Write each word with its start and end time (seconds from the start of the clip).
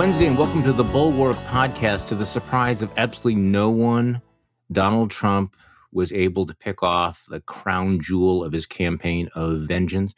Wednesday, 0.00 0.28
and 0.28 0.38
welcome 0.38 0.62
to 0.62 0.72
the 0.72 0.82
Bulwark 0.82 1.36
podcast. 1.36 2.06
To 2.06 2.14
the 2.14 2.24
surprise 2.24 2.80
of 2.80 2.90
absolutely 2.96 3.34
no 3.34 3.68
one, 3.68 4.22
Donald 4.72 5.10
Trump 5.10 5.54
was 5.92 6.10
able 6.10 6.46
to 6.46 6.54
pick 6.54 6.82
off 6.82 7.26
the 7.28 7.42
crown 7.42 8.00
jewel 8.00 8.42
of 8.42 8.50
his 8.50 8.64
campaign 8.64 9.28
of 9.34 9.60
vengeance, 9.60 10.14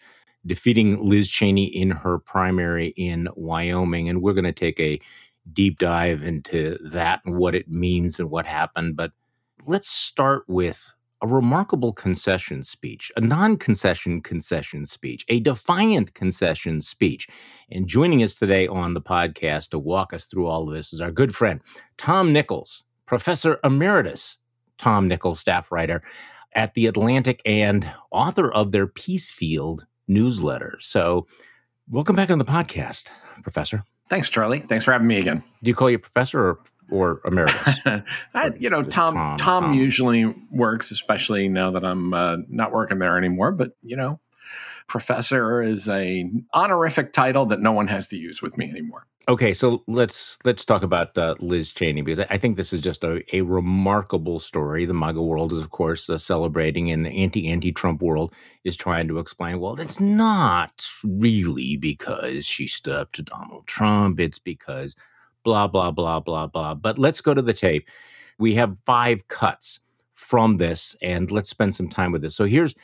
defeating 0.46 1.02
Liz 1.02 1.28
Cheney 1.28 1.64
in 1.64 1.90
her 1.90 2.20
primary 2.20 2.94
in 2.96 3.26
Wyoming. 3.34 4.08
And 4.08 4.22
we're 4.22 4.34
going 4.34 4.44
to 4.44 4.52
take 4.52 4.78
a 4.78 5.00
deep 5.52 5.80
dive 5.80 6.22
into 6.22 6.78
that 6.84 7.22
and 7.24 7.36
what 7.36 7.56
it 7.56 7.68
means 7.68 8.20
and 8.20 8.30
what 8.30 8.46
happened. 8.46 8.94
But 8.94 9.10
let's 9.66 9.88
start 9.88 10.44
with 10.46 10.94
a 11.22 11.26
remarkable 11.26 11.92
concession 11.92 12.62
speech, 12.62 13.10
a 13.16 13.20
non 13.20 13.56
concession 13.56 14.20
concession 14.20 14.84
speech, 14.84 15.24
a 15.28 15.40
defiant 15.40 16.14
concession 16.14 16.82
speech. 16.82 17.28
And 17.70 17.86
joining 17.86 18.22
us 18.22 18.34
today 18.34 18.66
on 18.66 18.94
the 18.94 19.00
podcast 19.00 19.70
to 19.70 19.78
walk 19.78 20.12
us 20.12 20.26
through 20.26 20.48
all 20.48 20.68
of 20.68 20.74
this 20.74 20.92
is 20.92 21.00
our 21.00 21.12
good 21.12 21.34
friend, 21.34 21.60
Tom 21.96 22.32
Nichols, 22.32 22.82
Professor 23.06 23.58
Emeritus 23.64 24.36
Tom 24.78 25.06
Nichols, 25.06 25.38
staff 25.38 25.70
writer 25.70 26.02
at 26.54 26.74
The 26.74 26.86
Atlantic 26.86 27.40
and 27.46 27.88
author 28.10 28.52
of 28.52 28.72
their 28.72 28.88
Peacefield 28.88 29.82
newsletter. 30.08 30.76
So, 30.80 31.26
welcome 31.88 32.16
back 32.16 32.30
on 32.30 32.38
the 32.38 32.44
podcast, 32.44 33.10
Professor. 33.44 33.84
Thanks, 34.08 34.28
Charlie. 34.28 34.58
Thanks 34.58 34.84
for 34.84 34.92
having 34.92 35.06
me 35.06 35.18
again. 35.18 35.44
Do 35.62 35.68
you 35.68 35.74
call 35.74 35.88
you 35.88 35.98
professor 35.98 36.40
or 36.40 36.58
or 36.90 37.20
emeritus? 37.24 37.78
I, 38.34 38.52
you 38.58 38.70
know, 38.70 38.82
Tom, 38.82 39.14
Tom, 39.14 39.36
Tom. 39.36 39.74
usually 39.74 40.34
works, 40.50 40.90
especially 40.90 41.48
now 41.48 41.70
that 41.72 41.84
I'm 41.84 42.12
uh, 42.12 42.36
not 42.48 42.72
working 42.72 42.98
there 42.98 43.18
anymore. 43.18 43.52
But 43.52 43.76
you 43.80 43.96
know, 43.96 44.20
professor 44.86 45.62
is 45.62 45.88
a 45.88 46.30
honorific 46.54 47.12
title 47.12 47.46
that 47.46 47.60
no 47.60 47.72
one 47.72 47.88
has 47.88 48.08
to 48.08 48.16
use 48.16 48.42
with 48.42 48.58
me 48.58 48.68
anymore. 48.68 49.06
Okay, 49.28 49.54
so 49.54 49.84
let's 49.86 50.38
let's 50.44 50.64
talk 50.64 50.82
about 50.82 51.16
uh, 51.16 51.36
Liz 51.38 51.70
Cheney 51.70 52.02
because 52.02 52.18
I 52.18 52.38
think 52.38 52.56
this 52.56 52.72
is 52.72 52.80
just 52.80 53.04
a, 53.04 53.22
a 53.34 53.42
remarkable 53.42 54.40
story. 54.40 54.84
The 54.84 54.94
MAGA 54.94 55.22
world 55.22 55.52
is, 55.52 55.60
of 55.60 55.70
course, 55.70 56.10
uh, 56.10 56.18
celebrating, 56.18 56.90
and 56.90 57.06
the 57.06 57.10
anti 57.10 57.46
anti 57.46 57.70
Trump 57.70 58.02
world 58.02 58.34
is 58.64 58.76
trying 58.76 59.06
to 59.08 59.18
explain. 59.18 59.60
Well, 59.60 59.78
it's 59.78 60.00
not 60.00 60.84
really 61.04 61.76
because 61.76 62.44
she 62.46 62.66
stood 62.66 62.96
up 62.96 63.12
to 63.12 63.22
Donald 63.22 63.68
Trump. 63.68 64.18
It's 64.18 64.40
because 64.40 64.96
blah, 65.44 65.66
blah, 65.66 65.90
blah, 65.90 66.20
blah, 66.20 66.46
blah. 66.46 66.74
But 66.74 66.98
let's 66.98 67.20
go 67.20 67.34
to 67.34 67.42
the 67.42 67.52
tape. 67.52 67.88
We 68.38 68.54
have 68.54 68.76
five 68.84 69.28
cuts 69.28 69.80
from 70.12 70.58
this, 70.58 70.96
and 71.02 71.30
let's 71.30 71.48
spend 71.50 71.74
some 71.74 71.88
time 71.88 72.12
with 72.12 72.22
this. 72.22 72.34
So 72.34 72.44
here's 72.44 72.74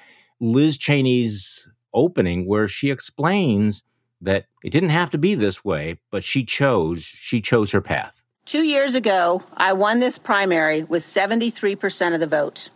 Liz 0.40 0.76
Cheney's 0.76 1.68
opening 1.94 2.46
where 2.46 2.68
she 2.68 2.90
explains 2.90 3.82
that 4.20 4.46
it 4.64 4.70
didn't 4.70 4.90
have 4.90 5.10
to 5.10 5.18
be 5.18 5.34
this 5.34 5.64
way, 5.64 5.98
but 6.10 6.24
she 6.24 6.44
chose, 6.44 7.04
she 7.04 7.40
chose 7.40 7.70
her 7.70 7.80
path. 7.80 8.22
Two 8.44 8.64
years 8.64 8.94
ago, 8.94 9.42
I 9.56 9.72
won 9.74 10.00
this 10.00 10.18
primary 10.18 10.82
with 10.82 11.02
73% 11.02 12.14
of 12.14 12.20
the 12.20 12.26
vote. 12.26 12.70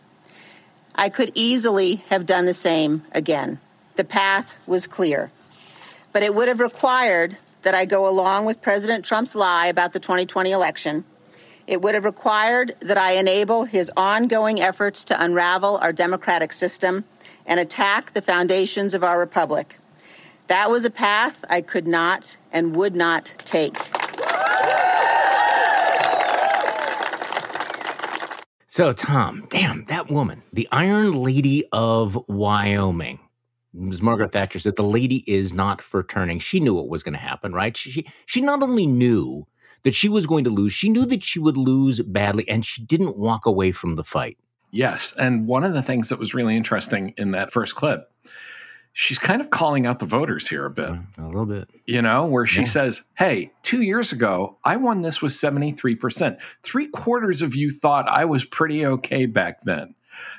I 0.94 1.08
could 1.08 1.32
easily 1.34 1.96
have 2.10 2.26
done 2.26 2.46
the 2.46 2.54
same 2.54 3.02
again. 3.12 3.58
The 3.96 4.04
path 4.04 4.54
was 4.66 4.86
clear. 4.86 5.30
But 6.12 6.22
it 6.22 6.34
would 6.34 6.48
have 6.48 6.60
required 6.60 7.38
that 7.62 7.74
I 7.74 7.84
go 7.84 8.08
along 8.08 8.44
with 8.44 8.60
President 8.60 9.04
Trump's 9.04 9.34
lie 9.34 9.66
about 9.66 9.92
the 9.92 10.00
2020 10.00 10.50
election. 10.50 11.04
It 11.66 11.80
would 11.80 11.94
have 11.94 12.04
required 12.04 12.76
that 12.80 12.98
I 12.98 13.12
enable 13.12 13.64
his 13.64 13.90
ongoing 13.96 14.60
efforts 14.60 15.04
to 15.04 15.22
unravel 15.22 15.78
our 15.78 15.92
democratic 15.92 16.52
system 16.52 17.04
and 17.46 17.60
attack 17.60 18.12
the 18.12 18.22
foundations 18.22 18.94
of 18.94 19.04
our 19.04 19.18
republic. 19.18 19.78
That 20.48 20.70
was 20.70 20.84
a 20.84 20.90
path 20.90 21.44
I 21.48 21.60
could 21.60 21.86
not 21.86 22.36
and 22.52 22.76
would 22.76 22.96
not 22.96 23.32
take. 23.44 23.76
So, 28.66 28.92
Tom, 28.94 29.46
damn, 29.50 29.84
that 29.84 30.10
woman, 30.10 30.42
the 30.52 30.66
Iron 30.72 31.12
Lady 31.22 31.64
of 31.72 32.18
Wyoming, 32.26 33.20
as 33.88 34.02
Margaret 34.02 34.32
Thatcher 34.32 34.58
said, 34.58 34.76
the 34.76 34.82
lady 34.82 35.24
is 35.26 35.52
not 35.52 35.80
for 35.80 36.02
turning. 36.02 36.38
She 36.38 36.60
knew 36.60 36.74
what 36.74 36.88
was 36.88 37.02
going 37.02 37.14
to 37.14 37.18
happen, 37.18 37.52
right? 37.52 37.76
She, 37.76 37.90
she, 37.90 38.06
she 38.26 38.40
not 38.40 38.62
only 38.62 38.86
knew 38.86 39.46
that 39.82 39.94
she 39.94 40.08
was 40.08 40.26
going 40.26 40.44
to 40.44 40.50
lose, 40.50 40.72
she 40.72 40.90
knew 40.90 41.06
that 41.06 41.22
she 41.22 41.38
would 41.38 41.56
lose 41.56 42.00
badly, 42.00 42.48
and 42.48 42.64
she 42.64 42.82
didn't 42.82 43.16
walk 43.16 43.46
away 43.46 43.72
from 43.72 43.96
the 43.96 44.04
fight. 44.04 44.36
Yes. 44.70 45.14
And 45.16 45.46
one 45.46 45.64
of 45.64 45.74
the 45.74 45.82
things 45.82 46.08
that 46.08 46.18
was 46.18 46.34
really 46.34 46.56
interesting 46.56 47.14
in 47.16 47.32
that 47.32 47.52
first 47.52 47.74
clip, 47.74 48.10
she's 48.92 49.18
kind 49.18 49.40
of 49.40 49.50
calling 49.50 49.86
out 49.86 49.98
the 49.98 50.06
voters 50.06 50.48
here 50.48 50.64
a 50.64 50.70
bit. 50.70 50.90
A 51.18 51.26
little 51.26 51.46
bit. 51.46 51.68
You 51.86 52.02
know, 52.02 52.26
where 52.26 52.46
she 52.46 52.60
yeah. 52.60 52.66
says, 52.66 53.02
Hey, 53.16 53.52
two 53.62 53.82
years 53.82 54.12
ago, 54.12 54.58
I 54.64 54.76
won 54.76 55.02
this 55.02 55.20
with 55.20 55.32
73%. 55.32 56.38
Three 56.62 56.86
quarters 56.86 57.42
of 57.42 57.54
you 57.54 57.70
thought 57.70 58.08
I 58.08 58.24
was 58.24 58.44
pretty 58.44 58.84
okay 58.84 59.26
back 59.26 59.62
then. 59.62 59.94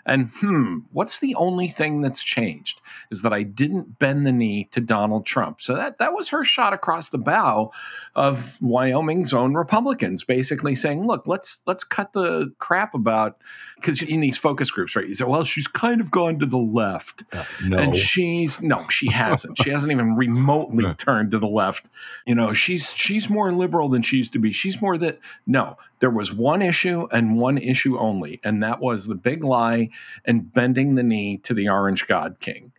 And 0.05 0.29
hmm, 0.39 0.79
what's 0.91 1.19
the 1.19 1.35
only 1.35 1.67
thing 1.67 2.01
that's 2.01 2.23
changed 2.23 2.81
is 3.11 3.21
that 3.21 3.33
I 3.33 3.43
didn't 3.43 3.99
bend 3.99 4.25
the 4.25 4.31
knee 4.31 4.67
to 4.71 4.81
Donald 4.81 5.25
Trump. 5.25 5.61
So 5.61 5.75
that 5.75 5.97
that 5.99 6.13
was 6.13 6.29
her 6.29 6.43
shot 6.43 6.73
across 6.73 7.09
the 7.09 7.17
bow 7.17 7.71
of 8.15 8.57
Wyoming's 8.61 9.33
own 9.33 9.53
Republicans, 9.53 10.23
basically 10.23 10.75
saying, 10.75 11.05
"Look, 11.05 11.27
let's 11.27 11.61
let's 11.65 11.83
cut 11.83 12.13
the 12.13 12.53
crap 12.59 12.93
about." 12.93 13.37
Because 13.75 14.01
in 14.01 14.21
these 14.21 14.37
focus 14.37 14.71
groups, 14.71 14.95
right? 14.95 15.05
You 15.05 15.13
say, 15.13 15.25
"Well, 15.25 15.43
she's 15.43 15.67
kind 15.67 15.99
of 15.99 16.09
gone 16.09 16.39
to 16.39 16.45
the 16.45 16.57
left," 16.57 17.23
uh, 17.33 17.43
no, 17.65 17.77
and 17.77 17.95
she's 17.95 18.61
no, 18.61 18.87
she 18.89 19.09
hasn't. 19.11 19.57
she 19.61 19.69
hasn't 19.69 19.91
even 19.91 20.15
remotely 20.15 20.93
turned 20.97 21.31
to 21.31 21.39
the 21.39 21.47
left. 21.47 21.89
You 22.25 22.35
know, 22.35 22.53
she's 22.53 22.93
she's 22.93 23.29
more 23.29 23.51
liberal 23.51 23.89
than 23.89 24.01
she 24.01 24.17
used 24.17 24.33
to 24.33 24.39
be. 24.39 24.51
She's 24.51 24.81
more 24.81 24.97
that 24.97 25.19
no, 25.45 25.77
there 26.03 26.09
was 26.09 26.33
one 26.33 26.61
issue 26.61 27.07
and 27.13 27.39
one 27.39 27.57
issue 27.57 27.97
only, 27.97 28.41
and 28.43 28.61
that 28.61 28.81
was 28.81 29.07
the 29.07 29.15
big 29.15 29.41
lie 29.41 29.87
and 30.25 30.51
bending 30.51 30.95
the 30.95 31.01
knee 31.01 31.37
to 31.37 31.53
the 31.53 31.69
Orange 31.69 32.07
God 32.07 32.35
King. 32.41 32.73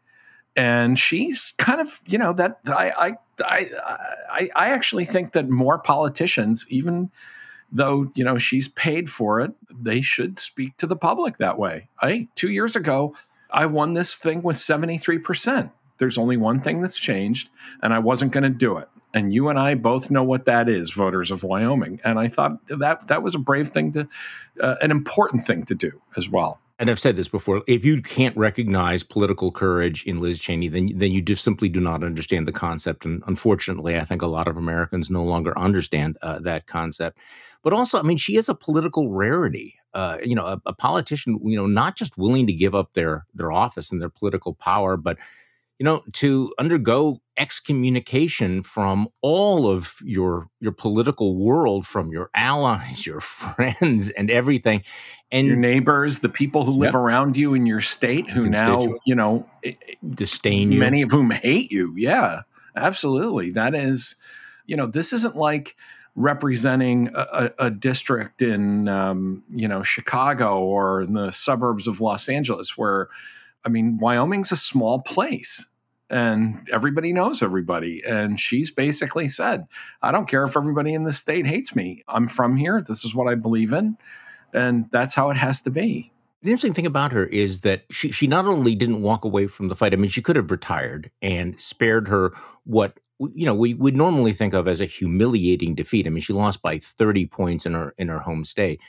And 0.54 0.98
she's 0.98 1.54
kind 1.56 1.80
of, 1.80 2.00
you 2.06 2.18
know, 2.18 2.34
that 2.34 2.58
I 2.66 3.16
I 3.40 3.70
I 4.28 4.50
I, 4.54 4.68
actually 4.72 5.06
think 5.06 5.32
that 5.32 5.48
more 5.48 5.78
politicians, 5.78 6.66
even 6.68 7.10
though 7.72 8.12
you 8.14 8.24
know 8.24 8.36
she's 8.36 8.68
paid 8.68 9.08
for 9.08 9.40
it, 9.40 9.52
they 9.70 10.02
should 10.02 10.38
speak 10.38 10.76
to 10.76 10.86
the 10.86 10.94
public 10.94 11.38
that 11.38 11.58
way. 11.58 11.88
I 12.02 12.28
two 12.34 12.50
years 12.50 12.76
ago, 12.76 13.16
I 13.50 13.64
won 13.64 13.94
this 13.94 14.16
thing 14.16 14.42
with 14.42 14.58
seventy 14.58 14.98
three 14.98 15.18
percent. 15.18 15.70
There's 15.96 16.18
only 16.18 16.36
one 16.36 16.60
thing 16.60 16.82
that's 16.82 16.98
changed, 16.98 17.48
and 17.82 17.94
I 17.94 18.00
wasn't 18.00 18.32
going 18.32 18.44
to 18.44 18.50
do 18.50 18.76
it 18.76 18.90
and 19.14 19.32
you 19.32 19.48
and 19.48 19.58
I 19.58 19.74
both 19.74 20.10
know 20.10 20.24
what 20.24 20.44
that 20.44 20.68
is, 20.68 20.92
voters 20.92 21.30
of 21.30 21.44
Wyoming. 21.44 22.00
And 22.04 22.18
I 22.18 22.28
thought 22.28 22.66
that 22.66 23.06
that 23.06 23.22
was 23.22 23.34
a 23.34 23.38
brave 23.38 23.68
thing 23.68 23.92
to, 23.92 24.08
uh, 24.60 24.74
an 24.82 24.90
important 24.90 25.46
thing 25.46 25.64
to 25.66 25.74
do 25.74 26.02
as 26.16 26.28
well. 26.28 26.60
And 26.76 26.90
I've 26.90 26.98
said 26.98 27.14
this 27.14 27.28
before: 27.28 27.62
if 27.68 27.84
you 27.84 28.02
can't 28.02 28.36
recognize 28.36 29.04
political 29.04 29.52
courage 29.52 30.04
in 30.04 30.20
Liz 30.20 30.40
Cheney, 30.40 30.66
then 30.66 30.90
then 30.96 31.12
you 31.12 31.22
just 31.22 31.44
simply 31.44 31.68
do 31.68 31.80
not 31.80 32.02
understand 32.02 32.48
the 32.48 32.52
concept. 32.52 33.04
And 33.04 33.22
unfortunately, 33.28 33.96
I 33.96 34.04
think 34.04 34.22
a 34.22 34.26
lot 34.26 34.48
of 34.48 34.56
Americans 34.56 35.08
no 35.08 35.22
longer 35.22 35.56
understand 35.56 36.18
uh, 36.20 36.40
that 36.40 36.66
concept. 36.66 37.18
But 37.62 37.72
also, 37.72 37.98
I 37.98 38.02
mean, 38.02 38.16
she 38.16 38.36
is 38.36 38.48
a 38.48 38.54
political 38.56 39.10
rarity. 39.10 39.76
Uh, 39.94 40.18
you 40.24 40.34
know, 40.34 40.46
a, 40.46 40.60
a 40.66 40.72
politician, 40.72 41.38
you 41.44 41.56
know, 41.56 41.68
not 41.68 41.96
just 41.96 42.18
willing 42.18 42.48
to 42.48 42.52
give 42.52 42.74
up 42.74 42.94
their 42.94 43.24
their 43.34 43.52
office 43.52 43.92
and 43.92 44.02
their 44.02 44.08
political 44.08 44.52
power, 44.52 44.96
but 44.96 45.16
you 45.78 45.84
know, 45.84 46.02
to 46.14 46.52
undergo 46.58 47.20
excommunication 47.36 48.62
from 48.62 49.08
all 49.22 49.68
of 49.68 49.96
your 50.02 50.48
your 50.60 50.72
political 50.72 51.36
world, 51.36 51.86
from 51.86 52.10
your 52.10 52.30
allies, 52.34 53.06
your 53.06 53.20
friends, 53.20 54.08
and 54.10 54.30
everything, 54.30 54.82
and 55.30 55.46
your 55.46 55.56
neighbors, 55.56 56.20
the 56.20 56.28
people 56.28 56.64
who 56.64 56.72
live 56.72 56.92
yep. 56.92 56.94
around 56.94 57.36
you 57.36 57.54
in 57.54 57.66
your 57.66 57.80
state, 57.80 58.28
who 58.30 58.48
now 58.48 58.80
you 59.06 59.14
know 59.14 59.48
disdain 60.08 60.72
you, 60.72 60.78
many 60.78 61.02
of 61.02 61.10
whom 61.10 61.30
hate 61.30 61.72
you. 61.72 61.94
Yeah, 61.96 62.42
absolutely. 62.76 63.50
That 63.50 63.74
is, 63.74 64.16
you 64.66 64.76
know, 64.76 64.86
this 64.86 65.12
isn't 65.12 65.36
like 65.36 65.76
representing 66.16 67.10
a, 67.12 67.50
a, 67.58 67.70
district 67.72 68.40
in 68.40 68.88
um, 68.88 69.42
you 69.48 69.66
know 69.66 69.82
Chicago 69.82 70.60
or 70.60 71.02
in 71.02 71.14
the 71.14 71.32
suburbs 71.32 71.88
of 71.88 72.00
Los 72.00 72.28
Angeles 72.28 72.78
where 72.78 73.08
I 73.64 73.70
mean, 73.70 73.98
Wyoming's 73.98 74.52
a 74.52 74.56
small 74.56 75.00
place 75.00 75.70
and 76.10 76.68
everybody 76.72 77.12
knows 77.12 77.42
everybody. 77.42 78.02
And 78.04 78.38
she's 78.38 78.70
basically 78.70 79.28
said, 79.28 79.66
I 80.02 80.12
don't 80.12 80.28
care 80.28 80.44
if 80.44 80.56
everybody 80.56 80.94
in 80.94 81.04
the 81.04 81.12
state 81.12 81.46
hates 81.46 81.74
me. 81.74 82.04
I'm 82.08 82.28
from 82.28 82.56
here. 82.56 82.82
This 82.86 83.04
is 83.04 83.14
what 83.14 83.28
I 83.28 83.34
believe 83.34 83.72
in. 83.72 83.96
And 84.52 84.90
that's 84.90 85.14
how 85.14 85.30
it 85.30 85.36
has 85.36 85.62
to 85.62 85.70
be. 85.70 86.12
The 86.42 86.50
interesting 86.50 86.74
thing 86.74 86.86
about 86.86 87.12
her 87.12 87.24
is 87.24 87.62
that 87.62 87.84
she, 87.90 88.12
she 88.12 88.26
not 88.26 88.44
only 88.44 88.74
didn't 88.74 89.00
walk 89.00 89.24
away 89.24 89.46
from 89.46 89.68
the 89.68 89.76
fight, 89.76 89.94
I 89.94 89.96
mean, 89.96 90.10
she 90.10 90.20
could 90.20 90.36
have 90.36 90.50
retired 90.50 91.10
and 91.22 91.58
spared 91.60 92.08
her 92.08 92.32
what 92.64 92.98
you 93.34 93.46
know 93.46 93.54
we 93.54 93.74
would 93.74 93.96
normally 93.96 94.32
think 94.32 94.54
of 94.54 94.68
as 94.68 94.80
a 94.80 94.84
humiliating 94.84 95.74
defeat. 95.74 96.06
I 96.06 96.10
mean, 96.10 96.20
she 96.20 96.32
lost 96.32 96.60
by 96.60 96.78
30 96.78 97.26
points 97.26 97.64
in 97.64 97.72
her 97.72 97.94
in 97.96 98.08
her 98.08 98.18
home 98.18 98.44
state. 98.44 98.80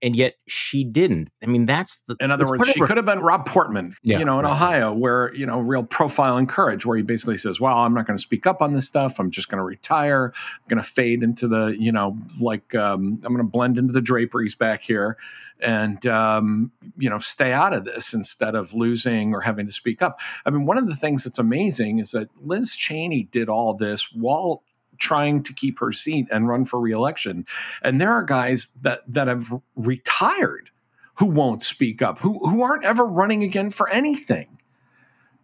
And 0.00 0.14
yet 0.14 0.36
she 0.46 0.84
didn't. 0.84 1.30
I 1.42 1.46
mean, 1.46 1.66
that's 1.66 1.98
the. 2.06 2.16
In 2.20 2.30
other 2.30 2.46
words, 2.46 2.68
she 2.70 2.80
could 2.80 2.96
have 2.96 3.06
been 3.06 3.20
Rob 3.20 3.46
Portman, 3.46 3.94
yeah, 4.02 4.18
you 4.18 4.24
know, 4.24 4.38
in 4.38 4.44
right. 4.44 4.52
Ohio, 4.52 4.92
where 4.92 5.34
you 5.34 5.46
know, 5.46 5.58
real 5.60 5.82
profile 5.82 6.36
and 6.36 6.48
courage, 6.48 6.86
where 6.86 6.96
he 6.96 7.02
basically 7.02 7.36
says, 7.36 7.60
"Well, 7.60 7.76
I'm 7.76 7.94
not 7.94 8.06
going 8.06 8.16
to 8.16 8.22
speak 8.22 8.46
up 8.46 8.62
on 8.62 8.74
this 8.74 8.86
stuff. 8.86 9.18
I'm 9.18 9.30
just 9.30 9.48
going 9.48 9.58
to 9.58 9.64
retire. 9.64 10.32
I'm 10.36 10.68
going 10.68 10.82
to 10.82 10.88
fade 10.88 11.22
into 11.22 11.48
the, 11.48 11.76
you 11.78 11.90
know, 11.90 12.16
like 12.40 12.74
um, 12.74 13.20
I'm 13.24 13.34
going 13.34 13.44
to 13.44 13.50
blend 13.50 13.78
into 13.78 13.92
the 13.92 14.00
draperies 14.00 14.54
back 14.54 14.82
here, 14.82 15.16
and 15.60 16.04
um, 16.06 16.70
you 16.96 17.10
know, 17.10 17.18
stay 17.18 17.52
out 17.52 17.72
of 17.72 17.84
this 17.84 18.14
instead 18.14 18.54
of 18.54 18.74
losing 18.74 19.34
or 19.34 19.40
having 19.40 19.66
to 19.66 19.72
speak 19.72 20.00
up." 20.00 20.20
I 20.46 20.50
mean, 20.50 20.64
one 20.64 20.78
of 20.78 20.86
the 20.86 20.96
things 20.96 21.24
that's 21.24 21.38
amazing 21.38 21.98
is 21.98 22.12
that 22.12 22.28
Liz 22.44 22.76
Cheney 22.76 23.24
did 23.24 23.48
all 23.48 23.74
this 23.74 24.12
while 24.12 24.62
trying 24.98 25.42
to 25.44 25.52
keep 25.52 25.78
her 25.80 25.92
seat 25.92 26.26
and 26.30 26.48
run 26.48 26.64
for 26.64 26.80
reelection. 26.80 27.46
And 27.82 28.00
there 28.00 28.12
are 28.12 28.22
guys 28.22 28.74
that 28.82 29.02
that 29.08 29.28
have 29.28 29.52
retired 29.76 30.70
who 31.14 31.26
won't 31.26 31.62
speak 31.62 32.00
up, 32.02 32.18
who 32.18 32.38
who 32.48 32.62
aren't 32.62 32.84
ever 32.84 33.04
running 33.04 33.42
again 33.42 33.70
for 33.70 33.88
anything, 33.90 34.58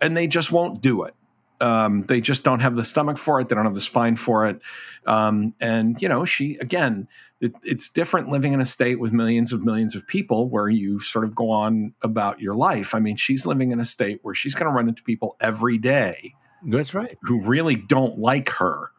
and 0.00 0.16
they 0.16 0.26
just 0.26 0.52
won't 0.52 0.80
do 0.80 1.02
it. 1.04 1.14
Um, 1.60 2.04
they 2.04 2.20
just 2.20 2.44
don't 2.44 2.60
have 2.60 2.76
the 2.76 2.84
stomach 2.84 3.18
for 3.18 3.40
it. 3.40 3.48
They 3.48 3.54
don't 3.54 3.64
have 3.64 3.74
the 3.74 3.80
spine 3.80 4.16
for 4.16 4.46
it. 4.46 4.60
Um, 5.06 5.54
and 5.60 6.00
you 6.00 6.08
know, 6.08 6.24
she 6.24 6.56
again, 6.56 7.08
it, 7.40 7.54
it's 7.62 7.88
different 7.88 8.28
living 8.28 8.52
in 8.52 8.60
a 8.60 8.66
state 8.66 9.00
with 9.00 9.12
millions 9.12 9.52
of 9.52 9.64
millions 9.64 9.94
of 9.94 10.06
people 10.06 10.48
where 10.48 10.68
you 10.68 11.00
sort 11.00 11.24
of 11.24 11.34
go 11.34 11.50
on 11.50 11.94
about 12.02 12.40
your 12.40 12.54
life. 12.54 12.94
I 12.94 13.00
mean, 13.00 13.16
she's 13.16 13.46
living 13.46 13.70
in 13.70 13.80
a 13.80 13.84
state 13.84 14.20
where 14.22 14.34
she's 14.34 14.54
going 14.54 14.70
to 14.70 14.74
run 14.74 14.88
into 14.88 15.02
people 15.02 15.36
every 15.40 15.78
day. 15.78 16.34
That's 16.62 16.94
right. 16.94 17.18
Who 17.22 17.40
really 17.40 17.76
don't 17.76 18.18
like 18.18 18.48
her 18.50 18.90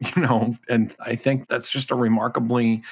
you 0.16 0.22
know, 0.22 0.54
and 0.68 0.94
I 1.00 1.16
think 1.16 1.48
that's 1.48 1.70
just 1.70 1.90
a 1.90 1.94
remarkably 1.94 2.82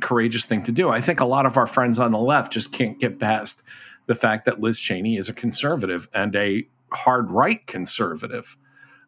courageous 0.00 0.44
thing 0.44 0.62
to 0.64 0.72
do. 0.72 0.88
I 0.88 1.00
think 1.00 1.20
a 1.20 1.24
lot 1.24 1.46
of 1.46 1.56
our 1.56 1.66
friends 1.66 1.98
on 1.98 2.10
the 2.10 2.18
left 2.18 2.52
just 2.52 2.72
can't 2.72 2.98
get 2.98 3.18
past 3.18 3.62
the 4.06 4.14
fact 4.14 4.44
that 4.46 4.60
Liz 4.60 4.78
Cheney 4.78 5.16
is 5.16 5.28
a 5.28 5.34
conservative 5.34 6.08
and 6.12 6.34
a 6.34 6.66
hard 6.90 7.30
right 7.30 7.64
conservative. 7.66 8.56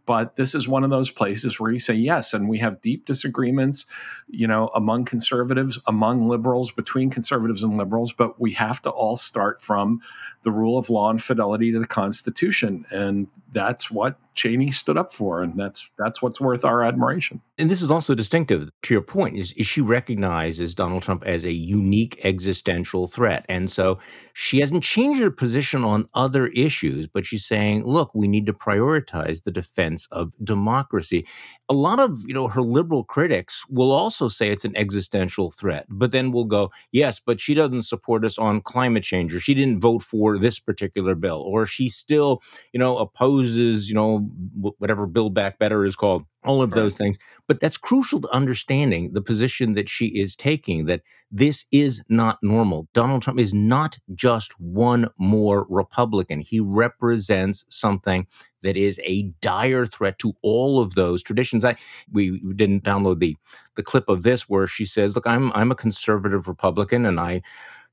But 0.06 0.34
this 0.34 0.54
is 0.54 0.66
one 0.66 0.82
of 0.82 0.90
those 0.90 1.10
places 1.10 1.60
where 1.60 1.70
you 1.70 1.78
say 1.78 1.94
yes, 1.94 2.34
and 2.34 2.48
we 2.48 2.58
have 2.58 2.80
deep 2.80 3.04
disagreements, 3.04 3.86
you 4.28 4.46
know, 4.46 4.68
among 4.74 5.04
conservatives, 5.04 5.78
among 5.86 6.26
liberals, 6.26 6.72
between 6.72 7.10
conservatives 7.10 7.62
and 7.62 7.76
liberals. 7.76 8.12
But 8.12 8.40
we 8.40 8.52
have 8.54 8.82
to 8.82 8.90
all 8.90 9.16
start 9.16 9.62
from 9.62 10.00
the 10.42 10.50
rule 10.50 10.78
of 10.78 10.90
law 10.90 11.10
and 11.10 11.22
fidelity 11.22 11.70
to 11.70 11.78
the 11.78 11.86
Constitution, 11.86 12.86
and 12.90 13.28
that's 13.52 13.90
what 13.90 14.18
Cheney 14.34 14.70
stood 14.70 14.96
up 14.96 15.12
for, 15.12 15.42
and 15.42 15.58
that's 15.58 15.90
that's 15.98 16.22
what's 16.22 16.40
worth 16.40 16.64
our 16.64 16.82
admiration. 16.82 17.40
And 17.58 17.68
this 17.68 17.82
is 17.82 17.90
also 17.90 18.14
distinctive 18.14 18.70
to 18.82 18.94
your 18.94 19.02
point. 19.02 19.36
Is, 19.36 19.52
is 19.52 19.66
she 19.66 19.80
recognizes 19.80 20.74
Donald 20.74 21.02
Trump 21.02 21.24
as 21.26 21.44
a 21.44 21.52
unique 21.52 22.18
existential 22.22 23.06
threat, 23.06 23.44
and 23.48 23.68
so 23.68 23.98
she 24.32 24.60
hasn't 24.60 24.84
changed 24.84 25.20
her 25.20 25.30
position 25.30 25.84
on 25.84 26.08
other 26.14 26.46
issues, 26.48 27.06
but 27.06 27.26
she's 27.26 27.44
saying, 27.44 27.84
"Look, 27.84 28.14
we 28.14 28.28
need 28.28 28.46
to 28.46 28.52
prioritize 28.52 29.42
the 29.42 29.50
defense 29.50 30.06
of 30.10 30.32
democracy." 30.42 31.26
A 31.68 31.74
lot 31.74 32.00
of 32.00 32.22
you 32.26 32.32
know 32.32 32.48
her 32.48 32.62
liberal 32.62 33.04
critics 33.04 33.64
will 33.68 33.92
also 33.92 34.28
say 34.28 34.50
it's 34.50 34.64
an 34.64 34.76
existential 34.76 35.50
threat, 35.50 35.86
but 35.88 36.12
then 36.12 36.30
will 36.30 36.46
go, 36.46 36.70
"Yes, 36.92 37.20
but 37.20 37.40
she 37.40 37.52
doesn't 37.54 37.82
support 37.82 38.24
us 38.24 38.38
on 38.38 38.60
climate 38.60 39.02
change, 39.02 39.34
or 39.34 39.40
she 39.40 39.54
didn't 39.54 39.80
vote 39.80 40.02
for 40.02 40.38
this 40.38 40.58
particular 40.60 41.14
bill, 41.14 41.42
or 41.42 41.66
she 41.66 41.88
still, 41.88 42.42
you 42.72 42.78
know, 42.78 42.96
opposes, 42.96 43.39
you 43.42 43.94
know." 43.94 44.30
whatever 44.78 45.06
Build 45.06 45.34
Back 45.34 45.58
Better 45.58 45.84
is 45.84 45.96
called, 45.96 46.24
all 46.44 46.62
of 46.62 46.70
right. 46.70 46.76
those 46.76 46.96
things. 46.96 47.18
But 47.46 47.60
that's 47.60 47.76
crucial 47.76 48.20
to 48.20 48.28
understanding 48.30 49.12
the 49.12 49.22
position 49.22 49.74
that 49.74 49.88
she 49.88 50.06
is 50.06 50.36
taking 50.36 50.86
that 50.86 51.02
this 51.30 51.64
is 51.70 52.02
not 52.08 52.38
normal. 52.42 52.88
Donald 52.92 53.22
Trump 53.22 53.38
is 53.38 53.54
not 53.54 53.98
just 54.14 54.58
one 54.60 55.08
more 55.18 55.66
Republican. 55.68 56.40
He 56.40 56.60
represents 56.60 57.64
something 57.68 58.26
that 58.62 58.76
is 58.76 59.00
a 59.04 59.22
dire 59.40 59.86
threat 59.86 60.18
to 60.18 60.34
all 60.42 60.80
of 60.80 60.94
those 60.94 61.22
traditions. 61.22 61.64
I 61.64 61.76
we 62.12 62.40
didn't 62.54 62.84
download 62.84 63.20
the 63.20 63.36
the 63.76 63.82
clip 63.82 64.08
of 64.08 64.22
this 64.22 64.48
where 64.48 64.66
she 64.66 64.84
says, 64.84 65.14
"Look, 65.14 65.26
I'm 65.26 65.52
I'm 65.52 65.70
a 65.70 65.76
conservative 65.76 66.48
Republican 66.48 67.06
and 67.06 67.18
I 67.20 67.42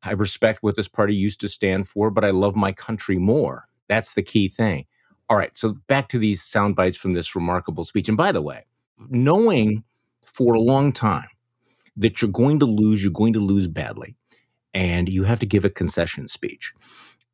I 0.03 0.11
respect 0.11 0.61
what 0.61 0.75
this 0.75 0.87
party 0.87 1.15
used 1.15 1.39
to 1.41 1.49
stand 1.49 1.87
for, 1.87 2.11
but 2.11 2.25
I 2.25 2.31
love 2.31 2.55
my 2.55 2.71
country 2.71 3.17
more." 3.17 3.67
That's 3.87 4.15
the 4.15 4.23
key 4.23 4.49
thing. 4.49 4.85
All 5.29 5.37
right, 5.37 5.55
so 5.57 5.73
back 5.87 6.07
to 6.09 6.19
these 6.19 6.41
sound 6.41 6.75
bites 6.75 6.97
from 6.97 7.13
this 7.13 7.35
remarkable 7.35 7.83
speech. 7.83 8.07
And 8.07 8.17
by 8.17 8.31
the 8.31 8.41
way, 8.41 8.65
knowing 9.09 9.83
for 10.23 10.53
a 10.53 10.59
long 10.59 10.93
time 10.93 11.27
that 11.97 12.21
you're 12.21 12.31
going 12.31 12.59
to 12.59 12.65
lose, 12.65 13.03
you're 13.03 13.11
going 13.11 13.33
to 13.33 13.39
lose 13.39 13.67
badly, 13.67 14.15
and 14.73 15.09
you 15.09 15.23
have 15.23 15.39
to 15.39 15.45
give 15.45 15.65
a 15.65 15.69
concession 15.69 16.27
speech. 16.27 16.73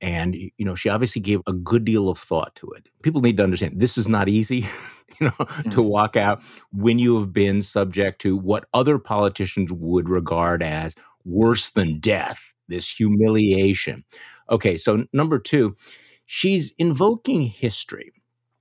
And 0.02 0.36
you 0.36 0.66
know, 0.66 0.76
she 0.76 0.90
obviously 0.90 1.22
gave 1.22 1.42
a 1.46 1.54
good 1.54 1.86
deal 1.86 2.10
of 2.10 2.18
thought 2.18 2.56
to 2.56 2.68
it. 2.72 2.90
People 3.04 3.22
need 3.22 3.38
to 3.38 3.44
understand 3.44 3.80
this 3.80 3.98
is 3.98 4.10
not 4.10 4.28
easy, 4.28 4.66
you 5.20 5.28
know, 5.28 5.32
mm-hmm. 5.32 5.70
to 5.70 5.82
walk 5.82 6.16
out 6.16 6.42
when 6.72 6.98
you 6.98 7.20
have 7.20 7.32
been 7.32 7.62
subject 7.62 8.22
to 8.22 8.36
what 8.36 8.66
other 8.74 8.98
politicians 8.98 9.72
would 9.72 10.10
regard 10.10 10.64
as 10.64 10.96
worse 11.26 11.70
than 11.70 12.00
death, 12.00 12.54
this 12.68 12.90
humiliation. 12.90 14.04
Okay, 14.50 14.78
so 14.78 15.06
number 15.14 15.40
two, 15.40 15.76
she's 16.34 16.74
invoking 16.80 17.44
history 17.44 18.12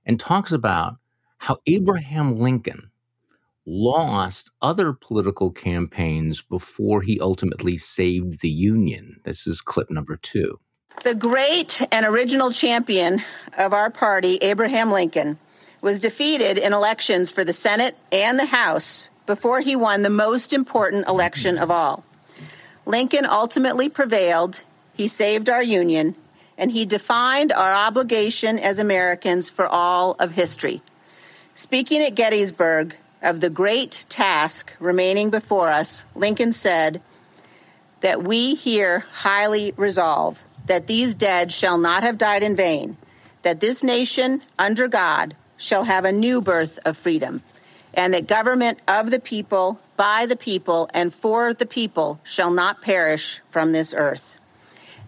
and 0.05 0.19
talks 0.19 0.51
about 0.51 0.97
how 1.39 1.57
Abraham 1.65 2.37
Lincoln 2.37 2.91
lost 3.65 4.51
other 4.61 4.93
political 4.93 5.49
campaigns 5.49 6.43
before 6.43 7.01
he 7.01 7.19
ultimately 7.19 7.75
saved 7.75 8.41
the 8.41 8.49
Union. 8.49 9.19
This 9.25 9.47
is 9.47 9.59
clip 9.59 9.89
number 9.89 10.15
two. 10.15 10.59
The 11.03 11.15
great 11.15 11.81
and 11.91 12.05
original 12.05 12.51
champion 12.51 13.23
of 13.57 13.73
our 13.73 13.89
party, 13.89 14.37
Abraham 14.43 14.91
Lincoln, 14.91 15.39
was 15.81 15.99
defeated 15.99 16.59
in 16.59 16.73
elections 16.73 17.31
for 17.31 17.43
the 17.43 17.53
Senate 17.53 17.97
and 18.11 18.37
the 18.37 18.45
House 18.45 19.09
before 19.25 19.61
he 19.61 19.75
won 19.75 20.03
the 20.03 20.11
most 20.11 20.53
important 20.53 21.07
election 21.07 21.57
of 21.57 21.71
all. 21.71 22.03
Lincoln 22.85 23.25
ultimately 23.25 23.89
prevailed. 23.89 24.61
He 24.93 25.07
saved 25.07 25.49
our 25.49 25.63
Union 25.63 26.15
and 26.63 26.71
he 26.71 26.85
defined 26.85 27.51
our 27.51 27.73
obligation 27.73 28.57
as 28.57 28.79
Americans 28.79 29.49
for 29.49 29.67
all 29.67 30.15
of 30.17 30.31
history. 30.31 30.81
Speaking 31.53 31.99
at 31.99 32.15
Gettysburg 32.15 32.95
of 33.21 33.41
the 33.41 33.49
great 33.49 34.05
task 34.07 34.71
remaining 34.79 35.29
before 35.29 35.67
us, 35.67 36.05
Lincoln 36.15 36.53
said 36.53 37.01
that 37.99 38.23
we 38.23 38.55
here 38.55 38.99
highly 39.11 39.73
resolve 39.75 40.41
that 40.65 40.87
these 40.87 41.13
dead 41.13 41.51
shall 41.51 41.77
not 41.77 42.01
have 42.01 42.17
died 42.17 42.43
in 42.43 42.55
vain, 42.55 42.95
that 43.41 43.59
this 43.59 43.83
nation, 43.83 44.41
under 44.57 44.87
God, 44.87 45.35
shall 45.57 45.83
have 45.83 46.05
a 46.05 46.13
new 46.13 46.39
birth 46.39 46.79
of 46.85 46.95
freedom, 46.95 47.43
and 47.93 48.13
that 48.13 48.25
government 48.25 48.79
of 48.87 49.11
the 49.11 49.19
people, 49.19 49.81
by 49.97 50.25
the 50.25 50.37
people, 50.37 50.89
and 50.93 51.13
for 51.13 51.53
the 51.53 51.65
people 51.65 52.21
shall 52.23 52.51
not 52.51 52.81
perish 52.81 53.41
from 53.49 53.73
this 53.73 53.93
earth. 53.93 54.37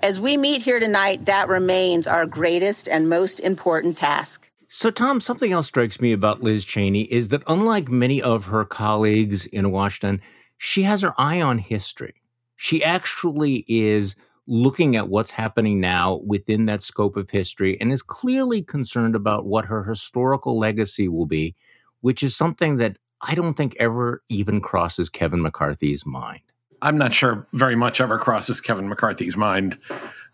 As 0.05 0.19
we 0.19 0.37
meet 0.37 0.61
here 0.61 0.79
tonight, 0.79 1.25
that 1.25 1.49
remains 1.49 2.05
our 2.05 2.27
greatest 2.27 2.87
and 2.87 3.09
most 3.09 3.39
important 3.39 3.97
task. 3.97 4.51
So, 4.67 4.91
Tom, 4.91 5.19
something 5.19 5.51
else 5.51 5.65
strikes 5.65 5.99
me 5.99 6.11
about 6.11 6.43
Liz 6.43 6.63
Cheney 6.63 7.11
is 7.11 7.29
that 7.29 7.41
unlike 7.47 7.89
many 7.89 8.21
of 8.21 8.45
her 8.45 8.65
colleagues 8.65 9.47
in 9.47 9.71
Washington, 9.71 10.21
she 10.59 10.83
has 10.83 11.01
her 11.01 11.15
eye 11.17 11.41
on 11.41 11.57
history. 11.57 12.13
She 12.55 12.83
actually 12.83 13.65
is 13.67 14.15
looking 14.45 14.95
at 14.95 15.09
what's 15.09 15.31
happening 15.31 15.79
now 15.79 16.21
within 16.23 16.67
that 16.67 16.83
scope 16.83 17.17
of 17.17 17.31
history 17.31 17.75
and 17.81 17.91
is 17.91 18.03
clearly 18.03 18.61
concerned 18.61 19.15
about 19.15 19.47
what 19.47 19.65
her 19.65 19.85
historical 19.85 20.59
legacy 20.59 21.07
will 21.07 21.25
be, 21.25 21.55
which 22.01 22.21
is 22.21 22.35
something 22.35 22.77
that 22.77 22.97
I 23.21 23.33
don't 23.33 23.57
think 23.57 23.75
ever 23.79 24.21
even 24.29 24.61
crosses 24.61 25.09
Kevin 25.09 25.41
McCarthy's 25.41 26.05
mind. 26.05 26.41
I'm 26.81 26.97
not 26.97 27.13
sure 27.13 27.47
very 27.53 27.75
much 27.75 28.01
ever 28.01 28.17
crosses 28.17 28.61
Kevin 28.61 28.89
McCarthy's 28.89 29.37
mind, 29.37 29.77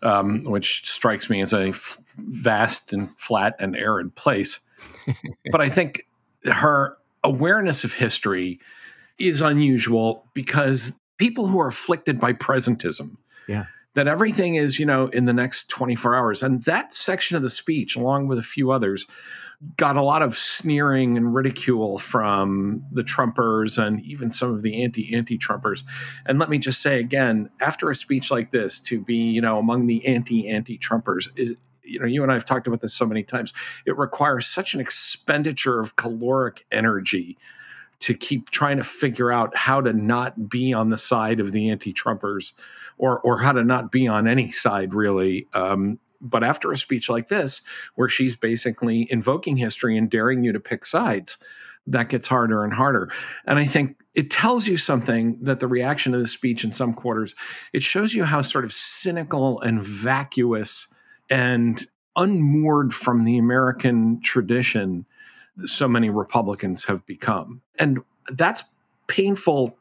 um, 0.02 0.44
which 0.44 0.88
strikes 0.90 1.30
me 1.30 1.40
as 1.40 1.52
a 1.52 1.68
f- 1.68 1.98
vast 2.16 2.92
and 2.92 3.16
flat 3.18 3.56
and 3.58 3.76
arid 3.76 4.14
place. 4.14 4.60
but 5.50 5.60
I 5.60 5.68
think 5.68 6.06
her 6.44 6.96
awareness 7.24 7.84
of 7.84 7.94
history 7.94 8.60
is 9.18 9.40
unusual 9.40 10.28
because 10.34 10.98
people 11.18 11.46
who 11.46 11.60
are 11.60 11.68
afflicted 11.68 12.18
by 12.18 12.32
presentism, 12.32 13.16
yeah. 13.46 13.66
that 13.94 14.08
everything 14.08 14.56
is, 14.56 14.78
you 14.78 14.86
know, 14.86 15.06
in 15.08 15.24
the 15.24 15.32
next 15.32 15.68
24 15.68 16.16
hours. 16.16 16.42
And 16.42 16.62
that 16.64 16.94
section 16.94 17.36
of 17.36 17.42
the 17.42 17.50
speech, 17.50 17.94
along 17.94 18.26
with 18.26 18.38
a 18.38 18.42
few 18.42 18.72
others, 18.72 19.06
got 19.76 19.96
a 19.96 20.02
lot 20.02 20.22
of 20.22 20.36
sneering 20.36 21.16
and 21.16 21.34
ridicule 21.34 21.98
from 21.98 22.84
the 22.90 23.02
Trumpers 23.02 23.82
and 23.82 24.00
even 24.02 24.28
some 24.28 24.52
of 24.52 24.62
the 24.62 24.82
anti 24.82 25.14
anti 25.14 25.38
Trumpers. 25.38 25.84
And 26.26 26.38
let 26.38 26.48
me 26.48 26.58
just 26.58 26.82
say 26.82 26.98
again, 26.98 27.50
after 27.60 27.90
a 27.90 27.94
speech 27.94 28.30
like 28.30 28.50
this, 28.50 28.80
to 28.82 29.00
be 29.00 29.16
you 29.16 29.40
know 29.40 29.58
among 29.58 29.86
the 29.86 30.04
anti 30.06 30.48
anti 30.48 30.78
Trumpers 30.78 31.28
is 31.36 31.56
you 31.84 32.00
know 32.00 32.06
you 32.06 32.22
and 32.22 32.30
I 32.30 32.34
have 32.34 32.44
talked 32.44 32.66
about 32.66 32.80
this 32.80 32.94
so 32.94 33.06
many 33.06 33.22
times. 33.22 33.52
It 33.86 33.96
requires 33.96 34.46
such 34.46 34.74
an 34.74 34.80
expenditure 34.80 35.78
of 35.78 35.96
caloric 35.96 36.66
energy 36.72 37.38
to 38.00 38.14
keep 38.14 38.50
trying 38.50 38.78
to 38.78 38.84
figure 38.84 39.30
out 39.30 39.56
how 39.56 39.80
to 39.80 39.92
not 39.92 40.48
be 40.48 40.72
on 40.72 40.90
the 40.90 40.98
side 40.98 41.38
of 41.38 41.52
the 41.52 41.70
anti-Trumpers, 41.70 42.54
or 42.98 43.20
or 43.20 43.38
how 43.38 43.52
to 43.52 43.62
not 43.62 43.92
be 43.92 44.08
on 44.08 44.26
any 44.26 44.50
side 44.50 44.92
really. 44.92 45.46
Um, 45.54 46.00
but 46.22 46.44
after 46.44 46.72
a 46.72 46.76
speech 46.76 47.10
like 47.10 47.28
this, 47.28 47.62
where 47.96 48.08
she's 48.08 48.36
basically 48.36 49.06
invoking 49.10 49.56
history 49.56 49.98
and 49.98 50.08
daring 50.08 50.44
you 50.44 50.52
to 50.52 50.60
pick 50.60 50.84
sides, 50.84 51.38
that 51.86 52.08
gets 52.08 52.28
harder 52.28 52.64
and 52.64 52.72
harder. 52.72 53.10
And 53.44 53.58
I 53.58 53.66
think 53.66 53.96
it 54.14 54.30
tells 54.30 54.68
you 54.68 54.76
something 54.76 55.38
that 55.42 55.60
the 55.60 55.66
reaction 55.66 56.12
to 56.12 56.18
the 56.18 56.26
speech 56.26 56.64
in 56.64 56.70
some 56.70 56.94
quarters, 56.94 57.34
it 57.72 57.82
shows 57.82 58.14
you 58.14 58.24
how 58.24 58.42
sort 58.42 58.64
of 58.64 58.72
cynical 58.72 59.60
and 59.60 59.82
vacuous 59.82 60.94
and 61.28 61.86
unmoored 62.14 62.94
from 62.94 63.24
the 63.24 63.38
American 63.38 64.20
tradition 64.20 65.06
so 65.64 65.88
many 65.88 66.08
Republicans 66.08 66.84
have 66.84 67.04
become. 67.06 67.62
And 67.78 68.00
that's 68.30 68.64
painful 69.06 69.76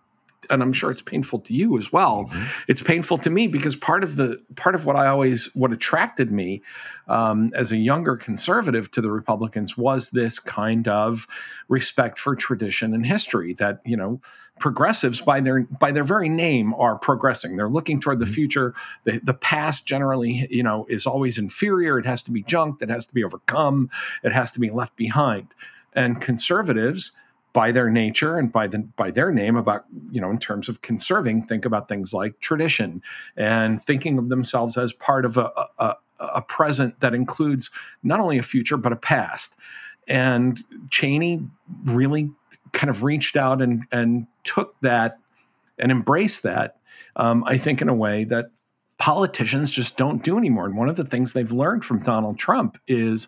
and 0.50 0.62
I'm 0.62 0.74
sure 0.74 0.90
it's 0.90 1.02
painful 1.02 1.40
to 1.42 1.54
you 1.54 1.78
as 1.78 1.92
well. 1.92 2.26
Mm-hmm. 2.26 2.44
It's 2.68 2.82
painful 2.82 3.18
to 3.20 3.30
me 3.30 3.48
because 3.48 3.76
part 3.76 4.04
of 4.04 4.16
the 4.16 4.42
part 4.56 4.76
of 4.76 4.86
what 4.86 4.96
I 4.96 5.08
always 5.08 5.54
what 5.54 5.72
attracted 5.72 6.32
me 6.32 6.62
um, 7.08 7.52
as 7.56 7.72
a 7.72 7.78
younger 7.78 8.16
conservative 8.16 8.90
to 8.92 9.02
the 9.02 9.12
Republicans 9.12 9.78
was 9.78 10.12
this 10.12 10.40
kind 10.40 10.88
of 10.88 11.28
respect 11.68 12.20
for 12.20 12.36
tradition 12.36 12.94
and 12.94 13.06
history 13.06 13.54
that 13.56 13.82
you 13.86 13.98
know 13.98 14.22
progressives 14.60 15.22
by 15.22 15.42
their 15.42 15.62
by 15.64 15.92
their 15.92 16.04
very 16.04 16.30
name 16.30 16.74
are 16.76 16.96
progressing 16.98 17.58
they're 17.58 17.68
looking 17.68 18.00
toward 18.00 18.20
the 18.20 18.26
mm-hmm. 18.26 18.34
future 18.34 18.76
the, 19.06 19.20
the 19.20 19.34
past 19.34 19.88
generally 19.88 20.48
you 20.52 20.62
know 20.62 20.86
is 20.88 21.08
always 21.08 21.40
inferior 21.40 21.98
it 21.98 22.06
has 22.06 22.22
to 22.22 22.32
be 22.32 22.44
junked 22.44 22.82
it 22.82 22.90
has 22.90 23.06
to 23.06 23.14
be 23.14 23.24
overcome 23.24 23.90
it 24.24 24.32
has 24.32 24.52
to 24.52 24.60
be 24.60 24.70
left 24.70 24.96
behind 24.96 25.48
and 25.94 26.22
conservatives 26.22 27.18
by 27.54 27.72
their 27.72 27.90
nature 27.90 28.38
and 28.38 28.52
by 28.52 28.68
the 28.68 28.80
by 28.80 29.12
their 29.12 29.32
name 29.32 29.56
about 29.56 29.86
you 30.10 30.22
know 30.22 30.30
in 30.30 30.38
terms 30.38 30.70
of 30.70 30.82
conserving 30.82 31.44
think 31.44 31.66
about 31.66 31.88
things 31.88 32.14
like 32.14 32.40
tradition 32.40 33.02
and 33.36 33.82
thinking 33.82 34.18
of 34.18 34.30
themselves 34.30 34.78
as 34.78 34.94
part 34.94 35.26
of 35.26 35.38
a, 35.38 35.52
a, 35.78 35.96
a 36.20 36.42
present 36.42 37.00
that 37.00 37.14
includes 37.14 37.72
not 38.04 38.20
only 38.20 38.38
a 38.38 38.44
future 38.44 38.78
but 38.78 38.94
a 38.94 38.98
past. 38.98 39.56
And 40.08 40.64
cheney 40.90 41.46
really 41.86 42.32
kind 42.72 42.90
of 42.90 43.04
reached 43.04 43.36
out 43.36 43.62
and 43.62 43.84
and 43.92 44.28
took 44.44 44.80
that 44.82 45.18
and 45.78 45.92
embraced 45.92 46.44
that 46.44 46.78
um, 47.16 47.44
i 47.46 47.58
think 47.58 47.82
in 47.82 47.90
a 47.90 47.94
way 47.94 48.24
that 48.24 48.52
politicians 48.98 49.72
just 49.72 49.98
don't 49.98 50.24
do 50.24 50.38
anymore. 50.38 50.66
And 50.68 50.78
one 50.78 50.88
of 50.88 50.96
the 50.96 51.06
things 51.06 51.34
they've 51.34 51.52
learned 51.52 51.86
from 51.86 52.02
donald 52.02 52.40
trump 52.40 52.80
is 52.88 53.28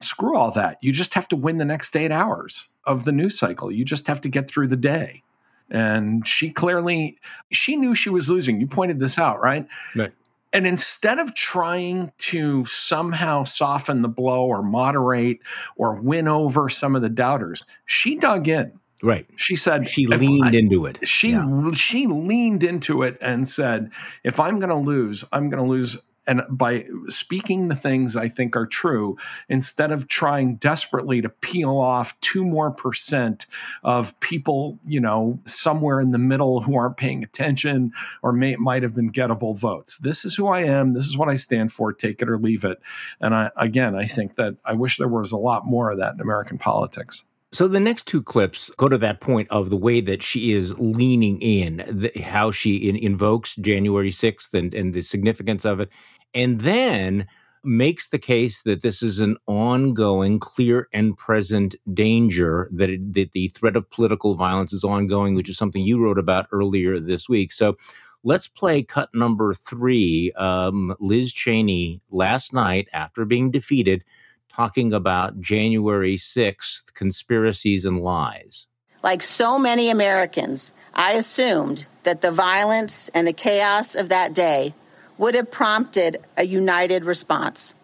screw 0.00 0.36
all 0.36 0.50
that 0.50 0.78
you 0.80 0.92
just 0.92 1.14
have 1.14 1.28
to 1.28 1.36
win 1.36 1.58
the 1.58 1.64
next 1.64 1.94
eight 1.96 2.10
hours 2.10 2.68
of 2.84 3.04
the 3.04 3.12
news 3.12 3.38
cycle. 3.38 3.70
You 3.70 3.84
just 3.84 4.06
have 4.06 4.20
to 4.22 4.28
get 4.28 4.48
through 4.48 4.68
the 4.68 4.76
day. 4.76 5.22
And 5.70 6.26
she 6.26 6.50
clearly 6.50 7.18
she 7.52 7.76
knew 7.76 7.94
she 7.94 8.10
was 8.10 8.28
losing. 8.28 8.60
You 8.60 8.66
pointed 8.66 8.98
this 8.98 9.18
out, 9.18 9.40
right? 9.40 9.66
Right. 9.94 10.12
And 10.52 10.66
instead 10.66 11.20
of 11.20 11.34
trying 11.34 12.12
to 12.18 12.64
somehow 12.64 13.44
soften 13.44 14.02
the 14.02 14.08
blow 14.08 14.46
or 14.46 14.62
moderate 14.62 15.38
or 15.76 15.94
win 15.94 16.26
over 16.26 16.68
some 16.68 16.96
of 16.96 17.02
the 17.02 17.08
doubters, 17.08 17.64
she 17.86 18.16
dug 18.16 18.48
in. 18.48 18.72
Right. 19.02 19.26
She 19.36 19.56
said 19.56 19.88
she 19.88 20.06
leaned 20.06 20.54
I, 20.54 20.58
into 20.58 20.86
it. 20.86 21.06
She 21.08 21.30
yeah. 21.30 21.70
she 21.72 22.06
leaned 22.06 22.64
into 22.64 23.02
it 23.02 23.16
and 23.20 23.48
said, 23.48 23.92
if 24.24 24.40
I'm 24.40 24.58
going 24.58 24.70
to 24.70 24.76
lose, 24.76 25.24
I'm 25.32 25.48
going 25.48 25.62
to 25.62 25.68
lose 25.68 26.02
and 26.30 26.42
by 26.48 26.86
speaking 27.08 27.66
the 27.66 27.74
things 27.74 28.16
I 28.16 28.28
think 28.28 28.54
are 28.54 28.66
true, 28.66 29.16
instead 29.48 29.90
of 29.90 30.06
trying 30.06 30.56
desperately 30.56 31.20
to 31.22 31.28
peel 31.28 31.76
off 31.76 32.18
two 32.20 32.46
more 32.46 32.70
percent 32.70 33.46
of 33.82 34.18
people, 34.20 34.78
you 34.86 35.00
know, 35.00 35.40
somewhere 35.44 36.00
in 36.00 36.12
the 36.12 36.18
middle 36.18 36.60
who 36.60 36.76
aren't 36.76 36.96
paying 36.96 37.24
attention 37.24 37.90
or 38.22 38.32
may, 38.32 38.54
might 38.54 38.84
have 38.84 38.94
been 38.94 39.10
gettable 39.10 39.58
votes. 39.58 39.98
This 39.98 40.24
is 40.24 40.36
who 40.36 40.46
I 40.46 40.60
am. 40.60 40.94
This 40.94 41.08
is 41.08 41.18
what 41.18 41.28
I 41.28 41.34
stand 41.34 41.72
for. 41.72 41.92
Take 41.92 42.22
it 42.22 42.28
or 42.28 42.38
leave 42.38 42.64
it. 42.64 42.80
And 43.20 43.34
I, 43.34 43.50
again, 43.56 43.96
I 43.96 44.06
think 44.06 44.36
that 44.36 44.54
I 44.64 44.74
wish 44.74 44.98
there 44.98 45.08
was 45.08 45.32
a 45.32 45.36
lot 45.36 45.66
more 45.66 45.90
of 45.90 45.98
that 45.98 46.14
in 46.14 46.20
American 46.20 46.58
politics. 46.58 47.26
So 47.52 47.66
the 47.66 47.80
next 47.80 48.06
two 48.06 48.22
clips 48.22 48.70
go 48.76 48.88
to 48.88 48.98
that 48.98 49.20
point 49.20 49.48
of 49.50 49.70
the 49.70 49.76
way 49.76 50.00
that 50.02 50.22
she 50.22 50.52
is 50.52 50.78
leaning 50.78 51.40
in, 51.40 51.78
the, 51.88 52.12
how 52.22 52.52
she 52.52 52.76
in, 52.76 52.94
invokes 52.94 53.56
January 53.56 54.12
6th 54.12 54.54
and, 54.54 54.72
and 54.72 54.94
the 54.94 55.02
significance 55.02 55.64
of 55.64 55.80
it, 55.80 55.88
and 56.34 56.60
then 56.60 57.26
makes 57.62 58.08
the 58.08 58.18
case 58.18 58.62
that 58.62 58.82
this 58.82 59.02
is 59.02 59.18
an 59.20 59.36
ongoing, 59.46 60.38
clear 60.38 60.88
and 60.92 61.16
present 61.16 61.74
danger, 61.92 62.68
that, 62.72 62.90
it, 62.90 63.12
that 63.12 63.32
the 63.32 63.48
threat 63.48 63.76
of 63.76 63.90
political 63.90 64.34
violence 64.34 64.72
is 64.72 64.84
ongoing, 64.84 65.34
which 65.34 65.48
is 65.48 65.58
something 65.58 65.82
you 65.82 66.02
wrote 66.02 66.18
about 66.18 66.46
earlier 66.52 66.98
this 66.98 67.28
week. 67.28 67.52
So 67.52 67.76
let's 68.24 68.48
play 68.48 68.82
cut 68.82 69.10
number 69.14 69.52
three. 69.54 70.32
Um, 70.36 70.94
Liz 71.00 71.32
Cheney 71.32 72.00
last 72.10 72.52
night, 72.52 72.88
after 72.92 73.24
being 73.24 73.50
defeated, 73.50 74.04
talking 74.52 74.92
about 74.92 75.40
January 75.40 76.16
6th 76.16 76.94
conspiracies 76.94 77.84
and 77.84 77.98
lies. 77.98 78.66
Like 79.02 79.22
so 79.22 79.58
many 79.58 79.88
Americans, 79.88 80.72
I 80.92 81.12
assumed 81.12 81.86
that 82.02 82.20
the 82.20 82.32
violence 82.32 83.08
and 83.14 83.26
the 83.26 83.32
chaos 83.32 83.94
of 83.94 84.08
that 84.10 84.34
day 84.34 84.74
would 85.20 85.34
have 85.34 85.50
prompted 85.50 86.16
a 86.38 86.42
united 86.42 87.04
response, 87.04 87.74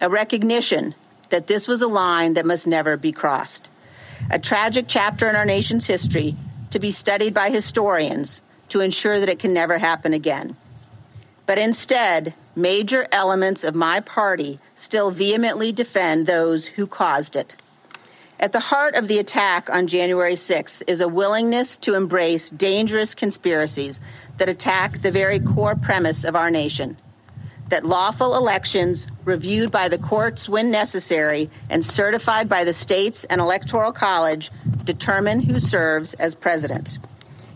a 0.00 0.08
recognition 0.08 0.92
that 1.28 1.46
this 1.46 1.68
was 1.68 1.80
a 1.80 1.86
line 1.86 2.34
that 2.34 2.44
must 2.44 2.66
never 2.66 2.96
be 2.96 3.12
crossed, 3.12 3.70
a 4.32 4.38
tragic 4.38 4.86
chapter 4.88 5.28
in 5.28 5.36
our 5.36 5.44
nation's 5.44 5.86
history 5.86 6.34
to 6.70 6.80
be 6.80 6.90
studied 6.90 7.32
by 7.32 7.50
historians 7.50 8.42
to 8.68 8.80
ensure 8.80 9.20
that 9.20 9.28
it 9.28 9.38
can 9.38 9.54
never 9.54 9.78
happen 9.78 10.12
again. 10.12 10.56
But 11.46 11.56
instead, 11.56 12.34
major 12.56 13.06
elements 13.12 13.62
of 13.62 13.76
my 13.76 14.00
party 14.00 14.58
still 14.74 15.12
vehemently 15.12 15.70
defend 15.70 16.26
those 16.26 16.66
who 16.66 16.88
caused 16.88 17.36
it. 17.36 17.54
At 18.40 18.50
the 18.50 18.58
heart 18.58 18.96
of 18.96 19.06
the 19.06 19.20
attack 19.20 19.70
on 19.70 19.86
January 19.86 20.34
6th 20.34 20.82
is 20.88 21.00
a 21.00 21.06
willingness 21.06 21.76
to 21.76 21.94
embrace 21.94 22.50
dangerous 22.50 23.14
conspiracies 23.14 24.00
that 24.38 24.48
attack 24.48 25.02
the 25.02 25.10
very 25.10 25.38
core 25.38 25.76
premise 25.76 26.24
of 26.24 26.36
our 26.36 26.50
nation 26.50 26.96
that 27.72 27.86
lawful 27.86 28.36
elections, 28.36 29.08
reviewed 29.24 29.70
by 29.70 29.88
the 29.88 29.96
courts 29.96 30.46
when 30.46 30.70
necessary 30.70 31.48
and 31.70 31.82
certified 31.82 32.46
by 32.46 32.64
the 32.64 32.72
states 32.74 33.24
and 33.24 33.40
electoral 33.40 33.92
college, 33.92 34.50
determine 34.84 35.40
who 35.40 35.58
serves 35.58 36.12
as 36.14 36.34
president. 36.34 36.98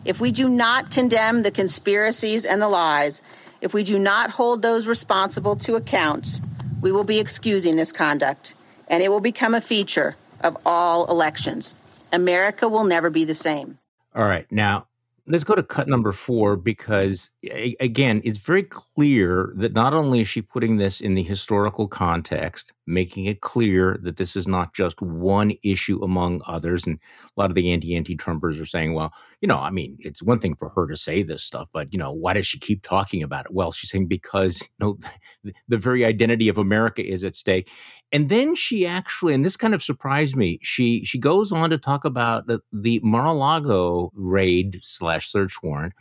If 0.06 0.18
we 0.18 0.30
do 0.30 0.49
not 0.49 0.90
condemn 0.90 1.42
the 1.42 1.50
conspiracies 1.50 2.47
and 2.47 2.62
the 2.62 2.68
lies, 2.68 3.21
if 3.61 3.75
we 3.75 3.83
do 3.83 3.99
not 3.99 4.30
hold 4.30 4.62
those 4.62 4.87
responsible 4.87 5.54
to 5.56 5.75
account, 5.75 6.40
we 6.80 6.92
will 6.92 7.04
be 7.04 7.18
excusing 7.18 7.76
this 7.76 7.92
conduct, 7.92 8.54
and 8.88 9.02
it 9.02 9.11
will 9.11 9.21
become 9.21 9.54
a 9.54 9.61
feature 9.61 10.16
of 10.40 10.56
all 10.64 11.11
elections. 11.11 11.75
America 12.11 12.68
will 12.68 12.85
never 12.85 13.11
be 13.11 13.25
the 13.25 13.35
same. 13.35 13.76
All 14.14 14.25
right. 14.25 14.50
Now, 14.50 14.87
let's 15.28 15.45
go 15.45 15.54
to 15.54 15.62
cut 15.62 15.88
number 15.88 16.12
four 16.12 16.56
because, 16.56 17.30
again, 17.80 18.21
it's 18.25 18.38
very 18.38 18.62
clear 18.62 19.52
that 19.56 19.73
not 19.73 19.92
only 19.92 20.21
is 20.21 20.28
she 20.28 20.40
putting 20.42 20.76
this 20.76 21.00
in 21.00 21.14
the 21.14 21.23
historical 21.23 21.88
context, 21.88 22.73
making 22.87 23.26
it 23.26 23.40
clear 23.40 23.99
that 24.02 24.16
this 24.16 24.37
is 24.37 24.47
not 24.47 24.75
just 24.75 25.02
one 25.02 25.52
issue 25.64 26.02
among 26.02 26.42
others. 26.47 26.87
And 26.87 26.99
a 27.37 27.40
lot 27.40 27.50
of 27.50 27.56
the 27.56 27.73
anti 27.73 27.97
anti 27.97 28.16
Trumpers 28.16 28.61
are 28.61 28.66
saying, 28.66 28.95
well, 28.95 29.12
you 29.40 29.49
know, 29.49 29.59
I 29.59 29.71
mean, 29.71 29.97
it's 30.00 30.23
one 30.23 30.38
thing 30.38 30.57
for 30.57 30.71
her 30.71 30.87
to 30.87 30.97
say 30.97 31.23
this 31.23 31.43
stuff, 31.43 31.69
but, 31.73 31.93
you 31.93 31.99
know, 31.99 32.11
why 32.11 32.33
does 32.33 32.47
she 32.47 32.59
keep 32.59 32.83
talking 32.83 33.23
about 33.23 33.47
it? 33.47 33.52
Well, 33.52 33.71
she's 33.71 33.90
saying 33.90 34.09
because, 34.09 34.62
you 34.81 34.87
know, 34.87 34.99
the 35.69 35.76
very 35.76 36.05
identity 36.05 36.49
of 36.49 36.59
America 36.59 37.07
is 37.07 37.25
at 37.25 37.37
stake. 37.37 37.71
And 38.12 38.28
then 38.28 38.55
she 38.55 38.87
actually, 38.87 39.35
and 39.35 39.45
this 39.45 39.57
kind 39.57 39.75
of 39.75 39.83
surprised 39.83 40.37
me, 40.37 40.59
she 40.62 41.05
she 41.05 41.19
goes 41.19 41.52
on 41.52 41.71
to 41.71 41.78
talk 41.78 42.05
about 42.05 42.47
the, 42.47 42.61
the 42.73 43.00
Mar-a-Lago 43.02 44.11
raid 44.14 44.81
slash 44.83 45.31
search 45.31 45.62
warrant 45.62 45.93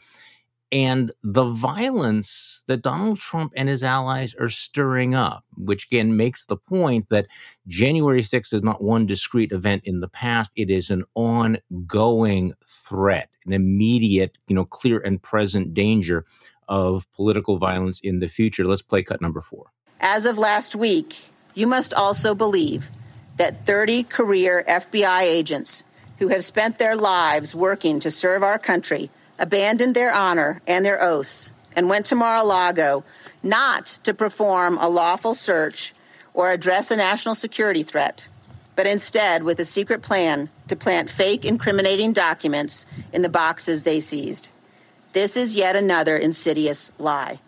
and 0.75 1.13
the 1.24 1.46
violence 1.46 2.62
that 2.67 2.82
Donald 2.82 3.17
Trump 3.17 3.53
and 3.55 3.70
his 3.70 3.82
allies 3.82 4.36
are 4.36 4.50
stirring 4.50 5.15
up, 5.15 5.46
which 5.55 5.86
again 5.86 6.17
makes 6.17 6.44
the 6.44 6.58
point 6.58 7.08
that 7.10 7.27
January 7.65 8.22
6th 8.22 8.53
is 8.53 8.62
not 8.62 8.84
one 8.84 9.05
discrete 9.05 9.53
event 9.53 9.84
in 9.86 10.01
the 10.01 10.10
past. 10.10 10.51
It 10.53 10.70
is 10.70 10.89
an 10.89 11.05
ongoing 11.15 12.51
threat, 12.67 13.29
an 13.46 13.53
immediate, 13.53 14.38
you 14.50 14.55
know, 14.55 14.65
clear 14.65 15.00
and 15.00 15.24
present 15.24 15.74
danger 15.74 16.25
of 16.67 17.10
political 17.13 17.58
violence 17.58 18.01
in 18.03 18.20
the 18.20 18.27
future. 18.27 18.65
Let's 18.65 18.82
play 18.82 19.01
cut 19.01 19.22
number 19.22 19.39
four. 19.39 19.72
As 20.01 20.25
of 20.25 20.38
last 20.38 20.75
week, 20.75 21.15
you 21.53 21.67
must 21.67 21.94
also 21.94 22.36
believe 22.36 22.89
that 23.38 23.65
30 23.65 24.03
career 24.03 24.65
FBI 24.67 25.22
agents 25.22 25.84
who 26.20 26.27
have 26.27 26.44
spent 26.44 26.79
their 26.79 26.98
lives 26.98 27.55
working 27.55 28.01
to 28.01 28.12
serve 28.12 28.44
our 28.44 28.60
country 28.60 29.10
abandoned 29.39 29.96
their 29.96 30.13
honor 30.13 30.62
and 30.68 30.86
their 30.86 31.01
oaths 31.01 31.51
and 31.75 31.89
went 31.89 32.06
to 32.08 32.15
Mar 32.15 32.38
a 32.38 32.44
Lago 32.44 33.04
not 33.44 33.86
to 34.04 34.13
perform 34.13 34.77
a 34.77 34.89
lawful 34.89 35.36
search 35.36 35.94
or 36.34 36.51
address 36.51 36.92
a 36.92 36.96
national 36.96 37.36
security 37.36 37.84
threat, 37.84 38.27
but 38.75 38.88
instead 38.88 39.44
with 39.44 39.60
a 39.60 39.65
secret 39.65 40.01
plan 40.01 40.50
to 40.68 40.75
plant 40.75 41.10
fake 41.10 41.46
incriminating 41.46 42.13
documents 42.13 42.86
in 43.13 43.22
the 43.22 43.30
boxes 43.30 43.84
they 43.84 44.00
seized. 44.00 44.50
This 45.13 45.38
is 45.38 45.56
yet 45.56 45.75
another 45.75 46.18
insidious 46.18 46.92
lie. 46.98 47.39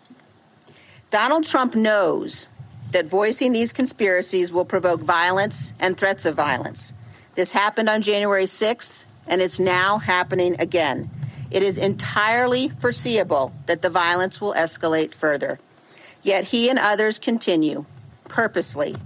Donald 1.10 1.44
Trump 1.44 1.74
knows 1.74 2.48
that 2.92 3.06
voicing 3.06 3.52
these 3.52 3.72
conspiracies 3.72 4.50
will 4.50 4.64
provoke 4.64 5.00
violence 5.00 5.74
and 5.78 5.96
threats 5.96 6.24
of 6.24 6.34
violence. 6.34 6.94
This 7.34 7.52
happened 7.52 7.88
on 7.88 8.02
January 8.02 8.44
6th, 8.44 9.04
and 9.26 9.42
it's 9.42 9.60
now 9.60 9.98
happening 9.98 10.56
again. 10.58 11.10
It 11.50 11.62
is 11.62 11.78
entirely 11.78 12.68
foreseeable 12.68 13.52
that 13.66 13.82
the 13.82 13.90
violence 13.90 14.40
will 14.40 14.54
escalate 14.54 15.14
further. 15.14 15.58
Yet 16.22 16.44
he 16.44 16.68
and 16.68 16.78
others 16.78 17.18
continue, 17.18 17.86
purposely, 18.24 18.96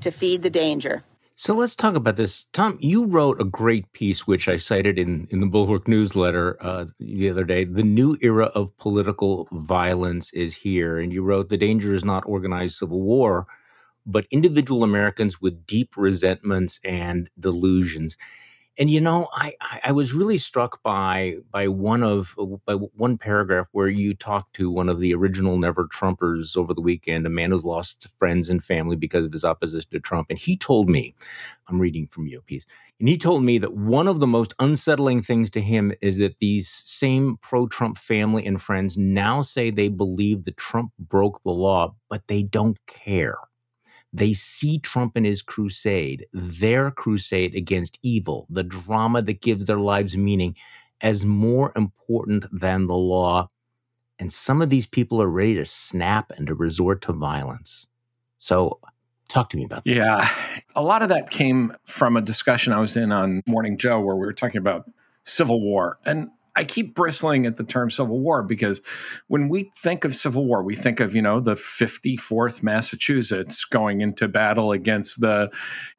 to 0.00 0.10
feed 0.10 0.42
the 0.42 0.50
danger. 0.50 1.04
So 1.38 1.54
let's 1.54 1.76
talk 1.76 1.94
about 1.94 2.16
this. 2.16 2.46
Tom, 2.52 2.78
you 2.80 3.06
wrote 3.06 3.40
a 3.40 3.44
great 3.44 3.92
piece, 3.92 4.26
which 4.26 4.48
I 4.48 4.56
cited 4.56 4.98
in, 4.98 5.26
in 5.30 5.40
the 5.40 5.46
Bulwark 5.46 5.86
newsletter 5.86 6.56
uh, 6.60 6.86
the 6.98 7.28
other 7.28 7.44
day. 7.44 7.64
The 7.64 7.82
new 7.82 8.16
era 8.22 8.46
of 8.46 8.76
political 8.78 9.46
violence 9.52 10.32
is 10.32 10.54
here. 10.56 10.98
And 10.98 11.12
you 11.12 11.22
wrote, 11.22 11.50
The 11.50 11.58
danger 11.58 11.94
is 11.94 12.04
not 12.04 12.24
organized 12.26 12.76
civil 12.76 13.02
war, 13.02 13.46
but 14.06 14.26
individual 14.30 14.82
Americans 14.82 15.40
with 15.40 15.66
deep 15.66 15.94
resentments 15.96 16.80
and 16.82 17.28
delusions 17.38 18.16
and 18.78 18.90
you 18.90 19.00
know, 19.00 19.28
I, 19.32 19.54
I 19.84 19.92
was 19.92 20.12
really 20.12 20.38
struck 20.38 20.82
by 20.82 21.36
by 21.50 21.68
one 21.68 22.02
of 22.02 22.34
uh, 22.38 22.44
by 22.66 22.74
one 22.74 23.18
paragraph 23.18 23.68
where 23.72 23.88
you 23.88 24.14
talked 24.14 24.54
to 24.56 24.70
one 24.70 24.88
of 24.88 25.00
the 25.00 25.14
original 25.14 25.58
Never 25.58 25.86
Trumpers 25.88 26.56
over 26.56 26.74
the 26.74 26.80
weekend, 26.82 27.26
a 27.26 27.30
man 27.30 27.50
who's 27.50 27.64
lost 27.64 28.08
friends 28.18 28.50
and 28.50 28.62
family 28.64 28.96
because 28.96 29.24
of 29.24 29.32
his 29.32 29.44
opposition 29.44 29.90
to 29.92 30.00
Trump, 30.00 30.28
and 30.30 30.38
he 30.38 30.56
told 30.56 30.90
me, 30.90 31.14
I'm 31.68 31.80
reading 31.80 32.06
from 32.06 32.26
your 32.26 32.42
piece, 32.42 32.66
and 33.00 33.08
he 33.08 33.18
told 33.18 33.42
me 33.42 33.58
that 33.58 33.74
one 33.74 34.08
of 34.08 34.20
the 34.20 34.26
most 34.26 34.54
unsettling 34.58 35.22
things 35.22 35.50
to 35.50 35.60
him 35.60 35.92
is 36.02 36.18
that 36.18 36.38
these 36.38 36.68
same 36.68 37.38
pro-Trump 37.42 37.98
family 37.98 38.46
and 38.46 38.60
friends 38.60 38.96
now 38.96 39.42
say 39.42 39.70
they 39.70 39.88
believe 39.88 40.44
that 40.44 40.56
Trump 40.56 40.92
broke 40.98 41.42
the 41.44 41.50
law, 41.50 41.94
but 42.08 42.26
they 42.28 42.42
don't 42.42 42.78
care. 42.86 43.36
They 44.16 44.32
see 44.32 44.78
Trump 44.78 45.14
and 45.16 45.26
his 45.26 45.42
crusade, 45.42 46.26
their 46.32 46.90
crusade 46.90 47.54
against 47.54 47.98
evil, 48.02 48.46
the 48.48 48.62
drama 48.62 49.20
that 49.20 49.42
gives 49.42 49.66
their 49.66 49.78
lives 49.78 50.16
meaning, 50.16 50.56
as 51.02 51.22
more 51.26 51.70
important 51.76 52.46
than 52.50 52.86
the 52.86 52.96
law. 52.96 53.50
And 54.18 54.32
some 54.32 54.62
of 54.62 54.70
these 54.70 54.86
people 54.86 55.20
are 55.20 55.28
ready 55.28 55.54
to 55.56 55.66
snap 55.66 56.32
and 56.34 56.46
to 56.46 56.54
resort 56.54 57.02
to 57.02 57.12
violence. 57.12 57.86
So, 58.38 58.80
talk 59.28 59.50
to 59.50 59.58
me 59.58 59.64
about 59.66 59.84
that. 59.84 59.92
Yeah. 59.92 60.30
A 60.74 60.82
lot 60.82 61.02
of 61.02 61.10
that 61.10 61.28
came 61.28 61.74
from 61.84 62.16
a 62.16 62.22
discussion 62.22 62.72
I 62.72 62.80
was 62.80 62.96
in 62.96 63.12
on 63.12 63.42
Morning 63.46 63.76
Joe 63.76 64.00
where 64.00 64.16
we 64.16 64.24
were 64.24 64.32
talking 64.32 64.58
about 64.58 64.90
civil 65.24 65.60
war. 65.60 65.98
And 66.06 66.30
I 66.56 66.64
keep 66.64 66.94
bristling 66.94 67.44
at 67.44 67.56
the 67.56 67.64
term 67.64 67.90
Civil 67.90 68.18
War 68.20 68.42
because 68.42 68.80
when 69.28 69.48
we 69.48 69.70
think 69.76 70.04
of 70.04 70.14
Civil 70.14 70.46
War, 70.46 70.62
we 70.62 70.74
think 70.74 71.00
of, 71.00 71.14
you 71.14 71.20
know, 71.20 71.38
the 71.38 71.54
54th 71.54 72.62
Massachusetts 72.62 73.64
going 73.66 74.00
into 74.00 74.26
battle 74.26 74.72
against 74.72 75.20
the 75.20 75.50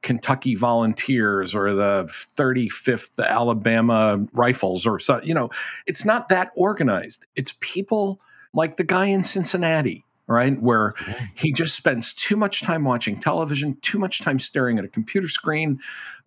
Kentucky 0.01 0.55
Volunteers 0.55 1.53
or 1.53 1.73
the 1.73 2.05
35th 2.09 3.23
Alabama 3.23 4.25
Rifles 4.33 4.87
or 4.87 4.97
so, 4.99 5.21
you 5.23 5.35
know, 5.35 5.49
it's 5.85 6.03
not 6.03 6.29
that 6.29 6.51
organized. 6.55 7.27
It's 7.35 7.53
people 7.59 8.19
like 8.53 8.77
the 8.77 8.83
guy 8.83 9.05
in 9.05 9.23
Cincinnati 9.23 10.06
right? 10.27 10.61
Where 10.61 10.93
he 11.33 11.53
just 11.53 11.75
spends 11.75 12.13
too 12.13 12.35
much 12.35 12.61
time 12.61 12.83
watching 12.83 13.17
television, 13.19 13.77
too 13.81 13.97
much 13.97 14.21
time 14.21 14.39
staring 14.39 14.77
at 14.77 14.85
a 14.85 14.89
computer 14.89 15.29
screen. 15.29 15.79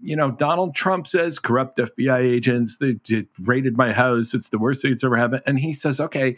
You 0.02 0.16
know, 0.16 0.30
Donald 0.30 0.74
Trump 0.74 1.06
says 1.06 1.38
corrupt 1.38 1.78
FBI 1.78 2.18
agents, 2.18 2.78
they, 2.78 2.98
raided 3.38 3.76
my 3.76 3.92
house. 3.92 4.32
It's 4.32 4.48
the 4.48 4.58
worst 4.58 4.82
thing 4.82 4.92
that's 4.92 5.04
ever 5.04 5.16
happened. 5.16 5.42
And 5.46 5.60
he 5.60 5.74
says, 5.74 6.00
okay, 6.00 6.36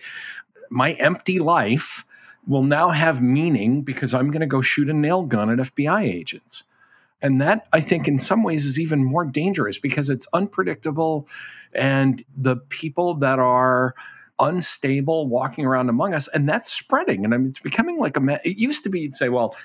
my 0.71 0.92
empty 0.95 1.38
life 1.38 2.04
will 2.47 2.64
now 2.64 2.90
have 2.90 3.23
meaning 3.23 3.83
because 3.83 4.12
I'm 4.12 4.31
going 4.31 4.40
to 4.40 4.47
go 4.47 4.61
shoot 4.61 4.88
a 4.88 4.92
nail 4.92 5.23
gun 5.23 5.49
at 5.50 5.59
FBI 5.59 6.02
agents. 6.02 6.64
And 7.21 7.40
that, 7.40 7.69
I 7.73 7.81
think, 7.81 8.09
in 8.09 8.19
some 8.19 8.42
ways 8.42 8.66
is 8.66 8.81
even 8.81 9.04
more 9.04 9.25
dangerous 9.25 9.79
because 9.79 10.11
it's 10.11 10.27
unpredictable. 10.33 11.29
And 11.72 12.25
the 12.37 12.57
people 12.57 13.14
that 13.14 13.38
are, 13.38 13.94
unstable 14.38 15.29
walking 15.29 15.64
around 15.64 15.88
among 15.88 16.14
us, 16.14 16.29
and 16.29 16.49
that's 16.49 16.73
spreading. 16.73 17.25
And 17.25 17.35
I 17.35 17.38
mean, 17.38 17.49
it's 17.49 17.61
becoming 17.61 17.99
like 17.99 18.16
a. 18.16 18.40
It 18.49 18.59
used 18.59 18.85
to 18.85 18.90
be 18.90 19.01
you'd 19.01 19.14
say, 19.14 19.29
well, 19.29 19.57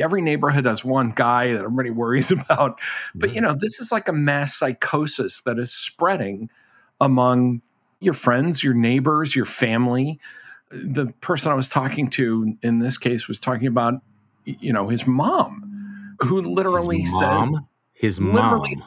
every 0.00 0.22
neighborhood 0.22 0.64
has 0.64 0.84
one 0.84 1.10
guy 1.10 1.52
that 1.52 1.60
everybody 1.60 1.90
worries 1.90 2.30
about, 2.30 2.80
but 3.14 3.34
you 3.34 3.40
know, 3.40 3.54
this 3.54 3.80
is 3.80 3.92
like 3.92 4.08
a 4.08 4.12
mass 4.12 4.54
psychosis 4.54 5.40
that 5.42 5.58
is 5.58 5.72
spreading 5.72 6.50
among 7.00 7.62
your 8.00 8.14
friends, 8.14 8.62
your 8.62 8.74
neighbors, 8.74 9.34
your 9.34 9.44
family. 9.44 10.18
The 10.70 11.06
person 11.20 11.52
I 11.52 11.54
was 11.54 11.68
talking 11.68 12.10
to 12.10 12.56
in 12.62 12.80
this 12.80 12.98
case 12.98 13.28
was 13.28 13.38
talking 13.38 13.66
about, 13.66 13.94
you 14.44 14.72
know, 14.72 14.88
his 14.88 15.06
mom, 15.06 16.16
who 16.20 16.40
literally 16.40 17.00
his 17.00 17.12
mom? 17.20 17.54
says, 17.54 17.62
his 17.92 18.20
mom 18.20 18.82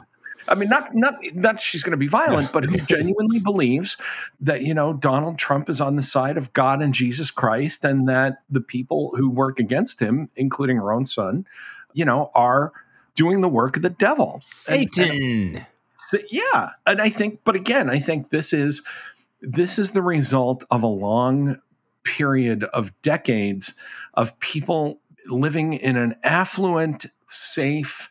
I 0.48 0.54
mean, 0.54 0.68
not 0.68 0.94
not 0.94 1.14
not 1.34 1.60
she's 1.60 1.82
going 1.82 1.92
to 1.92 1.96
be 1.96 2.08
violent, 2.08 2.52
but 2.52 2.64
who 2.64 2.78
genuinely 2.78 3.38
believes 3.38 3.96
that 4.40 4.62
you 4.62 4.74
know 4.74 4.92
Donald 4.92 5.38
Trump 5.38 5.68
is 5.68 5.80
on 5.80 5.96
the 5.96 6.02
side 6.02 6.36
of 6.36 6.52
God 6.52 6.82
and 6.82 6.94
Jesus 6.94 7.30
Christ, 7.30 7.84
and 7.84 8.08
that 8.08 8.42
the 8.48 8.60
people 8.60 9.12
who 9.16 9.28
work 9.28 9.58
against 9.58 10.00
him, 10.00 10.30
including 10.36 10.76
her 10.76 10.92
own 10.92 11.04
son, 11.04 11.46
you 11.92 12.04
know, 12.04 12.30
are 12.34 12.72
doing 13.14 13.40
the 13.40 13.48
work 13.48 13.76
of 13.76 13.82
the 13.82 13.90
devil, 13.90 14.40
Satan. 14.42 15.10
And, 15.10 15.56
and, 15.56 15.66
so, 15.96 16.18
yeah, 16.30 16.70
and 16.86 17.02
I 17.02 17.10
think, 17.10 17.40
but 17.44 17.56
again, 17.56 17.90
I 17.90 17.98
think 17.98 18.30
this 18.30 18.52
is 18.52 18.82
this 19.42 19.78
is 19.78 19.90
the 19.90 20.02
result 20.02 20.64
of 20.70 20.82
a 20.82 20.88
long 20.88 21.60
period 22.04 22.64
of 22.64 23.00
decades 23.02 23.74
of 24.14 24.38
people 24.40 25.00
living 25.26 25.74
in 25.74 25.96
an 25.96 26.16
affluent, 26.24 27.06
safe 27.26 28.10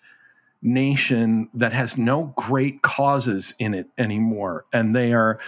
nation 0.68 1.50
that 1.54 1.74
has 1.74 1.98
no 1.98 2.34
great 2.36 2.82
causes 2.82 3.56
in 3.60 3.74
it 3.74 3.88
anymore. 3.98 4.66
And 4.74 4.96
they 4.96 5.14
are, 5.14 5.40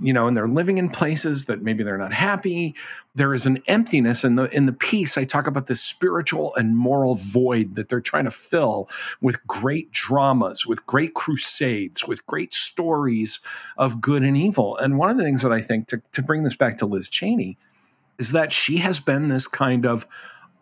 you 0.00 0.12
know, 0.12 0.26
and 0.26 0.36
they're 0.36 0.48
living 0.48 0.78
in 0.78 0.88
places 0.88 1.44
that 1.44 1.62
maybe 1.62 1.84
they're 1.84 1.98
not 1.98 2.12
happy. 2.12 2.74
There 3.14 3.34
is 3.34 3.46
an 3.46 3.62
emptiness 3.68 4.24
in 4.24 4.34
the 4.34 4.44
in 4.50 4.66
the 4.66 4.72
piece. 4.72 5.16
I 5.16 5.24
talk 5.24 5.46
about 5.46 5.66
this 5.66 5.82
spiritual 5.82 6.54
and 6.56 6.76
moral 6.76 7.14
void 7.14 7.76
that 7.76 7.88
they're 7.88 8.00
trying 8.00 8.24
to 8.24 8.30
fill 8.30 8.88
with 9.20 9.46
great 9.46 9.92
dramas, 9.92 10.66
with 10.66 10.84
great 10.86 11.14
crusades, 11.14 12.08
with 12.08 12.26
great 12.26 12.52
stories 12.52 13.40
of 13.76 14.00
good 14.00 14.22
and 14.24 14.36
evil. 14.36 14.76
And 14.78 14.98
one 14.98 15.10
of 15.10 15.16
the 15.16 15.24
things 15.24 15.42
that 15.42 15.52
I 15.52 15.60
think 15.60 15.86
to, 15.88 16.02
to 16.12 16.22
bring 16.22 16.42
this 16.42 16.56
back 16.56 16.78
to 16.78 16.86
Liz 16.86 17.08
Cheney 17.08 17.56
is 18.18 18.32
that 18.32 18.52
she 18.52 18.78
has 18.78 18.98
been 19.00 19.28
this 19.28 19.46
kind 19.46 19.86
of 19.86 20.06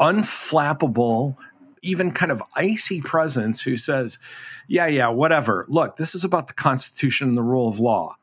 unflappable 0.01 1.37
even 1.83 2.13
kind 2.13 2.33
of 2.33 2.43
icy 2.57 3.01
presence 3.01 3.61
who 3.61 3.77
says, 3.77 4.19
yeah, 4.69 4.87
yeah, 4.87 5.09
whatever. 5.09 5.67
Look, 5.69 5.97
this 5.97 6.15
is 6.15 6.25
about 6.25 6.47
the 6.47 6.55
Constitution 6.55 7.29
and 7.29 7.37
the 7.37 7.43
rule 7.43 7.69
of 7.69 7.81
law. 7.81 8.17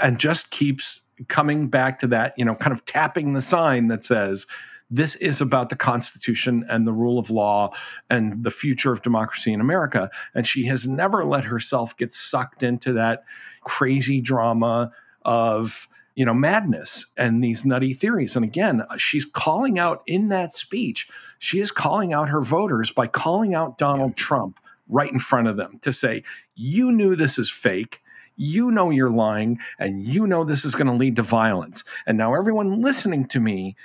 And 0.00 0.18
just 0.18 0.50
keeps 0.50 1.02
coming 1.28 1.68
back 1.68 2.00
to 2.00 2.08
that, 2.08 2.34
you 2.36 2.44
know, 2.44 2.56
kind 2.56 2.72
of 2.72 2.84
tapping 2.84 3.32
the 3.32 3.42
sign 3.42 3.88
that 3.88 4.04
says, 4.04 4.46
this 4.90 5.16
is 5.16 5.40
about 5.40 5.70
the 5.70 5.76
Constitution 5.76 6.64
and 6.68 6.86
the 6.86 6.92
rule 6.92 7.18
of 7.18 7.30
law 7.30 7.72
and 8.10 8.44
the 8.44 8.50
future 8.50 8.92
of 8.92 9.02
democracy 9.02 9.52
in 9.52 9.60
America. 9.60 10.10
And 10.34 10.46
she 10.46 10.64
has 10.66 10.86
never 10.86 11.24
let 11.24 11.44
herself 11.44 11.96
get 11.96 12.12
sucked 12.12 12.62
into 12.62 12.92
that 12.92 13.24
crazy 13.62 14.20
drama 14.20 14.92
of 15.24 15.88
you 16.14 16.24
know, 16.24 16.34
madness 16.34 17.12
and 17.16 17.42
these 17.42 17.64
nutty 17.66 17.92
theories. 17.92 18.36
And 18.36 18.44
again, 18.44 18.84
she's 18.96 19.24
calling 19.24 19.78
out 19.78 20.02
in 20.06 20.28
that 20.28 20.52
speech, 20.52 21.08
she 21.38 21.60
is 21.60 21.70
calling 21.70 22.12
out 22.12 22.28
her 22.28 22.40
voters 22.40 22.90
by 22.90 23.06
calling 23.06 23.54
out 23.54 23.78
Donald 23.78 24.12
yeah. 24.16 24.24
Trump 24.24 24.60
right 24.88 25.10
in 25.10 25.18
front 25.18 25.48
of 25.48 25.56
them 25.56 25.78
to 25.82 25.92
say, 25.92 26.22
you 26.54 26.92
knew 26.92 27.16
this 27.16 27.38
is 27.38 27.50
fake. 27.50 28.00
You 28.36 28.70
know 28.72 28.90
you're 28.90 29.10
lying, 29.10 29.60
and 29.78 30.04
you 30.04 30.26
know 30.26 30.42
this 30.42 30.64
is 30.64 30.74
going 30.74 30.88
to 30.88 30.92
lead 30.92 31.16
to 31.16 31.22
violence. 31.22 31.84
And 32.04 32.18
now 32.18 32.34
everyone 32.34 32.82
listening 32.82 33.26
to 33.26 33.38
me 33.38 33.76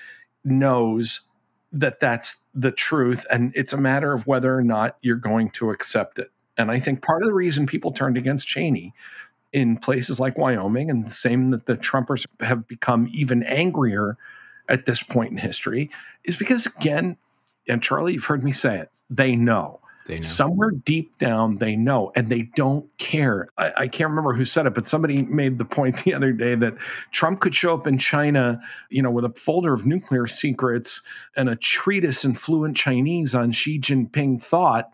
knows 0.43 1.29
that 1.71 1.99
that's 1.99 2.45
the 2.55 2.71
truth. 2.71 3.27
And 3.29 3.51
it's 3.55 3.73
a 3.73 3.77
matter 3.77 4.11
of 4.11 4.25
whether 4.25 4.55
or 4.55 4.63
not 4.63 4.97
you're 5.01 5.17
going 5.17 5.51
to 5.51 5.69
accept 5.69 6.17
it. 6.17 6.31
And 6.57 6.71
I 6.71 6.79
think 6.79 7.03
part 7.03 7.21
of 7.21 7.27
the 7.27 7.33
reason 7.33 7.67
people 7.67 7.91
turned 7.91 8.17
against 8.17 8.47
Cheney 8.47 8.93
in 9.51 9.77
places 9.77 10.19
like 10.19 10.37
Wyoming, 10.37 10.89
and 10.89 11.05
the 11.05 11.11
same 11.11 11.51
that 11.51 11.65
the 11.65 11.75
Trumpers 11.75 12.25
have 12.41 12.67
become 12.67 13.09
even 13.11 13.43
angrier 13.43 14.17
at 14.67 14.85
this 14.85 15.01
point 15.01 15.31
in 15.31 15.37
history, 15.37 15.89
is 16.23 16.37
because, 16.37 16.65
again, 16.65 17.17
and 17.67 17.81
Charlie, 17.81 18.13
you've 18.13 18.25
heard 18.25 18.43
me 18.43 18.51
say 18.51 18.79
it, 18.79 18.91
they 19.09 19.35
know. 19.35 19.79
They 20.05 20.15
know. 20.15 20.21
Somewhere 20.21 20.71
deep 20.71 21.19
down, 21.19 21.57
they 21.57 21.75
know 21.75 22.11
and 22.15 22.29
they 22.29 22.43
don't 22.55 22.85
care. 22.97 23.47
I, 23.59 23.73
I, 23.77 23.87
can't 23.87 24.09
remember 24.09 24.33
who 24.33 24.43
said 24.43 24.65
it, 24.65 24.73
but 24.73 24.87
somebody 24.87 25.21
made 25.21 25.59
the 25.59 25.65
point 25.65 26.03
the 26.03 26.15
other 26.15 26.31
day 26.31 26.55
that 26.55 26.73
Trump 27.11 27.41
could 27.41 27.53
show 27.53 27.75
up 27.75 27.85
in 27.85 27.99
China, 27.99 28.59
you 28.89 29.03
know, 29.03 29.11
with 29.11 29.23
a 29.23 29.29
folder 29.29 29.71
of 29.71 29.85
nuclear 29.85 30.25
secrets 30.25 31.03
and 31.35 31.47
a 31.47 31.55
treatise 31.55 32.25
in 32.25 32.33
fluent 32.33 32.75
Chinese 32.75 33.35
on 33.35 33.51
Xi 33.51 33.79
Jinping 33.79 34.41
thought. 34.41 34.89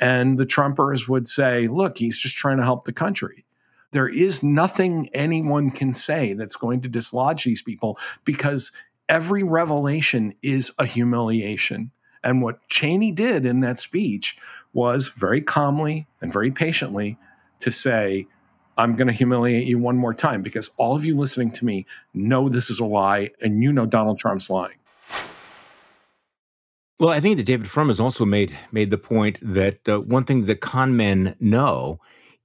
And 0.00 0.36
the 0.36 0.46
Trumpers 0.46 1.08
would 1.08 1.26
say, 1.26 1.66
look, 1.66 1.96
he's 1.96 2.18
just 2.18 2.36
trying 2.36 2.58
to 2.58 2.64
help 2.64 2.84
the 2.84 2.92
country. 2.92 3.46
There 3.92 4.08
is 4.08 4.42
nothing 4.42 5.08
anyone 5.14 5.70
can 5.70 5.94
say 5.94 6.34
that's 6.34 6.56
going 6.56 6.82
to 6.82 6.88
dislodge 6.88 7.44
these 7.44 7.62
people 7.62 7.98
because 8.24 8.72
every 9.08 9.42
revelation 9.42 10.34
is 10.42 10.72
a 10.78 10.84
humiliation. 10.84 11.90
And 12.22 12.42
what 12.42 12.66
Cheney 12.68 13.12
did 13.12 13.46
in 13.46 13.60
that 13.60 13.78
speech 13.78 14.38
was 14.72 15.08
very 15.08 15.40
calmly 15.40 16.06
and 16.20 16.32
very 16.32 16.50
patiently 16.50 17.16
to 17.60 17.70
say, 17.70 18.26
I'm 18.76 18.94
going 18.94 19.08
to 19.08 19.12
humiliate 19.12 19.66
you 19.66 19.78
one 19.78 19.96
more 19.96 20.14
time 20.14 20.42
because 20.42 20.70
all 20.76 20.94
of 20.94 21.04
you 21.04 21.16
listening 21.16 21.50
to 21.52 21.64
me 21.64 21.86
know 22.14 22.48
this 22.48 22.70
is 22.70 22.80
a 22.80 22.84
lie 22.84 23.30
and 23.40 23.62
you 23.62 23.72
know 23.72 23.86
Donald 23.86 24.18
Trump's 24.18 24.50
lying. 24.50 24.76
Well, 27.00 27.10
I 27.10 27.20
think 27.20 27.36
that 27.36 27.44
David 27.44 27.68
Frum 27.68 27.88
has 27.88 28.00
also 28.00 28.24
made 28.24 28.58
made 28.72 28.90
the 28.90 28.98
point 28.98 29.38
that 29.40 29.88
uh, 29.88 30.00
one 30.00 30.24
thing 30.24 30.46
that 30.46 30.60
con 30.60 30.96
men 30.96 31.36
know 31.38 32.00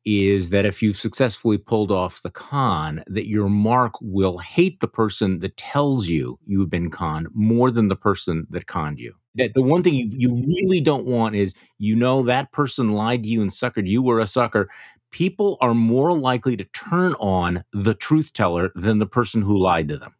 is 0.05 0.49
that 0.49 0.65
if 0.65 0.81
you've 0.81 0.97
successfully 0.97 1.57
pulled 1.57 1.91
off 1.91 2.21
the 2.21 2.29
con, 2.29 3.03
that 3.07 3.27
your 3.27 3.49
mark 3.49 3.93
will 4.01 4.37
hate 4.37 4.79
the 4.79 4.87
person 4.87 5.39
that 5.39 5.55
tells 5.57 6.07
you 6.07 6.37
you've 6.45 6.69
been 6.69 6.91
conned 6.91 7.27
more 7.33 7.71
than 7.71 7.87
the 7.87 7.95
person 7.95 8.45
that 8.49 8.67
conned 8.67 8.99
you. 8.99 9.13
That 9.35 9.53
the 9.53 9.61
one 9.61 9.81
thing 9.81 9.95
you, 9.95 10.09
you 10.11 10.35
really 10.35 10.81
don't 10.81 11.05
want 11.05 11.35
is 11.35 11.53
you 11.79 11.95
know 11.95 12.23
that 12.23 12.51
person 12.51 12.93
lied 12.93 13.23
to 13.23 13.29
you 13.29 13.41
and 13.41 13.49
suckered 13.49 13.87
you 13.87 14.01
were 14.01 14.19
a 14.19 14.27
sucker. 14.27 14.69
People 15.11 15.57
are 15.61 15.73
more 15.73 16.17
likely 16.17 16.57
to 16.57 16.63
turn 16.65 17.13
on 17.13 17.63
the 17.71 17.93
truth 17.93 18.33
teller 18.33 18.71
than 18.75 18.99
the 18.99 19.05
person 19.05 19.41
who 19.41 19.61
lied 19.61 19.87
to 19.89 19.97
them. 19.97 20.13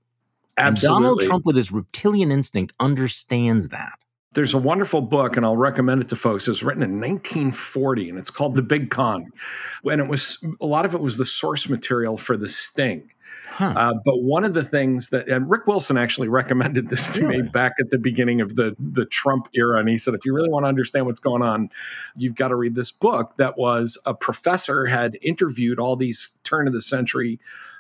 Absolutely. 0.58 0.96
And 0.96 1.04
Donald 1.04 1.22
Trump, 1.22 1.46
with 1.46 1.56
his 1.56 1.72
reptilian 1.72 2.32
instinct, 2.32 2.74
understands 2.80 3.69
that. 3.69 3.98
There's 4.34 4.54
a 4.54 4.58
wonderful 4.58 5.02
book, 5.02 5.38
and 5.38 5.46
I'll 5.46 5.58
recommend 5.58 6.02
it 6.02 6.10
to 6.10 6.15
folks. 6.15 6.48
It 6.48 6.52
was 6.52 6.63
written 6.63 6.84
in 6.84 7.00
1940, 7.00 8.10
and 8.10 8.17
it's 8.17 8.30
called 8.30 8.56
The 8.56 8.62
Big 8.62 8.89
Con. 8.89 9.32
And 9.89 10.02
it 10.02 10.08
was 10.08 10.43
a 10.60 10.65
lot 10.65 10.86
of 10.86 10.93
it 10.93 11.02
was 11.02 11.17
the 11.17 11.26
source 11.26 11.69
material 11.69 12.17
for 12.17 12.36
The 12.36 12.48
Sting. 12.48 13.12
Huh. 13.54 13.74
Uh, 13.76 13.93
but 14.04 14.24
one 14.24 14.43
of 14.43 14.56
the 14.56 14.63
things 14.63 15.10
that, 15.10 15.28
and 15.28 15.48
Rick 15.48 15.67
Wilson 15.67 15.96
actually 15.96 16.28
recommended 16.41 16.89
this 16.89 17.13
to 17.13 17.22
really? 17.22 17.43
me 17.43 17.50
back 17.50 17.74
at 17.80 17.91
the 17.91 18.00
beginning 18.00 18.41
of 18.41 18.56
the 18.56 18.76
the 18.80 19.06
Trump 19.06 19.48
era, 19.54 19.80
and 19.80 19.88
he 19.88 19.98
said, 19.98 20.15
if 20.15 20.26
you 20.26 20.34
really 20.34 20.50
want 20.50 20.63
to 20.63 20.67
understand 20.67 21.06
what's 21.06 21.19
going 21.19 21.43
on, 21.43 21.69
you've 22.15 22.36
got 22.36 22.48
to 22.48 22.56
read 22.56 22.74
this 22.74 22.91
book. 22.91 23.38
That 23.38 23.58
was 23.58 24.00
a 24.08 24.15
professor 24.15 24.88
had 24.88 25.19
interviewed 25.22 25.80
all 25.80 25.96
these 25.96 26.34
turn 26.43 26.65
of 26.65 26.74
the 26.74 26.82
century 26.82 27.39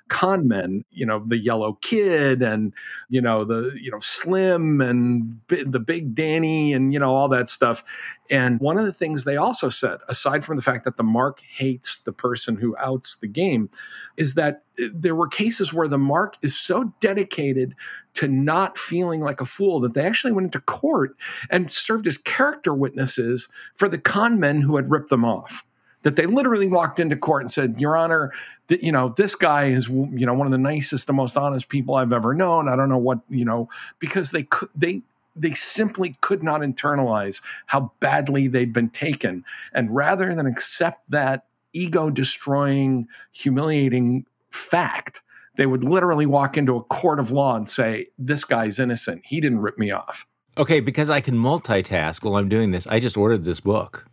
con 0.09 0.47
men, 0.47 0.83
you 0.91 1.05
know, 1.05 1.19
the 1.19 1.37
yellow 1.37 1.73
kid 1.81 2.41
and, 2.41 2.73
you 3.09 3.21
know, 3.21 3.43
the, 3.45 3.77
you 3.81 3.89
know, 3.89 3.99
Slim 3.99 4.81
and 4.81 5.39
the 5.47 5.79
big 5.79 6.13
Danny 6.13 6.73
and, 6.73 6.93
you 6.93 6.99
know, 6.99 7.15
all 7.15 7.29
that 7.29 7.49
stuff. 7.49 7.83
And 8.29 8.59
one 8.59 8.77
of 8.77 8.85
the 8.85 8.93
things 8.93 9.23
they 9.23 9.37
also 9.37 9.69
said, 9.69 9.99
aside 10.07 10.43
from 10.43 10.55
the 10.55 10.61
fact 10.61 10.83
that 10.85 10.97
the 10.97 11.03
mark 11.03 11.41
hates 11.41 12.01
the 12.01 12.11
person 12.11 12.57
who 12.57 12.75
outs 12.77 13.17
the 13.17 13.27
game, 13.27 13.69
is 14.17 14.35
that 14.35 14.63
uh, 14.81 14.87
there 14.93 15.15
were 15.15 15.27
cases 15.27 15.73
where 15.73 15.87
the 15.87 15.97
mark 15.97 16.37
is 16.41 16.57
so 16.57 16.93
dedicated 16.99 17.75
to 18.15 18.27
not 18.27 18.77
feeling 18.77 19.21
like 19.21 19.41
a 19.41 19.45
fool 19.45 19.79
that 19.79 19.93
they 19.93 20.05
actually 20.05 20.33
went 20.33 20.45
into 20.45 20.59
court 20.59 21.15
and 21.49 21.71
served 21.71 22.07
as 22.07 22.17
character 22.17 22.73
witnesses 22.73 23.51
for 23.75 23.87
the 23.87 23.97
con 23.97 24.39
men 24.39 24.61
who 24.61 24.75
had 24.75 24.91
ripped 24.91 25.09
them 25.09 25.25
off 25.25 25.65
that 26.03 26.15
they 26.15 26.25
literally 26.25 26.67
walked 26.67 26.99
into 26.99 27.15
court 27.15 27.41
and 27.41 27.51
said, 27.51 27.75
"Your 27.79 27.97
Honor, 27.97 28.31
th- 28.67 28.83
you 28.83 28.91
know 28.91 29.09
this 29.17 29.35
guy 29.35 29.65
is 29.65 29.89
you 29.89 30.25
know 30.25 30.33
one 30.33 30.47
of 30.47 30.51
the 30.51 30.57
nicest, 30.57 31.07
the 31.07 31.13
most 31.13 31.35
honest 31.35 31.69
people 31.69 31.95
I've 31.95 32.13
ever 32.13 32.33
known. 32.33 32.69
I 32.69 32.75
don't 32.75 32.89
know 32.89 32.97
what 32.97 33.19
you 33.29 33.45
know 33.45 33.69
because 33.99 34.31
they 34.31 34.43
could 34.43 34.69
they." 34.75 35.01
They 35.35 35.53
simply 35.55 36.13
could 36.21 36.43
not 36.43 36.61
internalize 36.61 37.41
how 37.65 37.91
badly 37.99 38.45
they'd 38.45 38.71
been 38.71 38.91
taken. 38.91 39.43
And 39.73 39.89
rather 39.95 40.35
than 40.35 40.45
accept 40.45 41.09
that 41.09 41.45
ego 41.73 42.11
destroying, 42.11 43.07
humiliating 43.31 44.27
fact, 44.51 45.23
they 45.55 45.65
would 45.65 45.83
literally 45.83 46.25
walk 46.25 46.57
into 46.57 46.75
a 46.75 46.83
court 46.83 47.19
of 47.19 47.31
law 47.31 47.55
and 47.55 47.67
say, 47.67 48.07
This 48.17 48.45
guy's 48.45 48.79
innocent. 48.79 49.23
He 49.25 49.41
didn't 49.41 49.59
rip 49.59 49.77
me 49.77 49.91
off. 49.91 50.25
Okay, 50.57 50.79
because 50.79 51.09
I 51.09 51.19
can 51.19 51.35
multitask 51.35 52.23
while 52.23 52.35
I'm 52.35 52.49
doing 52.49 52.71
this, 52.71 52.85
I 52.87 52.99
just 52.99 53.17
ordered 53.17 53.43
this 53.43 53.59
book 53.59 54.05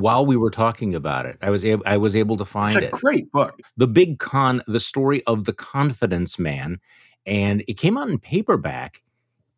while 0.00 0.24
we 0.24 0.36
were 0.36 0.50
talking 0.50 0.94
about 0.94 1.26
it. 1.26 1.38
I 1.42 1.50
was 1.50 1.64
able 1.64 1.82
I 1.86 1.96
was 1.96 2.16
able 2.16 2.36
to 2.36 2.44
find 2.44 2.76
it's 2.76 2.76
a 2.76 2.84
it. 2.86 2.90
great 2.92 3.30
book. 3.32 3.60
The 3.76 3.86
Big 3.86 4.18
Con, 4.18 4.62
the 4.66 4.80
story 4.80 5.22
of 5.24 5.44
the 5.44 5.52
confidence 5.52 6.38
man, 6.38 6.80
and 7.24 7.62
it 7.68 7.74
came 7.74 7.96
out 7.96 8.08
in 8.08 8.18
paperback 8.18 9.02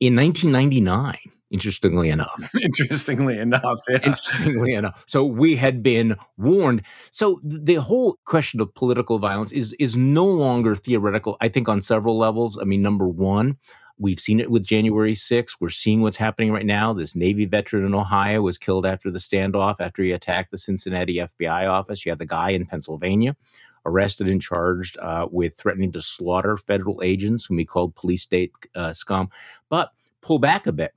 in 0.00 0.16
1999. 0.16 1.16
Interestingly 1.50 2.10
enough. 2.10 2.50
interestingly 2.62 3.38
enough. 3.38 3.80
Yeah. 3.88 4.00
Interestingly 4.02 4.74
enough. 4.74 5.02
So 5.06 5.24
we 5.24 5.56
had 5.56 5.82
been 5.82 6.16
warned. 6.36 6.82
So 7.10 7.40
the 7.42 7.76
whole 7.76 8.18
question 8.26 8.60
of 8.60 8.74
political 8.74 9.18
violence 9.18 9.50
is 9.52 9.72
is 9.74 9.96
no 9.96 10.26
longer 10.26 10.76
theoretical. 10.76 11.38
I 11.40 11.48
think 11.48 11.68
on 11.68 11.80
several 11.80 12.18
levels. 12.18 12.58
I 12.60 12.64
mean, 12.64 12.82
number 12.82 13.08
one, 13.08 13.56
We've 13.98 14.20
seen 14.20 14.40
it 14.40 14.50
with 14.50 14.64
January 14.64 15.12
6th. 15.12 15.56
We're 15.60 15.70
seeing 15.70 16.02
what's 16.02 16.16
happening 16.16 16.52
right 16.52 16.66
now. 16.66 16.92
This 16.92 17.16
Navy 17.16 17.46
veteran 17.46 17.84
in 17.84 17.94
Ohio 17.94 18.42
was 18.42 18.58
killed 18.58 18.86
after 18.86 19.10
the 19.10 19.18
standoff, 19.18 19.76
after 19.80 20.02
he 20.02 20.12
attacked 20.12 20.50
the 20.50 20.58
Cincinnati 20.58 21.16
FBI 21.16 21.68
office. 21.68 22.06
You 22.06 22.12
have 22.12 22.18
the 22.18 22.26
guy 22.26 22.50
in 22.50 22.66
Pennsylvania 22.66 23.36
arrested 23.84 24.28
and 24.28 24.42
charged 24.42 24.98
uh, 24.98 25.26
with 25.30 25.56
threatening 25.56 25.92
to 25.92 26.02
slaughter 26.02 26.56
federal 26.56 27.02
agents, 27.02 27.46
whom 27.46 27.58
he 27.58 27.64
called 27.64 27.94
police 27.94 28.22
state 28.22 28.52
uh, 28.74 28.92
scum. 28.92 29.30
But 29.68 29.90
pull 30.20 30.38
back 30.38 30.66
a 30.66 30.72
bit. 30.72 30.92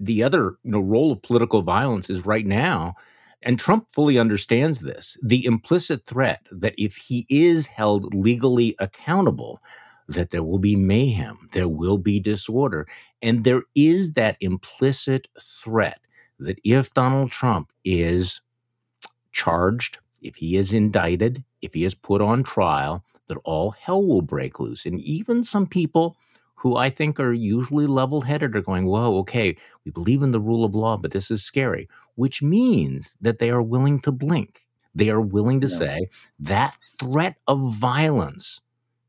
The 0.00 0.22
other 0.22 0.56
you 0.64 0.72
know, 0.72 0.80
role 0.80 1.12
of 1.12 1.22
political 1.22 1.62
violence 1.62 2.10
is 2.10 2.26
right 2.26 2.46
now 2.46 2.96
and 3.42 3.58
Trump 3.58 3.90
fully 3.90 4.18
understands 4.18 4.80
this 4.80 5.18
the 5.22 5.44
implicit 5.44 6.04
threat 6.04 6.46
that 6.50 6.74
if 6.78 6.96
he 6.96 7.26
is 7.28 7.66
held 7.66 8.14
legally 8.14 8.74
accountable, 8.78 9.60
that 10.12 10.30
there 10.30 10.42
will 10.42 10.58
be 10.58 10.76
mayhem, 10.76 11.48
there 11.52 11.68
will 11.68 11.98
be 11.98 12.20
disorder. 12.20 12.86
And 13.20 13.44
there 13.44 13.62
is 13.74 14.14
that 14.14 14.36
implicit 14.40 15.28
threat 15.40 16.00
that 16.38 16.58
if 16.64 16.92
Donald 16.94 17.30
Trump 17.30 17.70
is 17.84 18.40
charged, 19.32 19.98
if 20.20 20.36
he 20.36 20.56
is 20.56 20.72
indicted, 20.72 21.44
if 21.62 21.74
he 21.74 21.84
is 21.84 21.94
put 21.94 22.20
on 22.20 22.42
trial, 22.42 23.04
that 23.28 23.38
all 23.44 23.70
hell 23.70 24.04
will 24.04 24.22
break 24.22 24.60
loose. 24.60 24.86
And 24.86 25.00
even 25.00 25.44
some 25.44 25.66
people 25.66 26.16
who 26.54 26.76
I 26.76 26.90
think 26.90 27.18
are 27.18 27.32
usually 27.32 27.86
level 27.86 28.20
headed 28.20 28.54
are 28.54 28.62
going, 28.62 28.86
whoa, 28.86 29.18
okay, 29.18 29.56
we 29.84 29.90
believe 29.90 30.22
in 30.22 30.32
the 30.32 30.40
rule 30.40 30.64
of 30.64 30.74
law, 30.74 30.96
but 30.96 31.10
this 31.10 31.30
is 31.30 31.42
scary, 31.42 31.88
which 32.14 32.42
means 32.42 33.16
that 33.20 33.38
they 33.38 33.50
are 33.50 33.62
willing 33.62 34.00
to 34.00 34.12
blink. 34.12 34.60
They 34.94 35.10
are 35.10 35.20
willing 35.20 35.60
to 35.62 35.66
yeah. 35.66 35.76
say 35.76 35.98
that 36.38 36.76
threat 37.00 37.36
of 37.48 37.74
violence 37.74 38.60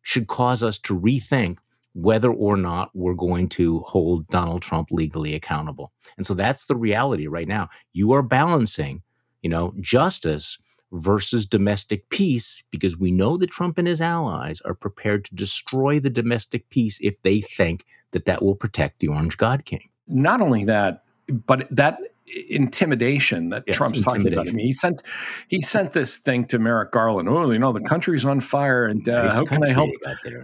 should 0.04 0.28
cause 0.28 0.62
us 0.64 0.78
to 0.78 0.98
rethink 0.98 1.58
whether 1.94 2.32
or 2.32 2.58
not 2.58 2.90
we're 2.94 3.14
going 3.14 3.48
to 3.48 3.80
hold 3.82 4.28
Donald 4.28 4.62
Trump 4.62 4.90
legally 4.92 5.36
accountable. 5.36 5.92
And 6.18 6.26
so 6.26 6.34
that's 6.34 6.66
the 6.66 6.76
reality 6.76 7.28
right 7.28 7.48
now. 7.48 7.70
You 7.94 8.12
are 8.14 8.24
balancing, 8.24 9.02
you 9.42 9.50
know, 9.50 9.74
justice 9.80 10.58
versus 10.92 11.46
domestic 11.46 12.10
peace 12.10 12.64
because 12.72 12.98
we 12.98 13.12
know 13.12 13.38
that 13.38 13.50
Trump 13.50 13.78
and 13.78 13.88
his 13.88 14.02
allies 14.02 14.62
are 14.62 14.76
prepared 14.76 15.26
to 15.26 15.36
destroy 15.36 16.00
the 16.00 16.10
domestic 16.10 16.70
peace 16.70 17.00
if 17.02 17.20
they 17.24 17.42
think 17.42 17.86
that 18.12 18.26
that 18.26 18.44
will 18.44 18.56
protect 18.56 19.00
the 19.00 19.08
Orange 19.08 19.38
God 19.38 19.66
King. 19.66 19.90
Not 20.08 20.42
only 20.42 20.66
that, 20.66 21.04
but 21.46 21.68
that 21.70 22.00
intimidation 22.26 23.50
that 23.50 23.64
yes, 23.68 23.76
Trump's 23.76 24.02
talking 24.02 24.32
about. 24.32 24.48
I 24.48 24.52
mean, 24.52 24.66
he 24.66 24.74
sent 24.74 25.04
he 25.48 25.62
sent 25.62 25.94
this 25.94 26.18
thing 26.18 26.46
to 26.46 26.60
Merrick 26.60 26.92
Garland. 26.92 27.30
Oh, 27.30 27.52
you 27.52 27.60
know, 27.60 27.72
the 27.72 27.82
country's 27.82 28.26
on 28.26 28.40
fire, 28.40 28.86
and 28.86 29.08
uh, 29.08 29.32
how 29.32 29.46
can 29.46 29.64
I 29.64 29.70
help? 29.70 29.92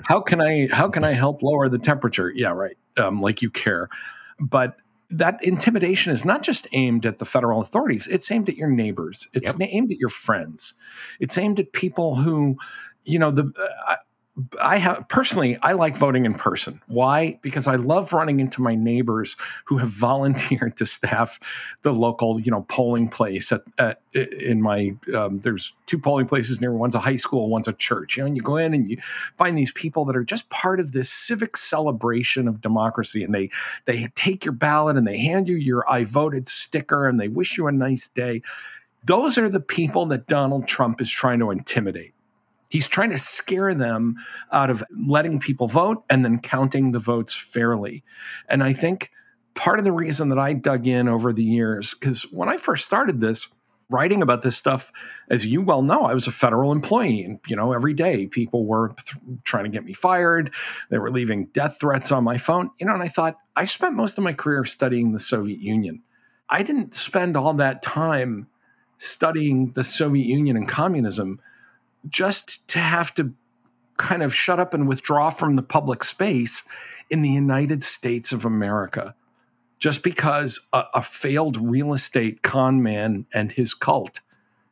How 0.05 0.21
can 0.21 0.41
I 0.41 0.67
how 0.71 0.89
can 0.89 1.03
I 1.03 1.13
help 1.13 1.41
lower 1.41 1.69
the 1.69 1.79
temperature? 1.79 2.31
Yeah, 2.33 2.49
right. 2.49 2.77
Um, 2.97 3.21
like 3.21 3.41
you 3.41 3.49
care, 3.49 3.89
but 4.39 4.77
that 5.09 5.43
intimidation 5.43 6.13
is 6.13 6.25
not 6.25 6.43
just 6.43 6.67
aimed 6.73 7.05
at 7.05 7.17
the 7.17 7.25
federal 7.25 7.61
authorities. 7.61 8.07
It's 8.07 8.29
aimed 8.31 8.49
at 8.49 8.55
your 8.55 8.69
neighbors. 8.69 9.27
It's 9.33 9.47
yep. 9.47 9.55
aimed 9.59 9.91
at 9.91 9.97
your 9.97 10.09
friends. 10.09 10.79
It's 11.19 11.37
aimed 11.37 11.59
at 11.59 11.73
people 11.73 12.15
who, 12.15 12.57
you 13.03 13.19
know, 13.19 13.31
the. 13.31 13.51
Uh, 13.87 13.95
I 14.61 14.77
have 14.77 15.07
personally, 15.09 15.57
I 15.61 15.73
like 15.73 15.97
voting 15.97 16.25
in 16.25 16.33
person. 16.33 16.81
Why? 16.87 17.39
Because 17.41 17.67
I 17.67 17.75
love 17.75 18.13
running 18.13 18.39
into 18.39 18.61
my 18.61 18.75
neighbors 18.75 19.35
who 19.65 19.77
have 19.77 19.89
volunteered 19.99 20.77
to 20.77 20.85
staff 20.85 21.39
the 21.81 21.93
local, 21.93 22.39
you 22.39 22.51
know, 22.51 22.65
polling 22.69 23.09
place 23.09 23.51
at, 23.51 23.61
at 23.77 24.01
in 24.13 24.61
my. 24.61 24.95
Um, 25.15 25.39
there's 25.39 25.73
two 25.85 25.99
polling 25.99 26.27
places 26.27 26.61
near. 26.61 26.73
One's 26.73 26.95
a 26.95 26.99
high 26.99 27.15
school, 27.17 27.49
one's 27.49 27.67
a 27.67 27.73
church. 27.73 28.17
You 28.17 28.23
know, 28.23 28.27
and 28.27 28.37
you 28.37 28.43
go 28.43 28.57
in 28.57 28.73
and 28.73 28.89
you 28.89 28.97
find 29.37 29.57
these 29.57 29.71
people 29.71 30.05
that 30.05 30.15
are 30.15 30.23
just 30.23 30.49
part 30.49 30.79
of 30.79 30.91
this 30.91 31.09
civic 31.09 31.57
celebration 31.57 32.47
of 32.47 32.61
democracy, 32.61 33.23
and 33.23 33.33
they 33.33 33.49
they 33.85 34.07
take 34.15 34.45
your 34.45 34.53
ballot 34.53 34.97
and 34.97 35.07
they 35.07 35.19
hand 35.19 35.47
you 35.47 35.55
your 35.55 35.89
"I 35.89 36.03
voted" 36.03 36.47
sticker 36.47 37.07
and 37.07 37.19
they 37.19 37.27
wish 37.27 37.57
you 37.57 37.67
a 37.67 37.71
nice 37.71 38.07
day 38.07 38.41
Those 39.03 39.37
are 39.37 39.49
the 39.49 39.59
people 39.59 40.05
that 40.07 40.27
Donald 40.27 40.67
Trump 40.67 41.01
is 41.01 41.11
trying 41.11 41.39
to 41.39 41.51
intimidate. 41.51 42.13
He's 42.69 42.87
trying 42.87 43.09
to 43.09 43.17
scare 43.17 43.73
them 43.73 44.15
out 44.51 44.69
of 44.69 44.83
letting 44.95 45.39
people 45.39 45.67
vote 45.67 46.03
and 46.09 46.23
then 46.23 46.39
counting 46.39 46.91
the 46.91 46.99
votes 46.99 47.35
fairly. 47.35 48.03
And 48.47 48.63
I 48.63 48.73
think 48.73 49.11
part 49.55 49.79
of 49.79 49.85
the 49.85 49.91
reason 49.91 50.29
that 50.29 50.39
I 50.39 50.53
dug 50.53 50.87
in 50.87 51.09
over 51.09 51.33
the 51.33 51.43
years, 51.43 51.93
because 51.93 52.23
when 52.31 52.47
I 52.47 52.57
first 52.57 52.85
started 52.85 53.19
this, 53.19 53.49
writing 53.89 54.21
about 54.21 54.43
this 54.43 54.55
stuff, 54.55 54.91
as 55.29 55.45
you 55.45 55.61
well 55.61 55.81
know, 55.81 56.03
I 56.03 56.13
was 56.13 56.27
a 56.27 56.31
federal 56.31 56.71
employee, 56.71 57.23
and 57.23 57.39
you 57.47 57.55
know, 57.55 57.73
every 57.73 57.93
day 57.93 58.27
people 58.27 58.65
were 58.65 58.89
th- 58.89 59.23
trying 59.43 59.63
to 59.63 59.69
get 59.69 59.83
me 59.83 59.93
fired. 59.93 60.53
They 60.89 60.99
were 60.99 61.11
leaving 61.11 61.45
death 61.47 61.79
threats 61.79 62.11
on 62.11 62.23
my 62.23 62.37
phone. 62.37 62.69
You 62.79 62.85
know, 62.85 62.93
and 62.93 63.03
I 63.03 63.07
thought 63.07 63.37
I 63.55 63.65
spent 63.65 63.95
most 63.95 64.17
of 64.17 64.23
my 64.23 64.33
career 64.33 64.63
studying 64.63 65.11
the 65.11 65.19
Soviet 65.19 65.59
Union. 65.59 66.03
I 66.49 66.63
didn't 66.63 66.95
spend 66.95 67.35
all 67.35 67.53
that 67.55 67.81
time 67.81 68.47
studying 68.97 69.71
the 69.71 69.83
Soviet 69.83 70.25
Union 70.25 70.55
and 70.55 70.67
communism 70.67 71.39
just 72.09 72.67
to 72.69 72.79
have 72.79 73.13
to 73.15 73.33
kind 73.97 74.23
of 74.23 74.33
shut 74.33 74.59
up 74.59 74.73
and 74.73 74.87
withdraw 74.87 75.29
from 75.29 75.55
the 75.55 75.61
public 75.61 76.03
space 76.03 76.67
in 77.09 77.21
the 77.21 77.29
United 77.29 77.83
States 77.83 78.31
of 78.31 78.45
America. 78.45 79.15
Just 79.77 80.03
because 80.03 80.67
a, 80.73 80.85
a 80.95 81.01
failed 81.01 81.57
real 81.57 81.93
estate 81.93 82.41
con 82.41 82.83
man 82.83 83.25
and 83.33 83.51
his 83.51 83.73
cult, 83.73 84.19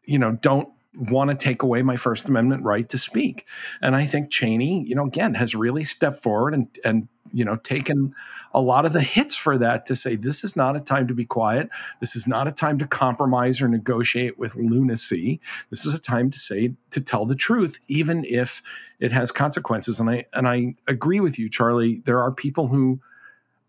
you 0.05 0.19
know, 0.19 0.33
don't 0.33 0.69
want 0.97 1.29
to 1.29 1.35
take 1.35 1.61
away 1.61 1.81
my 1.81 1.95
First 1.95 2.27
Amendment 2.27 2.63
right 2.63 2.87
to 2.89 2.97
speak. 2.97 3.45
And 3.81 3.95
I 3.95 4.05
think 4.05 4.31
Cheney, 4.31 4.83
you 4.83 4.95
know, 4.95 5.05
again, 5.05 5.35
has 5.35 5.53
really 5.55 5.83
stepped 5.83 6.23
forward 6.23 6.53
and, 6.53 6.67
and 6.83 7.07
you 7.37 7.45
know 7.45 7.55
taken 7.57 8.15
a 8.53 8.61
lot 8.61 8.85
of 8.85 8.93
the 8.93 9.01
hits 9.01 9.35
for 9.35 9.57
that 9.57 9.85
to 9.85 9.95
say 9.95 10.15
this 10.15 10.43
is 10.43 10.55
not 10.55 10.75
a 10.75 10.79
time 10.79 11.07
to 11.07 11.13
be 11.13 11.25
quiet. 11.25 11.69
This 11.99 12.15
is 12.15 12.27
not 12.27 12.47
a 12.47 12.51
time 12.51 12.79
to 12.79 12.87
compromise 12.87 13.61
or 13.61 13.67
negotiate 13.67 14.39
with 14.39 14.55
lunacy. 14.55 15.39
This 15.69 15.85
is 15.85 15.93
a 15.93 16.01
time 16.01 16.31
to 16.31 16.39
say 16.39 16.73
to 16.91 17.01
tell 17.01 17.25
the 17.25 17.35
truth 17.35 17.79
even 17.87 18.25
if 18.25 18.63
it 18.99 19.11
has 19.11 19.31
consequences. 19.31 19.99
And 19.99 20.09
i 20.09 20.25
and 20.33 20.47
i 20.47 20.75
agree 20.87 21.19
with 21.19 21.37
you 21.37 21.49
charlie. 21.49 22.01
There 22.05 22.21
are 22.21 22.31
people 22.31 22.67
who 22.67 22.99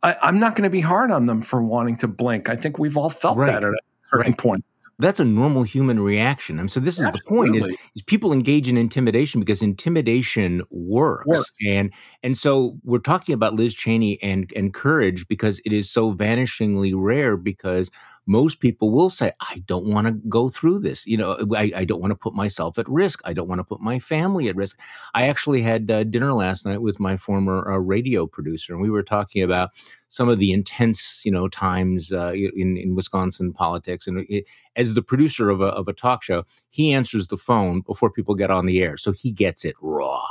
I, 0.02 0.16
am 0.22 0.38
not 0.38 0.54
going 0.54 0.64
to 0.64 0.70
be 0.70 0.80
hard 0.80 1.10
on 1.10 1.26
them 1.26 1.42
for 1.42 1.60
wanting 1.60 1.96
to 1.98 2.08
blink. 2.08 2.48
I 2.48 2.56
think 2.56 2.78
we've 2.78 2.96
all 2.96 3.10
felt 3.10 3.36
right. 3.36 3.52
that 3.52 3.64
at 3.64 3.74
a 3.74 3.78
certain 4.10 4.32
right. 4.32 4.38
point 4.38 4.64
that's 4.98 5.20
a 5.20 5.24
normal 5.24 5.62
human 5.62 6.00
reaction. 6.00 6.58
And 6.58 6.70
so 6.70 6.80
this 6.80 6.98
is 6.98 7.06
Absolutely. 7.06 7.20
the 7.20 7.28
point: 7.28 7.56
is, 7.56 7.78
is 7.94 8.02
people 8.02 8.32
engage 8.32 8.68
in 8.68 8.76
intimidation 8.76 9.40
because 9.40 9.62
intimidation 9.62 10.62
works. 10.70 11.26
works. 11.26 11.52
And 11.66 11.92
and 12.22 12.36
so 12.36 12.78
we're 12.84 12.98
talking 12.98 13.34
about 13.34 13.54
Liz 13.54 13.74
Cheney 13.74 14.20
and 14.22 14.52
and 14.56 14.74
courage 14.74 15.26
because 15.28 15.60
it 15.64 15.72
is 15.72 15.90
so 15.90 16.12
vanishingly 16.12 16.92
rare 16.96 17.36
because 17.36 17.90
most 18.28 18.60
people 18.60 18.90
will 18.90 19.08
say, 19.08 19.32
I 19.40 19.62
don't 19.66 19.86
want 19.86 20.06
to 20.06 20.12
go 20.28 20.50
through 20.50 20.80
this. 20.80 21.06
You 21.06 21.16
know, 21.16 21.38
I, 21.56 21.72
I 21.74 21.84
don't 21.86 22.00
want 22.00 22.10
to 22.10 22.16
put 22.16 22.34
myself 22.34 22.78
at 22.78 22.86
risk. 22.86 23.22
I 23.24 23.32
don't 23.32 23.48
want 23.48 23.58
to 23.58 23.64
put 23.64 23.80
my 23.80 23.98
family 23.98 24.48
at 24.48 24.54
risk. 24.54 24.78
I 25.14 25.26
actually 25.26 25.62
had 25.62 25.90
uh, 25.90 26.04
dinner 26.04 26.34
last 26.34 26.66
night 26.66 26.82
with 26.82 27.00
my 27.00 27.16
former 27.16 27.72
uh, 27.72 27.78
radio 27.78 28.26
producer, 28.26 28.74
and 28.74 28.82
we 28.82 28.90
were 28.90 29.02
talking 29.02 29.42
about 29.42 29.70
some 30.08 30.28
of 30.28 30.38
the 30.38 30.52
intense, 30.52 31.22
you 31.24 31.32
know, 31.32 31.48
times 31.48 32.12
uh, 32.12 32.32
in, 32.34 32.76
in 32.76 32.94
Wisconsin 32.94 33.54
politics. 33.54 34.06
And 34.06 34.26
it, 34.28 34.44
as 34.76 34.92
the 34.92 35.02
producer 35.02 35.48
of 35.48 35.62
a, 35.62 35.68
of 35.68 35.88
a 35.88 35.94
talk 35.94 36.22
show, 36.22 36.44
he 36.68 36.92
answers 36.92 37.28
the 37.28 37.38
phone 37.38 37.80
before 37.80 38.12
people 38.12 38.34
get 38.34 38.50
on 38.50 38.66
the 38.66 38.82
air. 38.82 38.98
So 38.98 39.12
he 39.12 39.32
gets 39.32 39.64
it 39.64 39.74
raw. 39.80 40.26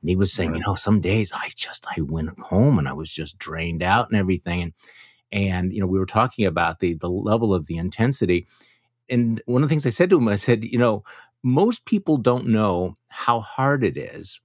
And 0.00 0.08
he 0.08 0.16
was 0.16 0.32
saying, 0.32 0.54
you 0.54 0.60
know, 0.60 0.74
some 0.74 1.00
days 1.00 1.32
I 1.34 1.50
just 1.56 1.84
I 1.94 2.00
went 2.00 2.38
home 2.38 2.78
and 2.78 2.88
I 2.88 2.92
was 2.92 3.10
just 3.10 3.36
drained 3.38 3.82
out 3.82 4.08
and 4.08 4.18
everything. 4.18 4.62
And 4.62 4.72
and 5.32 5.72
you 5.72 5.80
know 5.80 5.86
we 5.86 5.98
were 5.98 6.06
talking 6.06 6.46
about 6.46 6.80
the 6.80 6.94
the 6.94 7.10
level 7.10 7.54
of 7.54 7.66
the 7.66 7.76
intensity 7.76 8.46
and 9.08 9.42
one 9.46 9.62
of 9.62 9.68
the 9.68 9.72
things 9.72 9.86
i 9.86 9.90
said 9.90 10.10
to 10.10 10.18
him 10.18 10.28
i 10.28 10.36
said 10.36 10.64
you 10.64 10.78
know 10.78 11.02
most 11.42 11.84
people 11.84 12.16
don't 12.16 12.46
know 12.46 12.96
how 13.08 13.40
hard 13.40 13.84
it 13.84 13.96
is 13.96 14.40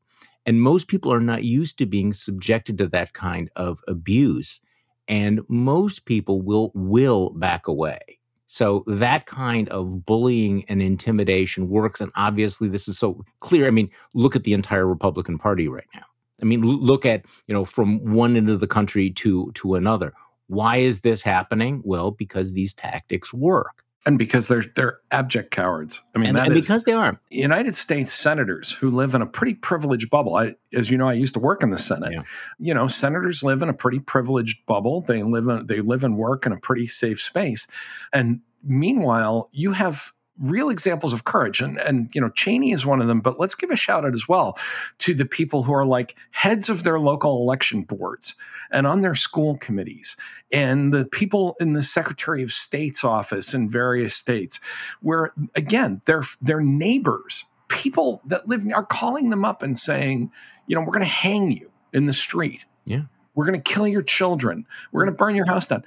and 0.46 0.62
most 0.62 0.88
people 0.88 1.12
are 1.12 1.20
not 1.20 1.44
used 1.44 1.78
to 1.78 1.86
being 1.86 2.14
subjected 2.14 2.78
to 2.78 2.88
that 2.88 3.14
kind 3.14 3.50
of 3.56 3.80
abuse 3.88 4.62
and 5.08 5.42
most 5.48 6.06
people 6.06 6.42
will 6.42 6.72
will 6.74 7.32
back 7.32 7.68
away. 7.68 8.00
So 8.46 8.84
that 8.86 9.26
kind 9.26 9.68
of 9.70 10.06
bullying 10.06 10.64
and 10.70 10.82
intimidation 10.82 11.70
works 11.70 12.02
and 12.02 12.12
obviously 12.16 12.68
this 12.68 12.88
is 12.88 13.00
so 13.00 13.24
clear 13.40 13.68
i 13.68 13.72
mean 13.72 13.90
look 14.14 14.36
at 14.36 14.44
the 14.44 14.54
entire 14.54 14.86
republican 14.86 15.38
party 15.38 15.68
right 15.68 15.88
now. 15.94 16.04
I 16.42 16.46
mean 16.46 16.62
look 16.62 17.06
at 17.06 17.26
you 17.48 17.54
know 17.54 17.66
from 17.66 18.14
one 18.14 18.36
end 18.36 18.50
of 18.50 18.60
the 18.60 18.68
country 18.68 19.10
to 19.12 19.52
to 19.54 19.76
another 19.76 20.14
why 20.48 20.78
is 20.78 21.02
this 21.02 21.22
happening? 21.22 21.82
Well, 21.84 22.12
because 22.12 22.54
these 22.54 22.74
tactics 22.74 23.34
work. 23.34 23.84
And 24.06 24.20
because 24.20 24.50
they're 24.50 24.66
they're 24.76 25.00
abject 25.12 25.52
cowards. 25.52 26.02
I 26.14 26.20
mean, 26.20 26.36
and, 26.36 26.38
and 26.38 26.54
because 26.54 26.84
they 26.84 26.92
are 26.92 27.22
United 27.30 27.74
States 27.74 28.12
senators 28.12 28.70
who 28.70 28.90
live 28.90 29.16
in 29.16 29.22
a 29.22 29.26
pretty 29.26 29.54
privileged 29.54 30.10
bubble. 30.10 30.36
I, 30.36 30.56
as 30.74 30.92
you 30.92 30.98
know, 30.98 31.08
I 31.08 31.14
used 31.14 31.36
to 31.36 31.40
work 31.40 31.64
in 31.64 31.70
the 31.70 31.78
Senate. 31.78 32.12
Yeah. 32.12 32.24
You 32.60 32.74
know, 32.74 32.88
senators 32.88 33.44
live 33.44 33.62
in 33.62 33.70
a 33.70 33.74
pretty 33.74 34.00
privileged 34.00 34.66
bubble. 34.66 35.00
They 35.00 35.24
live 35.24 35.48
in 35.48 35.68
they 35.68 35.80
live 35.80 36.04
and 36.04 36.18
work 36.18 36.46
in 36.46 36.52
a 36.52 36.58
pretty 36.58 36.86
safe 36.86 37.22
space. 37.22 37.66
And 38.12 38.42
meanwhile, 38.62 39.50
you 39.54 39.72
have 39.72 40.12
real 40.40 40.70
examples 40.70 41.14
of 41.14 41.24
courage 41.24 41.62
and 41.62 41.78
and 41.78 42.10
you 42.14 42.20
know 42.20 42.30
Cheney 42.30 42.72
is 42.72 42.86
one 42.86 43.02
of 43.02 43.08
them 43.08 43.22
but 43.22 43.40
let's 43.40 43.56
give 43.56 43.70
a 43.70 43.76
shout 43.76 44.04
out 44.04 44.14
as 44.14 44.28
well 44.28 44.58
to 44.98 45.14
the 45.14 45.26
people 45.26 45.64
who 45.64 45.74
are 45.74 45.86
like 45.86 46.16
heads 46.32 46.70
of 46.70 46.84
their 46.84 47.00
local 47.00 47.42
election 47.42 47.84
boards 47.84 48.36
and 48.72 48.88
on 48.88 49.02
their 49.02 49.14
school 49.14 49.58
committees 49.58 50.18
and 50.52 50.92
the 50.92 51.06
people 51.06 51.56
in 51.60 51.74
the 51.74 51.84
secretary 51.84 52.42
of 52.42 52.52
state's 52.52 53.04
office 53.04 53.54
in 53.54 53.70
various 53.70 54.16
states 54.16 54.60
where 55.02 55.32
again 55.56 56.02
they're 56.06 56.24
they're 56.42 56.62
neighbors 56.62 57.46
people 57.68 58.22
that 58.26 58.48
live 58.48 58.66
are 58.74 58.86
calling 58.86 59.30
them 59.30 59.46
up 59.46 59.62
and 59.62 59.78
saying 59.78 60.32
you 60.68 60.76
know 60.76 60.82
we're 60.82 60.94
going 60.94 61.00
to 61.02 61.06
hang 61.06 61.52
you 61.52 61.72
in 61.94 62.06
the 62.06 62.14
street. 62.14 62.66
Yeah. 62.86 63.04
We're 63.36 63.46
going 63.46 63.62
to 63.62 63.72
kill 63.74 63.88
your 63.88 64.02
children. 64.02 64.66
We're 64.92 65.06
going 65.06 65.14
to 65.14 65.18
burn 65.18 65.36
your 65.36 65.46
house 65.46 65.68
down. 65.68 65.84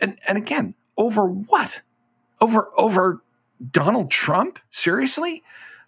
And 0.00 0.18
and 0.26 0.38
again 0.38 0.74
over 0.96 1.26
what? 1.26 1.82
Over 2.40 2.70
over 2.76 3.22
Donald 3.70 4.10
Trump? 4.10 4.58
Seriously? 4.70 5.42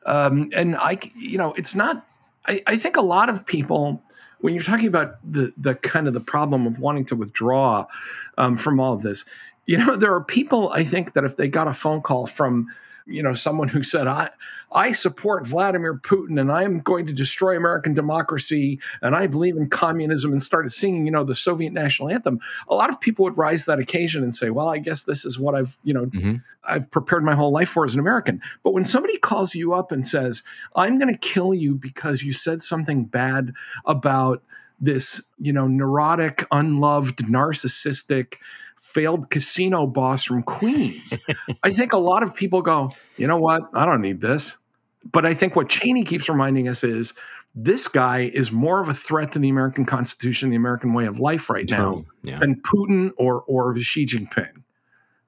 Um, 0.07 0.51
and 0.55 0.77
I, 0.77 0.99
you 1.17 1.39
know, 1.39 1.53
it's 1.55 1.75
not. 1.75 2.07
I, 2.47 2.63
I 2.67 2.77
think 2.77 2.97
a 2.97 3.03
lot 3.03 3.29
of 3.29 3.45
people, 3.47 4.03
when 4.41 4.55
you're 4.55 4.63
talking 4.63 4.89
about 4.89 5.17
the 5.25 5.53
the 5.57 5.75
kind 5.75 6.09
of 6.09 6.15
the 6.15 6.21
problem 6.21 6.67
of 6.67 6.79
wanting 6.79 7.05
to 7.07 7.17
withdraw 7.17 7.87
um, 8.39 8.57
from 8.57 8.81
all 8.81 8.95
of 8.95 9.03
this, 9.03 9.25
you 9.67 9.77
know, 9.77 9.97
there 9.97 10.15
are 10.15 10.25
people 10.25 10.71
I 10.73 10.85
think 10.85 11.13
that 11.13 11.25
if 11.25 11.37
they 11.37 11.49
got 11.49 11.69
a 11.69 11.73
phone 11.73 12.01
call 12.01 12.27
from 12.27 12.69
you 13.07 13.23
know 13.23 13.35
someone 13.35 13.69
who 13.69 13.83
said 13.83 14.07
i 14.07 14.29
i 14.73 14.93
support 14.93 15.47
vladimir 15.47 15.95
putin 15.95 16.41
and 16.41 16.51
i'm 16.51 16.81
going 16.81 17.07
to 17.07 17.13
destroy 17.13 17.57
american 17.57 17.95
democracy 17.95 18.79
and 19.03 19.15
i 19.15 19.27
believe 19.27 19.57
in 19.57 19.69
communism 19.69 20.33
and 20.33 20.43
started 20.43 20.71
singing 20.71 21.07
you 21.07 21.13
know 21.13 21.25
the 21.25 21.35
soviet 21.35 21.73
national 21.73 22.11
anthem 22.11 22.41
a 22.69 22.75
lot 22.75 22.91
of 22.91 23.01
people 23.01 23.25
would 23.25 23.37
rise 23.37 23.67
that 23.67 23.79
occasion 23.79 24.23
and 24.23 24.35
say 24.35 24.51
well 24.51 24.69
i 24.69 24.79
guess 24.79 25.05
this 25.05 25.25
is 25.25 25.39
what 25.39 25.55
i've 25.55 25.79
you 25.83 25.95
know 25.95 26.07
mm-hmm. 26.07 26.37
i've 26.65 26.91
prepared 26.91 27.25
my 27.25 27.35
whole 27.35 27.53
life 27.53 27.69
for 27.69 27.85
as 27.85 27.95
an 27.95 28.01
american 28.01 28.41
but 28.63 28.73
when 28.73 28.85
somebody 28.85 29.17
calls 29.19 29.55
you 29.55 29.73
up 29.73 29.93
and 29.93 30.07
says 30.07 30.43
i'm 30.77 30.99
going 30.99 31.13
to 31.13 31.19
kill 31.19 31.55
you 31.55 31.75
because 31.75 32.23
you 32.23 32.33
said 32.33 32.61
something 32.61 33.05
bad 33.05 33.53
about 33.85 34.43
this 34.81 35.27
you 35.39 35.53
know 35.53 35.67
neurotic 35.67 36.47
unloved 36.51 37.19
narcissistic 37.19 38.37
failed 38.81 39.31
casino 39.31 39.87
boss 39.87 40.25
from 40.25 40.43
Queens. 40.43 41.23
I 41.63 41.71
think 41.71 41.93
a 41.93 41.99
lot 41.99 42.23
of 42.23 42.35
people 42.35 42.63
go, 42.63 42.91
you 43.17 43.27
know 43.27 43.39
what? 43.39 43.63
I 43.75 43.87
don't 43.87 44.01
need 44.01 44.21
this. 44.21 44.57
But 45.13 45.25
I 45.25 45.35
think 45.35 45.57
what 45.57 45.69
Cheney 45.69 46.05
keeps 46.05 46.29
reminding 46.29 46.69
us 46.69 46.85
is 46.85 47.15
this 47.55 47.89
guy 47.89 48.31
is 48.33 48.53
more 48.53 48.81
of 48.81 48.89
a 48.89 48.95
threat 48.95 49.33
to 49.33 49.39
the 49.39 49.49
American 49.49 49.85
Constitution, 49.85 50.51
the 50.51 50.57
American 50.57 50.93
way 50.93 51.07
of 51.07 51.19
life 51.19 51.51
right 51.51 51.69
now, 51.69 52.05
yeah. 52.23 52.39
than 52.39 52.61
Putin 52.61 53.13
or 53.17 53.43
or 53.47 53.75
Xi 53.77 54.07
Jinping. 54.07 54.60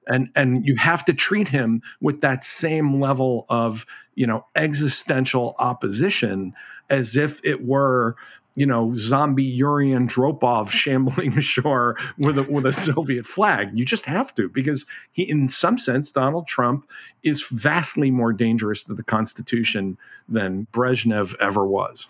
And 0.07 0.29
and 0.35 0.65
you 0.65 0.75
have 0.75 1.05
to 1.05 1.13
treat 1.13 1.47
him 1.47 1.81
with 2.01 2.21
that 2.21 2.43
same 2.43 2.99
level 2.99 3.45
of 3.49 3.85
you 4.15 4.27
know 4.27 4.45
existential 4.55 5.55
opposition 5.59 6.53
as 6.89 7.15
if 7.15 7.43
it 7.43 7.65
were 7.65 8.15
you 8.55 8.65
know, 8.65 8.93
zombie 8.95 9.43
Yuri 9.43 9.89
Andropov 9.89 10.69
shambling 10.71 11.37
ashore 11.37 11.97
with 12.17 12.37
a, 12.37 12.43
with 12.43 12.65
a 12.65 12.73
Soviet 12.73 13.25
flag. 13.25 13.71
You 13.73 13.85
just 13.85 14.05
have 14.05 14.33
to 14.35 14.49
because 14.49 14.85
he, 15.11 15.23
in 15.23 15.49
some 15.49 15.77
sense, 15.77 16.11
Donald 16.11 16.47
Trump 16.47 16.89
is 17.23 17.47
vastly 17.49 18.11
more 18.11 18.33
dangerous 18.33 18.83
to 18.83 18.93
the 18.93 19.03
Constitution 19.03 19.97
than 20.29 20.67
Brezhnev 20.71 21.35
ever 21.39 21.65
was. 21.65 22.09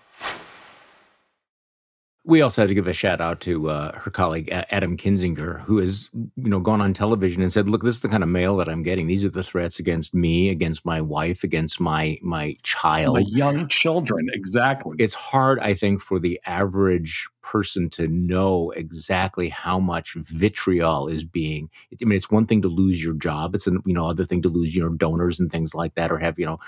We 2.26 2.42
also 2.42 2.62
have 2.62 2.70
to 2.70 2.74
give 2.74 2.88
a 2.88 2.94
shout 2.94 3.20
out 3.20 3.42
to 3.42 3.70
uh, 3.70 4.00
her 4.00 4.10
colleague 4.10 4.48
Adam 4.50 4.96
Kinzinger, 4.96 5.60
who 5.62 5.80
has 5.80 6.10
you 6.14 6.50
know 6.50 6.62
gone 6.62 6.80
on 6.80 6.94
television 6.94 7.42
and 7.42 7.52
said, 7.52 7.68
"Look, 7.68 7.84
this 7.84 7.96
is 7.96 8.02
the 8.02 8.08
kind 8.08 8.24
of 8.24 8.30
mail 8.30 8.56
that 8.58 8.70
I'm 8.70 8.82
getting. 8.82 9.08
These 9.08 9.26
are 9.26 9.30
the 9.30 9.44
threats 9.44 9.78
against 9.78 10.14
me, 10.14 10.50
against 10.50 10.86
my 10.86 11.02
wife, 11.02 11.44
against 11.44 11.82
my 11.82 12.18
my 12.22 12.56
child, 12.64 13.16
my 13.16 13.26
young 13.28 13.68
children." 13.68 14.28
Exactly. 14.32 14.96
It's 15.00 15.14
hard, 15.14 15.60
I 15.60 15.74
think, 15.74 16.02
for 16.02 16.18
the 16.18 16.40
average 16.46 17.28
person 17.44 17.90
to 17.92 18.08
know 18.08 18.72
exactly 18.72 19.50
how 19.50 19.80
much 19.80 20.16
vitriol 20.16 21.08
is 21.08 21.24
being. 21.24 21.70
I 22.02 22.06
mean, 22.06 22.18
it's 22.18 22.32
one 22.32 22.48
thing 22.48 22.62
to 22.64 22.68
lose 22.68 23.04
your 23.04 23.14
job; 23.14 23.54
it's 23.54 23.68
a 23.68 23.72
you 23.86 23.94
know 23.94 24.08
other 24.08 24.26
thing 24.26 24.42
to 24.42 24.50
lose 24.50 24.76
your 24.76 24.90
donors 24.90 25.40
and 25.40 25.52
things 25.52 25.76
like 25.76 25.96
that, 25.96 26.12
or 26.12 26.18
have 26.18 26.40
you 26.40 26.46
know 26.46 26.60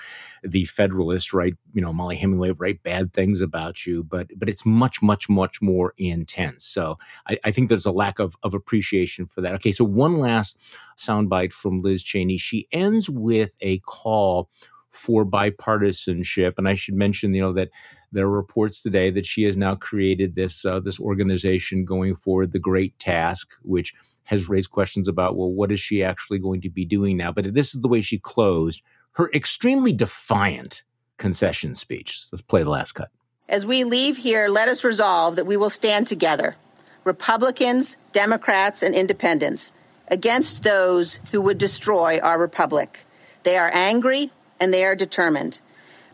the 0.44 0.66
Federalist 0.66 1.34
write 1.34 1.56
you 1.74 1.82
know 1.82 1.92
Mollie 1.92 2.18
Hemingway 2.18 2.52
write 2.52 2.84
bad 2.84 3.14
things 3.14 3.42
about 3.42 3.86
you. 3.88 4.04
But 4.04 4.28
but 4.38 4.50
it's 4.50 4.66
much 4.66 5.02
much 5.02 5.28
much 5.30 5.62
more 5.62 5.94
intense. 5.98 6.66
So 6.66 6.98
I, 7.28 7.40
I 7.44 7.52
think 7.52 7.70
there's 7.70 7.86
a 7.86 7.92
lack 7.92 8.20
of 8.20 8.36
of 8.44 8.54
appreciation 8.54 9.26
for 9.26 9.42
that. 9.42 9.56
Okay, 9.56 9.72
so 9.72 9.84
one 9.84 10.20
last 10.20 10.58
soundbite 10.98 11.54
from 11.54 11.82
Liz 11.82 12.04
Cheney. 12.04 12.38
She 12.38 12.68
ends 12.72 13.10
with 13.10 13.52
a 13.62 13.80
call 13.80 14.50
for 14.92 15.26
bipartisanship, 15.26 16.54
and 16.58 16.68
I 16.68 16.74
should 16.74 16.96
mention 16.96 17.34
you 17.34 17.42
know 17.42 17.54
that 17.54 17.70
there 18.16 18.26
are 18.26 18.32
reports 18.32 18.82
today 18.82 19.10
that 19.12 19.26
she 19.26 19.44
has 19.44 19.58
now 19.58 19.76
created 19.76 20.36
this 20.36 20.66
uh, 20.66 20.80
this 20.80 21.00
organization 21.00 21.86
going 21.86 22.16
forward, 22.16 22.54
the 22.54 22.60
Great 22.60 22.98
Task, 22.98 23.52
which 23.62 23.94
has 24.24 24.50
raised 24.50 24.72
questions 24.72 25.08
about 25.08 25.36
well, 25.36 25.52
what 25.52 25.72
is 25.72 25.80
she 25.80 26.04
actually 26.04 26.40
going 26.40 26.62
to 26.62 26.70
be 26.70 26.86
doing 26.86 27.18
now? 27.18 27.32
But 27.32 27.54
this 27.54 27.76
is 27.76 27.82
the 27.82 27.88
way 27.88 28.02
she 28.02 28.18
closed 28.18 28.82
her 29.14 29.30
extremely 29.34 29.92
defiant 29.92 30.84
concession 31.18 31.76
speech. 31.76 32.28
Let's 32.32 32.42
play 32.42 32.64
the 32.64 32.70
last 32.70 32.94
cut. 32.94 33.10
As 33.48 33.66
we 33.66 33.84
leave 33.84 34.18
here, 34.18 34.48
let 34.48 34.68
us 34.68 34.84
resolve 34.84 35.36
that 35.36 35.46
we 35.46 35.58
will 35.58 35.70
stand 35.70 36.08
together, 36.08 36.56
Republicans, 37.04 37.96
Democrats, 38.12 38.82
and 38.82 38.96
independents, 38.96 39.72
against 40.08 40.64
those 40.64 41.20
who 41.32 41.42
would 41.42 41.58
destroy 41.58 42.20
our 42.20 42.40
republic. 42.40 43.06
They 43.44 43.58
are 43.58 43.72
angry 43.74 44.32
and 44.60 44.74
they 44.74 44.86
are 44.86 44.96
determined 44.96 45.60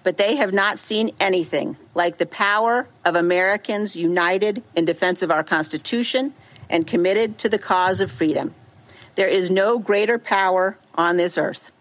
but 0.04 0.18
they 0.18 0.36
have 0.36 0.54
not 0.54 0.80
seen 0.80 1.12
anything 1.20 1.78
like 1.94 2.18
the 2.18 2.26
power 2.26 2.88
of 3.06 3.16
Americans 3.16 3.96
united 3.96 4.64
in 4.76 4.86
defense 4.86 5.22
of 5.22 5.32
our 5.32 5.44
Constitution 5.44 6.34
and 6.70 6.88
committed 6.88 7.38
to 7.40 7.50
the 7.50 7.60
cause 7.60 8.02
of 8.02 8.12
freedom. 8.12 8.54
There 9.16 9.28
is 9.28 9.52
no 9.52 9.78
greater 9.78 10.18
power 10.18 10.78
on 10.96 11.18
this 11.18 11.38
earth. 11.38 11.72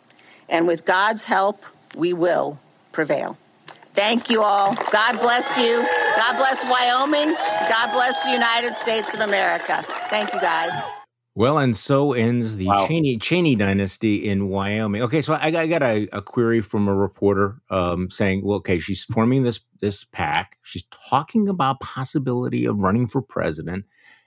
And 0.49 0.67
with 0.67 0.85
God's 0.85 1.25
help, 1.25 1.63
we 1.95 2.13
will 2.13 2.59
prevail. 2.93 3.39
Thank 3.95 4.31
you 4.31 4.43
all. 4.43 4.75
God 4.93 5.21
bless 5.21 5.59
you. 5.59 5.77
God 6.17 6.37
bless 6.37 6.63
Wyoming. 6.65 7.35
God 7.69 7.93
bless 7.93 8.23
the 8.23 8.31
United 8.31 8.75
States 8.75 9.15
of 9.15 9.21
America. 9.21 9.83
Thank 10.09 10.33
you, 10.33 10.41
guys. 10.41 10.73
Well, 11.41 11.57
and 11.57 11.75
so 11.75 12.13
ends 12.13 12.57
the 12.57 12.67
Wow. 12.67 12.87
Cheney 12.87 13.17
Cheney 13.17 13.55
dynasty 13.55 14.29
in 14.29 14.51
Wyoming. 14.51 15.01
Okay, 15.01 15.23
so 15.23 15.33
I, 15.33 15.47
I 15.47 15.67
got 15.69 15.83
a, 15.83 16.07
a 16.13 16.21
query 16.21 16.61
from 16.61 16.87
a 16.87 16.95
reporter 16.95 17.63
um, 17.71 18.11
saying, 18.11 18.45
"Well, 18.45 18.59
okay, 18.59 18.79
she's 18.79 19.05
forming 19.05 19.43
this 19.43 19.61
this 19.81 20.05
PAC. 20.05 20.59
She's 20.61 20.85
talking 21.09 21.49
about 21.49 21.81
possibility 21.81 22.67
of 22.67 22.81
running 22.81 23.07
for 23.07 23.23
president." 23.23 23.87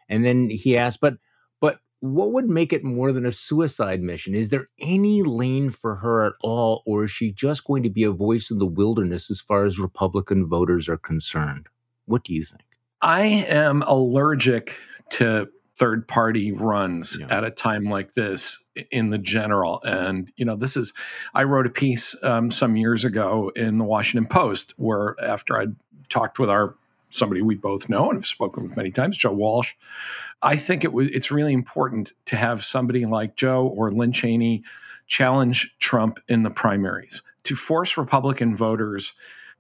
And 0.10 0.26
then 0.26 0.50
he 0.50 0.76
asked, 0.76 1.02
"But, 1.02 1.18
but 1.62 1.82
what 2.00 2.32
would 2.32 2.50
make 2.50 2.74
it 2.74 2.84
more 2.84 3.12
than 3.12 3.28
a 3.28 3.32
suicide 3.32 4.02
mission? 4.02 4.34
Is 4.34 4.50
there 4.50 4.70
any 4.80 5.22
lane 5.22 5.70
for 5.70 5.98
her 5.98 6.26
at 6.26 6.34
all, 6.42 6.82
or 6.88 7.04
is 7.04 7.12
she 7.12 7.32
just 7.32 7.64
going 7.64 7.84
to 7.84 7.92
be 7.92 8.06
a 8.06 8.12
voice 8.12 8.50
in 8.50 8.58
the 8.58 8.66
wilderness 8.66 9.30
as 9.30 9.40
far 9.40 9.66
as 9.66 9.78
Republican 9.78 10.48
voters 10.48 10.90
are 10.90 10.98
concerned? 10.98 11.68
What 12.06 12.24
do 12.24 12.34
you 12.34 12.44
think?" 12.44 12.64
I 13.04 13.46
am 13.48 13.84
allergic 13.84 14.76
to 15.12 15.50
third 15.76 16.08
party 16.08 16.52
runs 16.52 17.18
Yeah. 17.20 17.28
at 17.36 17.44
a 17.44 17.50
time 17.52 17.86
like 17.86 18.14
this 18.14 18.66
in 18.92 19.10
the 19.10 19.18
general. 19.18 19.82
And, 19.84 20.32
you 20.36 20.46
know, 20.46 20.56
this 20.56 20.78
is, 20.78 20.94
I 21.34 21.44
wrote 21.44 21.66
a 21.66 21.72
piece 21.72 22.16
um, 22.24 22.52
some 22.52 22.76
years 22.76 23.04
ago 23.06 23.52
in 23.56 23.78
the 23.80 23.84
Washington 23.84 24.28
Post 24.30 24.74
where 24.78 25.16
after 25.22 25.58
I'd 25.58 25.76
talked 26.10 26.38
with 26.40 26.50
our 26.50 26.76
somebody 27.10 27.42
we 27.44 27.54
both 27.56 27.90
know 27.90 28.06
and 28.10 28.16
have 28.18 28.26
spoken 28.26 28.64
with 28.64 28.76
many 28.78 28.92
times, 28.92 29.18
Joe 29.18 29.34
Walsh, 29.34 29.74
I 30.42 30.58
think 30.58 30.84
it 30.84 30.94
was 30.94 31.10
it's 31.10 31.32
really 31.32 31.54
important 31.54 32.14
to 32.26 32.36
have 32.36 32.64
somebody 32.64 33.06
like 33.06 33.36
Joe 33.36 33.68
or 33.68 33.92
Lynn 33.92 34.12
Cheney 34.12 34.64
challenge 35.08 35.76
Trump 35.80 36.20
in 36.28 36.44
the 36.44 36.50
primaries 36.50 37.22
to 37.44 37.56
force 37.56 37.98
Republican 37.98 38.56
voters 38.56 39.14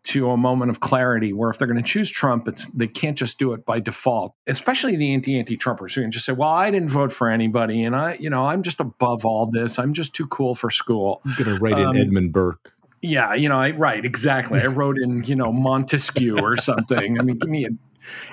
to 0.06 0.30
a 0.32 0.38
moment 0.38 0.70
of 0.70 0.80
clarity 0.80 1.32
where 1.32 1.50
if 1.50 1.58
they're 1.58 1.68
going 1.68 1.82
to 1.82 1.88
choose 1.88 2.10
Trump, 2.10 2.48
it's 2.48 2.66
they 2.72 2.88
can't 2.88 3.18
just 3.18 3.40
do 3.40 3.54
it 3.54 3.66
by 3.66 3.80
default. 3.80 4.36
Especially 4.48 4.96
the 4.96 5.14
anti 5.14 5.38
anti 5.38 5.58
Trumpers 5.58 5.94
who 5.94 6.02
can 6.02 6.12
just 6.12 6.26
say, 6.26 6.34
"Well, 6.34 6.50
I 6.50 6.72
didn't 6.72 6.90
vote 6.90 7.12
for 7.14 7.30
anybody, 7.30 7.84
and 7.84 7.96
I, 7.96 8.16
you 8.20 8.30
know, 8.30 8.48
I'm 8.48 8.64
just 8.64 8.80
above 8.80 9.26
all 9.26 9.46
this. 9.46 9.80
I'm 9.80 9.94
just 9.94 10.14
too 10.14 10.28
cool 10.28 10.56
for 10.56 10.70
school." 10.70 11.22
I'm 11.26 11.36
going 11.44 11.56
to 11.58 11.62
write 11.64 11.74
Um, 11.74 11.96
in 11.96 12.02
Edmund 12.02 12.34
Burke. 12.34 12.74
Yeah, 13.02 13.34
you 13.34 13.50
know, 13.50 13.60
I 13.60 13.72
right 13.72 14.04
exactly. 14.06 14.62
I 14.62 14.68
wrote 14.68 14.98
in, 14.98 15.24
you 15.26 15.36
know, 15.36 15.52
Montesquieu 15.52 16.40
or 16.40 16.56
something. 16.58 17.20
I 17.20 17.24
mean, 17.24 17.38
give 17.38 17.50
me 17.50 17.66
a 17.66 17.70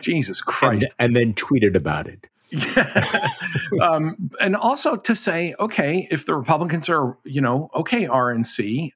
Jesus 0.00 0.40
And, 0.40 0.46
Christ. 0.46 0.94
and 0.98 1.14
then 1.16 1.34
tweeted 1.34 1.74
about 1.74 2.06
it. 2.06 2.28
um, 3.80 4.30
and 4.40 4.56
also 4.56 4.96
to 4.96 5.14
say, 5.14 5.54
okay, 5.58 6.08
if 6.10 6.26
the 6.26 6.34
Republicans 6.34 6.88
are, 6.88 7.16
you 7.24 7.40
know, 7.40 7.70
okay, 7.74 8.06
RNC, 8.06 8.92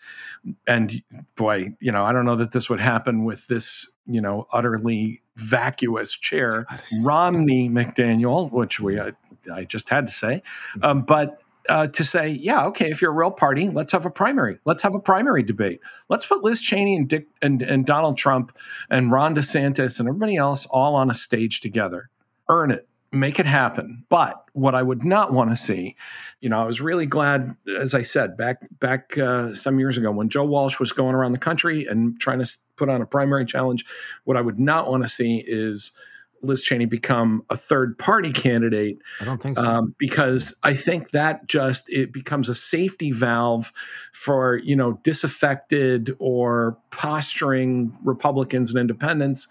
and 0.67 1.03
boy, 1.37 1.75
you 1.81 1.93
know, 1.93 2.05
I 2.05 2.13
don't 2.13 2.25
know 2.25 2.37
that 2.37 2.53
this 2.53 2.69
would 2.69 2.81
happen 2.81 3.25
with 3.25 3.47
this, 3.47 3.93
you 4.07 4.21
know, 4.21 4.47
utterly 4.53 5.23
vacuous 5.37 6.15
chair, 6.15 6.67
Romney 7.03 7.69
McDaniel, 7.69 8.51
which 8.51 8.81
we 8.81 9.01
I, 9.01 9.13
I 9.53 9.65
just 9.65 9.89
had 9.89 10.07
to 10.07 10.13
say, 10.13 10.43
um, 10.83 11.03
but. 11.03 11.41
Uh, 11.67 11.87
to 11.87 12.05
say, 12.05 12.29
yeah, 12.29 12.67
okay, 12.67 12.91
if 12.91 13.01
you're 13.01 13.11
a 13.11 13.15
real 13.15 13.31
party, 13.31 13.71
let's 13.71 13.91
have 13.93 14.05
a 14.05 14.11
primary. 14.11 14.59
Let's 14.67 14.83
have 14.83 14.95
a 14.95 15.01
primary 15.01 15.43
debate. 15.43 15.81
Let's 16.11 16.27
put 16.27 16.45
Liz 16.45 16.61
Cheney 16.61 16.95
and 16.95 17.09
Dick 17.09 17.27
and, 17.41 17.63
and 17.63 17.87
Donald 17.87 18.19
Trump 18.19 18.55
and 18.91 19.11
Ron 19.11 19.35
DeSantis 19.35 19.99
and 19.99 20.07
everybody 20.07 20.37
else 20.37 20.67
all 20.67 20.95
on 20.95 21.11
a 21.11 21.15
stage 21.15 21.63
together. 21.63 22.11
Earn 22.51 22.71
it 22.71 22.87
make 23.15 23.39
it 23.39 23.47
happen. 23.47 24.05
But 24.09 24.45
what 24.53 24.75
I 24.75 24.83
would 24.83 25.05
not 25.05 25.33
want 25.33 25.51
to 25.51 25.57
see, 25.57 25.97
you 26.41 26.49
know, 26.49 26.61
I 26.61 26.65
was 26.65 26.81
really 26.81 27.07
glad, 27.07 27.57
as 27.79 27.95
I 27.95 28.03
said 28.03 28.37
back 28.37 28.59
back 28.79 29.17
uh, 29.19 29.55
some 29.55 29.79
years 29.79 29.99
ago 29.99 30.11
when 30.11 30.29
Joe 30.29 30.45
Walsh 30.45 30.79
was 30.79 30.93
going 30.93 31.15
around 31.15 31.33
the 31.33 31.39
country 31.39 31.87
and 31.87 32.19
trying 32.21 32.43
to 32.43 32.57
put 32.77 32.89
on 32.89 33.03
a 33.03 33.07
primary 33.07 33.45
challenge. 33.45 33.85
What 34.25 34.37
I 34.37 34.41
would 34.41 34.61
not 34.61 34.91
want 34.91 35.03
to 35.03 35.09
see 35.09 35.43
is 35.47 35.93
Liz 36.45 36.63
Cheney 36.63 36.85
become 36.85 37.45
a 37.51 37.57
third 37.57 37.99
party 37.99 38.33
candidate 38.33 38.99
I 39.21 39.25
don't 39.25 39.43
think 39.43 39.59
so. 39.59 39.65
um, 39.65 39.95
because 39.99 40.59
I 40.63 40.75
think 40.75 41.11
that 41.11 41.47
just 41.47 41.91
it 41.91 42.13
becomes 42.13 42.49
a 42.49 42.55
safety 42.55 43.11
valve 43.11 43.73
for 44.13 44.59
you 44.59 44.77
know 44.77 45.01
disaffected 45.03 46.15
or 46.19 46.79
posturing 46.91 47.97
Republicans 48.05 48.71
and 48.71 48.79
independents, 48.79 49.49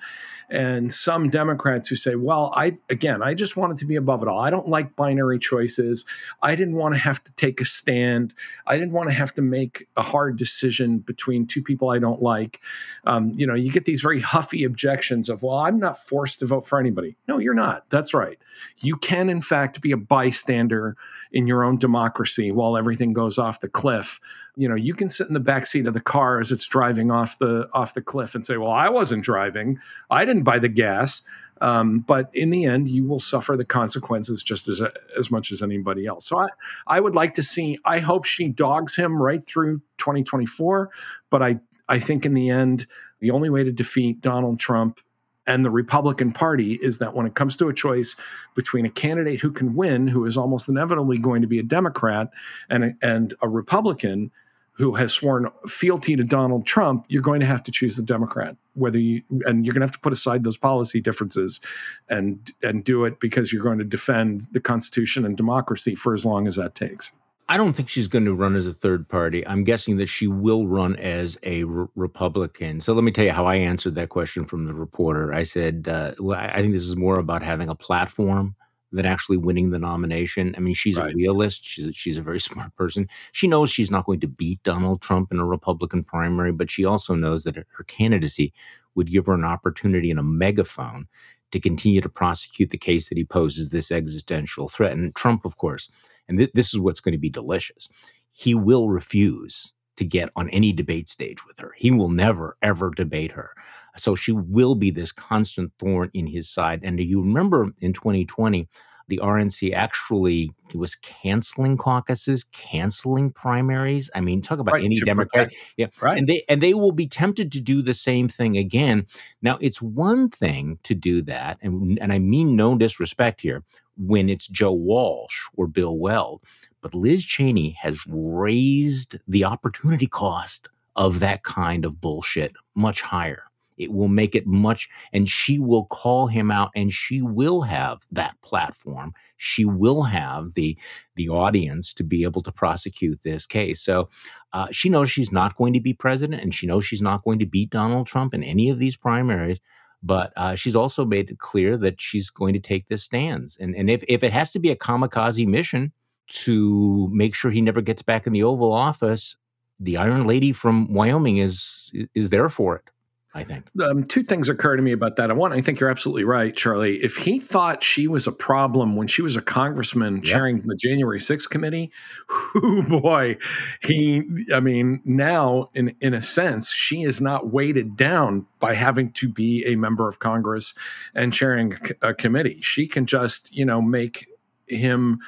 and 0.53 0.93
some 0.93 1.29
Democrats 1.29 1.89
who 1.89 1.95
say, 1.95 2.15
"Well, 2.15 2.53
I 2.55 2.77
again, 2.89 3.23
I 3.23 3.33
just 3.33 3.57
wanted 3.57 3.77
to 3.77 3.85
be 3.85 3.95
above 3.95 4.21
it 4.21 4.27
all. 4.27 4.39
I 4.39 4.49
don't 4.49 4.69
like 4.69 4.95
binary 4.95 5.39
choices. 5.39 6.05
I 6.41 6.55
didn't 6.55 6.75
want 6.75 6.93
to 6.93 6.99
have 6.99 7.23
to 7.23 7.33
take 7.33 7.59
a 7.59 7.65
stand. 7.65 8.33
I 8.67 8.77
didn't 8.77 8.93
want 8.93 9.09
to 9.09 9.15
have 9.15 9.33
to 9.33 9.41
make 9.41 9.87
a 9.97 10.03
hard 10.03 10.37
decision 10.37 10.99
between 10.99 11.47
two 11.47 11.63
people 11.63 11.89
I 11.89 11.99
don't 11.99 12.21
like." 12.21 12.61
Um, 13.05 13.33
you 13.35 13.47
know, 13.47 13.55
you 13.55 13.71
get 13.71 13.85
these 13.85 14.01
very 14.01 14.21
huffy 14.21 14.63
objections 14.63 15.27
of, 15.27 15.41
"Well, 15.43 15.57
I'm 15.57 15.79
not 15.79 15.97
forced 15.97 16.39
to 16.39 16.45
vote 16.45 16.65
for 16.65 16.79
anybody." 16.79 17.15
No, 17.27 17.39
you're 17.39 17.53
not. 17.53 17.89
That's 17.89 18.13
right 18.13 18.37
you 18.79 18.95
can 18.95 19.29
in 19.29 19.41
fact 19.41 19.81
be 19.81 19.91
a 19.91 19.97
bystander 19.97 20.95
in 21.31 21.47
your 21.47 21.63
own 21.63 21.77
democracy 21.77 22.51
while 22.51 22.77
everything 22.77 23.13
goes 23.13 23.37
off 23.37 23.59
the 23.59 23.69
cliff 23.69 24.19
you 24.55 24.67
know 24.67 24.75
you 24.75 24.93
can 24.93 25.09
sit 25.09 25.27
in 25.27 25.33
the 25.33 25.39
back 25.39 25.65
seat 25.65 25.85
of 25.85 25.93
the 25.93 26.01
car 26.01 26.39
as 26.39 26.51
it's 26.51 26.67
driving 26.67 27.11
off 27.11 27.37
the 27.39 27.67
off 27.73 27.93
the 27.93 28.01
cliff 28.01 28.35
and 28.35 28.45
say 28.45 28.57
well 28.57 28.71
i 28.71 28.89
wasn't 28.89 29.23
driving. 29.23 29.79
I 30.09 30.25
didn't 30.25 30.43
buy 30.43 30.59
the 30.59 30.69
gas. 30.69 31.23
Um, 31.61 31.99
but 31.99 32.29
in 32.33 32.49
the 32.49 32.65
end 32.65 32.89
you 32.89 33.07
will 33.07 33.19
suffer 33.19 33.55
the 33.55 33.65
consequences 33.65 34.43
just 34.43 34.67
as 34.67 34.81
as 35.17 35.31
much 35.31 35.51
as 35.51 35.61
anybody 35.61 36.05
else. 36.05 36.25
So 36.27 36.39
i 36.39 36.47
i 36.87 36.99
would 36.99 37.15
like 37.15 37.35
to 37.35 37.43
see 37.43 37.79
i 37.85 37.99
hope 37.99 38.25
she 38.25 38.49
dogs 38.49 38.95
him 38.95 39.21
right 39.21 39.43
through 39.43 39.79
2024 39.97 40.89
but 41.29 41.41
i 41.41 41.59
i 41.87 41.99
think 41.99 42.25
in 42.25 42.33
the 42.33 42.49
end 42.49 42.87
the 43.19 43.31
only 43.31 43.49
way 43.49 43.63
to 43.63 43.71
defeat 43.71 44.19
donald 44.19 44.59
trump 44.59 44.99
and 45.45 45.65
the 45.65 45.71
Republican 45.71 46.31
Party 46.31 46.73
is 46.75 46.99
that 46.99 47.13
when 47.13 47.25
it 47.25 47.35
comes 47.35 47.57
to 47.57 47.67
a 47.67 47.73
choice 47.73 48.15
between 48.55 48.85
a 48.85 48.89
candidate 48.89 49.41
who 49.41 49.51
can 49.51 49.75
win, 49.75 50.07
who 50.07 50.25
is 50.25 50.37
almost 50.37 50.69
inevitably 50.69 51.17
going 51.17 51.41
to 51.41 51.47
be 51.47 51.59
a 51.59 51.63
Democrat, 51.63 52.29
and 52.69 52.83
a, 52.85 52.93
and 53.01 53.33
a 53.41 53.49
Republican 53.49 54.31
who 54.73 54.95
has 54.95 55.13
sworn 55.13 55.49
fealty 55.67 56.15
to 56.15 56.23
Donald 56.23 56.65
Trump, 56.65 57.05
you're 57.07 57.21
going 57.21 57.39
to 57.39 57.45
have 57.45 57.63
to 57.63 57.71
choose 57.71 57.95
the 57.95 58.03
Democrat. 58.03 58.55
Whether 58.73 58.97
you 58.97 59.21
and 59.45 59.65
you're 59.65 59.73
going 59.73 59.81
to 59.81 59.87
have 59.87 59.91
to 59.91 59.99
put 59.99 60.13
aside 60.13 60.43
those 60.43 60.57
policy 60.57 60.99
differences, 60.99 61.61
and 62.09 62.51
and 62.63 62.83
do 62.83 63.05
it 63.05 63.19
because 63.19 63.53
you're 63.53 63.63
going 63.63 63.77
to 63.77 63.83
defend 63.83 64.47
the 64.51 64.59
Constitution 64.59 65.25
and 65.25 65.37
democracy 65.37 65.95
for 65.95 66.13
as 66.13 66.25
long 66.25 66.47
as 66.47 66.55
that 66.55 66.75
takes. 66.75 67.11
I 67.49 67.57
don't 67.57 67.73
think 67.73 67.89
she's 67.89 68.07
going 68.07 68.25
to 68.25 68.33
run 68.33 68.55
as 68.55 68.65
a 68.65 68.73
third 68.73 69.07
party. 69.09 69.45
I'm 69.45 69.63
guessing 69.63 69.97
that 69.97 70.07
she 70.07 70.27
will 70.27 70.65
run 70.65 70.95
as 70.95 71.37
a 71.43 71.65
re- 71.65 71.87
Republican. 71.95 72.79
So 72.79 72.93
let 72.93 73.03
me 73.03 73.11
tell 73.11 73.25
you 73.25 73.31
how 73.31 73.45
I 73.45 73.55
answered 73.55 73.95
that 73.95 74.09
question 74.09 74.45
from 74.45 74.65
the 74.65 74.73
reporter. 74.73 75.33
I 75.33 75.43
said, 75.43 75.87
uh, 75.89 76.13
well, 76.19 76.39
I 76.39 76.61
think 76.61 76.73
this 76.73 76.83
is 76.83 76.95
more 76.95 77.19
about 77.19 77.43
having 77.43 77.67
a 77.67 77.75
platform 77.75 78.55
than 78.93 79.05
actually 79.05 79.37
winning 79.37 79.71
the 79.71 79.79
nomination. 79.79 80.53
I 80.55 80.59
mean, 80.59 80.75
she's 80.75 80.97
right. 80.97 81.11
a 81.11 81.15
realist. 81.15 81.65
She's 81.65 81.87
a, 81.87 81.91
she's 81.91 82.17
a 82.17 82.21
very 82.21 82.39
smart 82.49 82.73
person. 82.75 83.09
She 83.31 83.47
knows 83.47 83.69
she's 83.69 83.91
not 83.91 84.05
going 84.05 84.21
to 84.21 84.27
beat 84.27 84.61
Donald 84.63 85.01
Trump 85.01 85.31
in 85.31 85.39
a 85.39 85.45
Republican 85.45 86.03
primary, 86.03 86.51
but 86.51 86.71
she 86.71 86.85
also 86.85 87.15
knows 87.15 87.43
that 87.43 87.55
her 87.55 87.83
candidacy 87.87 88.53
would 88.95 89.11
give 89.11 89.25
her 89.25 89.33
an 89.33 89.43
opportunity 89.43 90.11
and 90.11 90.19
a 90.19 90.23
megaphone 90.23 91.07
to 91.51 91.59
continue 91.59 92.01
to 92.01 92.09
prosecute 92.09 92.69
the 92.69 92.77
case 92.77 93.09
that 93.09 93.17
he 93.17 93.25
poses 93.25 93.69
this 93.69 93.91
existential 93.91 94.67
threat. 94.67 94.93
And 94.93 95.13
Trump, 95.15 95.43
of 95.43 95.57
course, 95.57 95.89
and 96.27 96.37
th- 96.37 96.51
this 96.53 96.73
is 96.73 96.79
what's 96.79 96.99
going 96.99 97.13
to 97.13 97.19
be 97.19 97.29
delicious, 97.29 97.89
he 98.31 98.55
will 98.55 98.89
refuse 98.89 99.73
to 99.97 100.05
get 100.05 100.29
on 100.35 100.49
any 100.49 100.71
debate 100.71 101.09
stage 101.09 101.45
with 101.45 101.59
her. 101.59 101.71
He 101.77 101.91
will 101.91 102.09
never, 102.09 102.57
ever 102.61 102.91
debate 102.91 103.31
her. 103.33 103.51
So 103.97 104.15
she 104.15 104.31
will 104.31 104.75
be 104.75 104.91
this 104.91 105.11
constant 105.11 105.71
thorn 105.79 106.09
in 106.13 106.27
his 106.27 106.49
side. 106.49 106.81
And 106.83 106.97
do 106.97 107.03
you 107.03 107.21
remember 107.21 107.71
in 107.79 107.93
2020, 107.93 108.67
the 109.07 109.19
RNC 109.21 109.73
actually 109.73 110.51
was 110.73 110.95
canceling 110.95 111.77
caucuses, 111.77 112.43
canceling 112.45 113.31
primaries. 113.31 114.09
I 114.15 114.21
mean, 114.21 114.41
talk 114.41 114.59
about 114.59 114.73
right, 114.73 114.83
any 114.83 114.95
Democrat. 114.95 115.49
Protect. 115.49 115.55
Yeah. 115.77 115.87
Right. 116.01 116.17
And 116.17 116.27
they 116.27 116.43
and 116.47 116.61
they 116.61 116.73
will 116.73 116.91
be 116.93 117.07
tempted 117.07 117.51
to 117.51 117.61
do 117.61 117.81
the 117.81 117.93
same 117.93 118.27
thing 118.27 118.57
again. 118.57 119.05
Now, 119.41 119.57
it's 119.61 119.81
one 119.81 120.29
thing 120.29 120.79
to 120.83 120.95
do 120.95 121.21
that, 121.23 121.57
and, 121.61 121.99
and 121.99 122.13
I 122.13 122.19
mean 122.19 122.55
no 122.55 122.77
disrespect 122.77 123.41
here, 123.41 123.63
when 123.97 124.29
it's 124.29 124.47
Joe 124.47 124.73
Walsh 124.73 125.47
or 125.55 125.67
Bill 125.67 125.97
Weld. 125.97 126.41
But 126.81 126.95
Liz 126.95 127.23
Cheney 127.23 127.77
has 127.81 128.01
raised 128.07 129.17
the 129.27 129.43
opportunity 129.45 130.07
cost 130.07 130.69
of 130.95 131.19
that 131.19 131.43
kind 131.43 131.85
of 131.85 131.99
bullshit 131.99 132.53
much 132.75 133.01
higher. 133.01 133.43
It 133.77 133.91
will 133.91 134.07
make 134.07 134.35
it 134.35 134.45
much, 134.45 134.89
and 135.11 135.27
she 135.29 135.59
will 135.59 135.85
call 135.85 136.27
him 136.27 136.51
out, 136.51 136.71
and 136.75 136.91
she 136.91 137.21
will 137.21 137.61
have 137.61 137.99
that 138.11 138.35
platform. 138.41 139.13
She 139.37 139.65
will 139.65 140.03
have 140.03 140.53
the 140.53 140.77
the 141.15 141.29
audience 141.29 141.93
to 141.95 142.03
be 142.03 142.23
able 142.23 142.43
to 142.43 142.51
prosecute 142.51 143.21
this 143.23 143.45
case. 143.45 143.81
So 143.81 144.09
uh, 144.53 144.67
she 144.71 144.89
knows 144.89 145.09
she's 145.09 145.31
not 145.31 145.55
going 145.55 145.73
to 145.73 145.81
be 145.81 145.93
president, 145.93 146.41
and 146.41 146.53
she 146.53 146.67
knows 146.67 146.85
she's 146.85 147.01
not 147.01 147.23
going 147.23 147.39
to 147.39 147.45
beat 147.45 147.69
Donald 147.69 148.07
Trump 148.07 148.33
in 148.33 148.43
any 148.43 148.69
of 148.69 148.79
these 148.79 148.97
primaries. 148.97 149.59
But 150.01 150.33
uh, 150.35 150.55
she's 150.55 150.75
also 150.75 151.05
made 151.05 151.29
it 151.29 151.39
clear 151.39 151.77
that 151.77 152.01
she's 152.01 152.29
going 152.29 152.53
to 152.53 152.59
take 152.59 152.87
this 152.87 153.03
stands, 153.03 153.57
and 153.59 153.75
and 153.75 153.89
if 153.89 154.03
if 154.07 154.23
it 154.23 154.33
has 154.33 154.51
to 154.51 154.59
be 154.59 154.69
a 154.69 154.75
kamikaze 154.75 155.47
mission 155.47 155.93
to 156.27 157.09
make 157.11 157.35
sure 157.35 157.51
he 157.51 157.61
never 157.61 157.81
gets 157.81 158.01
back 158.01 158.27
in 158.27 158.33
the 158.33 158.43
Oval 158.43 158.73
Office, 158.73 159.35
the 159.79 159.97
Iron 159.97 160.25
Lady 160.27 160.51
from 160.51 160.93
Wyoming 160.93 161.37
is 161.37 161.91
is 162.13 162.29
there 162.29 162.49
for 162.49 162.75
it. 162.75 162.89
I 163.35 163.43
think. 163.43 163.65
Um, 163.81 164.03
two 164.03 164.21
things 164.21 164.47
occur 164.47 164.75
to 164.75 164.81
me 164.81 164.91
about 164.91 165.15
that. 165.15 165.35
One, 165.35 165.51
I 165.51 165.61
think 165.61 165.79
you're 165.79 165.89
absolutely 165.89 166.23
right, 166.23 166.55
Charlie. 166.55 166.97
If 167.03 167.17
he 167.17 167.39
thought 167.39 167.81
she 167.81 168.07
was 168.07 168.27
a 168.27 168.31
problem 168.31 168.95
when 168.95 169.07
she 169.07 169.23
was 169.23 169.35
a 169.35 169.41
congressman 169.41 170.17
yep. 170.17 170.23
chairing 170.23 170.61
the 170.61 170.75
January 170.75 171.19
6th 171.19 171.49
committee, 171.49 171.91
oh 172.29 172.83
boy, 172.87 173.37
he, 173.81 174.21
I 174.53 174.59
mean, 174.59 175.01
now 175.03 175.71
in, 175.73 175.95
in 175.99 176.13
a 176.13 176.21
sense, 176.21 176.71
she 176.71 177.01
is 177.01 177.19
not 177.19 177.51
weighted 177.51 177.97
down 177.97 178.45
by 178.59 178.75
having 178.75 179.11
to 179.13 179.27
be 179.27 179.65
a 179.65 179.75
member 179.77 180.07
of 180.07 180.19
Congress 180.19 180.77
and 181.15 181.33
chairing 181.33 181.73
a, 182.03 182.09
a 182.09 182.13
committee. 182.13 182.61
She 182.61 182.87
can 182.87 183.07
just, 183.07 183.51
you 183.55 183.65
know, 183.65 183.81
make 183.81 184.27
him 184.67 185.19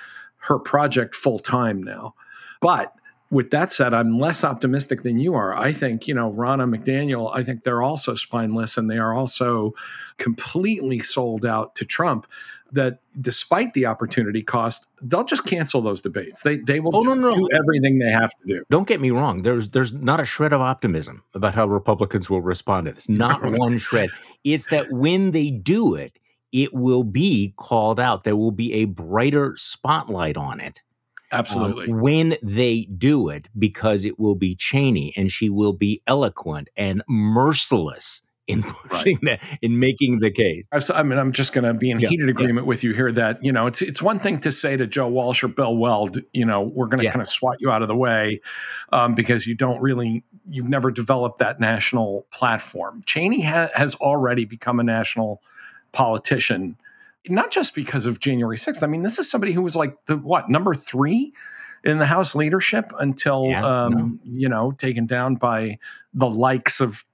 her 0.42 0.60
project 0.60 1.16
full 1.16 1.40
time 1.40 1.82
now. 1.82 2.14
But 2.62 2.94
with 3.32 3.50
that 3.52 3.72
said, 3.72 3.94
I'm 3.94 4.20
less 4.20 4.44
optimistic 4.44 5.02
than 5.02 5.18
you 5.18 5.34
are. 5.34 5.56
I 5.56 5.74
think, 5.74 6.08
you 6.08 6.14
know, 6.14 6.32
Ronna 6.32 6.74
McDaniel, 6.74 7.36
I 7.36 7.44
think 7.44 7.64
they're 7.64 7.82
also 7.82 8.16
spineless 8.16 8.78
and 8.78 8.90
they 8.90 8.98
are 8.98 9.14
also 9.14 9.74
completely 10.18 11.00
sold 11.00 11.46
out 11.46 11.76
to 11.76 11.86
Trump. 11.86 12.28
That 12.72 13.00
despite 13.22 13.74
the 13.74 13.86
opportunity 13.86 14.42
cost, 14.42 14.88
they'll 15.02 15.24
just 15.24 15.46
cancel 15.46 15.82
those 15.82 16.02
debates. 16.02 16.42
They 16.42 16.58
they 16.58 16.82
will 16.82 16.94
oh, 16.96 17.04
no, 17.04 17.14
no. 17.14 17.34
do 17.34 17.48
everything 17.54 18.00
they 18.00 18.10
have 18.10 18.32
to 18.32 18.48
do. 18.48 18.64
Don't 18.70 18.88
get 18.88 19.00
me 19.00 19.12
wrong. 19.12 19.44
There's 19.44 19.70
there's 19.70 19.94
not 19.94 20.20
a 20.20 20.26
shred 20.26 20.52
of 20.52 20.60
optimism 20.60 21.24
about 21.34 21.56
how 21.56 21.68
Republicans 21.68 22.30
will 22.30 22.42
respond 22.42 22.88
to 22.88 22.92
this. 22.92 23.08
Not 23.08 23.40
one 23.58 23.78
shred. 23.78 24.10
It's 24.44 24.68
that 24.72 24.88
when 24.92 25.32
they 25.32 25.52
do 25.52 25.96
it, 25.96 26.20
it 26.52 26.74
will 26.74 27.04
be 27.04 27.54
called 27.56 28.00
out. 28.00 28.24
There 28.24 28.36
will 28.36 28.52
be 28.52 28.74
a 28.74 28.86
brighter 28.86 29.56
spotlight 29.56 30.36
on 30.36 30.60
it 30.60 30.82
Absolutely. 31.32 31.92
Um, 31.92 32.02
when 32.02 32.36
they 32.42 32.86
do 32.86 33.30
it, 33.30 33.48
because 33.58 34.06
it 34.06 34.20
will 34.20 34.36
be 34.36 34.56
Cheney 34.56 35.14
and 35.18 35.32
she 35.32 35.50
will 35.50 35.74
be 35.74 36.02
eloquent 36.08 36.70
and 36.78 37.04
merciless 37.08 38.22
in 38.48 38.64
pushing 38.90 39.18
right. 39.24 39.40
that 39.40 39.60
in 39.62 39.80
making 39.80 40.20
the 40.20 40.32
case. 40.32 40.66
I 40.94 41.04
mean, 41.04 41.18
I'm 41.18 41.32
just 41.32 41.54
going 41.54 41.64
to 41.64 41.74
be 41.74 41.90
in 41.90 42.00
yeah, 42.00 42.10
heated 42.10 42.30
agreement 42.30 42.66
yeah. 42.66 42.70
with 42.70 42.84
you 42.84 42.94
here 42.94 43.12
that 43.12 43.44
you 43.44 43.52
know 43.52 43.68
it's 43.68 43.82
it's 43.82 44.02
one 44.02 44.20
thing 44.20 44.40
to 44.42 44.52
say 44.52 44.78
to 44.78 44.88
Joe 44.88 45.08
Walsh 45.08 45.44
or 45.44 45.48
Bill 45.48 45.76
Weld, 45.76 46.20
you 46.34 46.46
know, 46.46 46.62
we're 46.62 46.88
going 46.88 47.00
to 47.00 47.06
yeah. 47.06 47.12
kind 47.12 47.22
of 47.22 47.28
swat 47.28 47.60
you 47.60 47.72
out 47.72 47.82
of 47.82 47.88
the 47.88 47.96
way 47.96 48.42
um, 48.92 49.16
because 49.16 49.48
you 49.48 49.56
don't 49.56 49.82
really 49.82 50.24
you've 50.48 50.70
never 50.70 50.92
developed 50.92 51.40
that 51.40 51.60
national 51.60 52.28
platform. 52.32 53.02
Cheney 53.06 53.42
ha- 53.42 53.70
has 53.74 53.96
already 53.96 54.46
become 54.46 54.80
a 54.80 54.84
national 54.84 55.42
politician 55.92 56.78
not 57.30 57.52
just 57.52 57.76
because 57.76 58.06
of 58.06 58.20
January 58.20 58.58
6th. 58.58 58.84
I 58.84 58.88
mean, 58.88 59.02
this 59.02 59.20
is 59.20 59.30
somebody 59.30 59.54
who 59.54 59.62
was 59.62 59.76
like 59.76 59.98
the 60.06 60.18
what 60.18 60.50
number 60.50 60.74
three 60.74 61.34
in 61.84 62.00
the 62.00 62.06
House 62.06 62.36
leadership 62.36 62.92
until 63.00 63.46
yeah, 63.46 63.66
um, 63.66 63.94
no. 63.94 64.20
you 64.24 64.50
know 64.50 64.72
taken 64.72 65.06
down 65.06 65.36
by 65.36 65.78
the 66.14 66.30
likes 66.30 66.80
of 66.80 67.06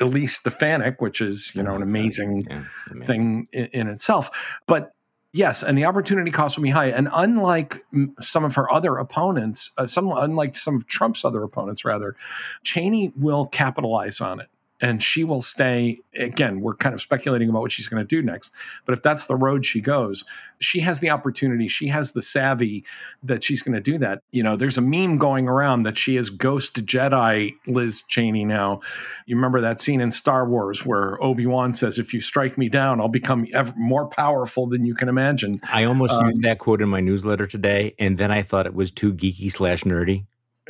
Elise 0.00 0.36
Stefanik, 0.36 1.00
which 1.00 1.20
is 1.20 1.54
you 1.54 1.62
know 1.62 1.74
an 1.74 1.82
amazing 1.82 2.46
yeah, 2.48 3.04
thing 3.04 3.48
in, 3.52 3.66
in 3.66 3.88
itself. 3.88 4.58
But 4.66 4.92
yes, 5.32 5.62
and 5.62 5.78
the 5.78 5.84
opportunity 5.84 6.30
cost 6.30 6.56
will 6.56 6.64
be 6.64 6.70
high. 6.70 6.88
And 6.88 7.08
unlike 7.12 7.84
some 8.20 8.44
of 8.44 8.56
her 8.56 8.70
other 8.72 8.96
opponents, 8.96 9.70
uh, 9.78 9.86
some 9.86 10.10
unlike 10.10 10.56
some 10.56 10.76
of 10.76 10.86
Trump's 10.86 11.24
other 11.24 11.42
opponents, 11.42 11.84
rather, 11.84 12.16
Cheney 12.62 13.12
will 13.16 13.46
capitalize 13.46 14.20
on 14.20 14.40
it 14.40 14.48
and 14.80 15.02
she 15.02 15.24
will 15.24 15.42
stay 15.42 15.98
again 16.14 16.60
we're 16.60 16.74
kind 16.74 16.94
of 16.94 17.00
speculating 17.00 17.48
about 17.48 17.62
what 17.62 17.72
she's 17.72 17.88
going 17.88 18.02
to 18.02 18.06
do 18.06 18.22
next 18.22 18.52
but 18.84 18.92
if 18.92 19.02
that's 19.02 19.26
the 19.26 19.36
road 19.36 19.64
she 19.64 19.80
goes 19.80 20.24
she 20.58 20.80
has 20.80 21.00
the 21.00 21.10
opportunity 21.10 21.68
she 21.68 21.88
has 21.88 22.12
the 22.12 22.22
savvy 22.22 22.84
that 23.22 23.42
she's 23.44 23.62
going 23.62 23.74
to 23.74 23.80
do 23.80 23.98
that. 23.98 24.22
You 24.30 24.42
know 24.42 24.56
there's 24.56 24.78
a 24.78 24.82
meme 24.82 25.18
going 25.18 25.48
around 25.48 25.84
that 25.84 25.98
she 25.98 26.16
is 26.16 26.30
ghost 26.30 26.84
jedi 26.86 27.54
liz 27.66 28.02
cheney 28.02 28.44
now. 28.44 28.80
You 29.26 29.36
remember 29.36 29.60
that 29.60 29.80
scene 29.80 30.00
in 30.00 30.10
star 30.10 30.48
wars 30.48 30.84
where 30.84 31.22
obi-wan 31.22 31.74
says 31.74 31.98
if 31.98 32.14
you 32.14 32.20
strike 32.20 32.56
me 32.58 32.68
down 32.68 33.00
i'll 33.00 33.08
become 33.08 33.46
ever 33.52 33.72
more 33.76 34.06
powerful 34.06 34.66
than 34.66 34.84
you 34.84 34.94
can 34.94 35.08
imagine. 35.08 35.60
I 35.72 35.84
almost 35.84 36.12
um, 36.12 36.28
used 36.28 36.42
that 36.42 36.58
quote 36.58 36.82
in 36.82 36.88
my 36.88 37.00
newsletter 37.00 37.46
today 37.46 37.94
and 37.98 38.18
then 38.18 38.30
i 38.30 38.42
thought 38.42 38.66
it 38.66 38.74
was 38.74 38.90
too 38.90 39.12
geeky 39.12 39.50
slash 39.50 39.84
nerdy 39.84 40.24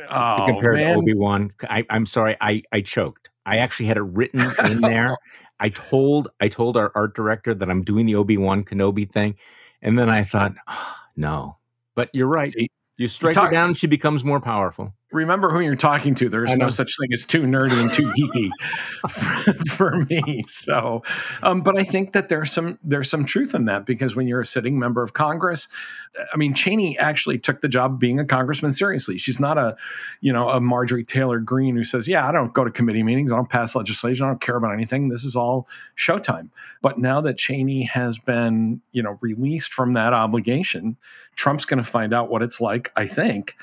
oh, 0.09 0.37
to 0.37 0.51
compare 0.51 0.73
man. 0.73 0.93
to 0.93 0.99
obi-wan. 0.99 1.53
I, 1.69 1.85
i'm 1.89 2.05
sorry 2.05 2.35
i 2.41 2.63
i 2.71 2.81
choked 2.81 3.29
I 3.47 3.57
actually 3.57 3.87
had 3.87 3.97
it 3.97 4.03
written 4.03 4.41
in 4.69 4.81
there. 4.81 5.17
I 5.59 5.69
told 5.69 6.27
I 6.39 6.49
told 6.49 6.77
our 6.77 6.91
art 6.93 7.15
director 7.15 7.53
that 7.55 7.69
I'm 7.69 7.81
doing 7.81 8.05
the 8.05 8.15
Obi 8.15 8.37
Wan 8.37 8.63
Kenobi 8.63 9.09
thing, 9.09 9.35
and 9.81 9.97
then 9.97 10.09
I 10.09 10.23
thought, 10.23 10.53
oh, 10.67 10.95
no. 11.15 11.57
But 11.95 12.09
you're 12.13 12.27
right. 12.27 12.51
See, 12.51 12.69
you 12.97 13.07
strike 13.07 13.35
her 13.35 13.49
down, 13.49 13.73
she 13.73 13.87
becomes 13.87 14.23
more 14.23 14.41
powerful 14.41 14.93
remember 15.11 15.49
who 15.49 15.61
you're 15.61 15.75
talking 15.75 16.15
to. 16.15 16.27
There 16.27 16.43
is 16.43 16.55
no 16.57 16.69
such 16.69 16.91
thing 16.99 17.13
as 17.13 17.23
too 17.23 17.43
nerdy 17.43 17.79
and 17.81 17.91
too 17.93 18.11
geeky 18.11 18.49
for, 19.09 19.53
for, 19.69 20.05
me. 20.05 20.43
So, 20.47 21.03
um, 21.43 21.61
but 21.61 21.79
I 21.79 21.83
think 21.83 22.13
that 22.13 22.29
there's 22.29 22.51
some 22.51 22.77
there's 22.83 23.09
some 23.09 23.23
truth 23.23 23.55
in 23.55 23.65
that 23.65 23.85
because 23.85 24.15
when 24.15 24.27
you're 24.27 24.41
a 24.41 24.45
sitting 24.45 24.77
member 24.77 25.01
of 25.01 25.13
Congress, 25.13 25.69
I 26.33 26.37
mean, 26.37 26.53
Cheney 26.53 26.97
actually 26.97 27.39
took 27.39 27.61
the 27.61 27.69
job 27.69 27.93
of 27.93 27.99
being 27.99 28.19
a 28.19 28.25
congressman 28.25 28.73
seriously. 28.73 29.17
She's 29.17 29.39
not 29.39 29.57
a, 29.57 29.77
you 30.19 30.33
know, 30.33 30.49
a 30.49 30.59
Marjorie 30.59 31.05
Taylor 31.05 31.39
Greene 31.39 31.75
who 31.75 31.83
says, 31.83 32.07
"Yeah, 32.07 32.27
I 32.27 32.31
don't 32.33 32.53
go 32.53 32.65
to 32.65 32.71
committee 32.71 33.03
meetings, 33.03 33.31
I 33.31 33.37
don't 33.37 33.49
pass 33.49 33.75
legislation, 33.75 34.25
I 34.25 34.29
don't 34.29 34.41
care 34.41 34.57
about 34.57 34.73
anything. 34.73 35.07
This 35.07 35.23
is 35.23 35.35
all 35.35 35.67
showtime." 35.95 36.49
But 36.81 36.97
now 36.97 37.21
that 37.21 37.37
Cheney 37.37 37.83
has 37.83 38.17
been, 38.17 38.81
you 38.91 39.03
know, 39.03 39.17
released 39.21 39.73
from 39.73 39.93
that 39.93 40.11
obligation, 40.11 40.97
Trump's 41.35 41.65
going 41.65 41.81
to 41.81 41.89
find 41.89 42.13
out 42.13 42.29
what 42.29 42.41
it's 42.41 42.59
like. 42.59 42.91
I 42.95 43.07
think 43.07 43.55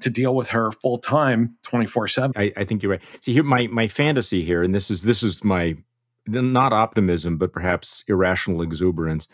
to 0.00 0.10
deal 0.10 0.34
with 0.34 0.50
her 0.50 0.70
full 0.72 0.98
time 0.98 1.56
24 1.62 2.08
7 2.08 2.32
I, 2.36 2.64
think 2.64 2.82
you're 2.82 2.92
right. 2.92 3.02
See 3.20 3.32
here 3.32 3.42
my 3.42 3.66
my 3.68 3.88
fantasy 3.88 4.44
here 4.44 4.62
and 4.62 4.74
this 4.74 4.90
is 4.90 5.02
this 5.02 5.22
is 5.22 5.44
my 5.44 5.76
not 6.26 6.72
optimism 6.72 7.36
but 7.36 7.52
perhaps 7.52 8.04
irrational 8.08 8.62
exuberance. 8.62 9.26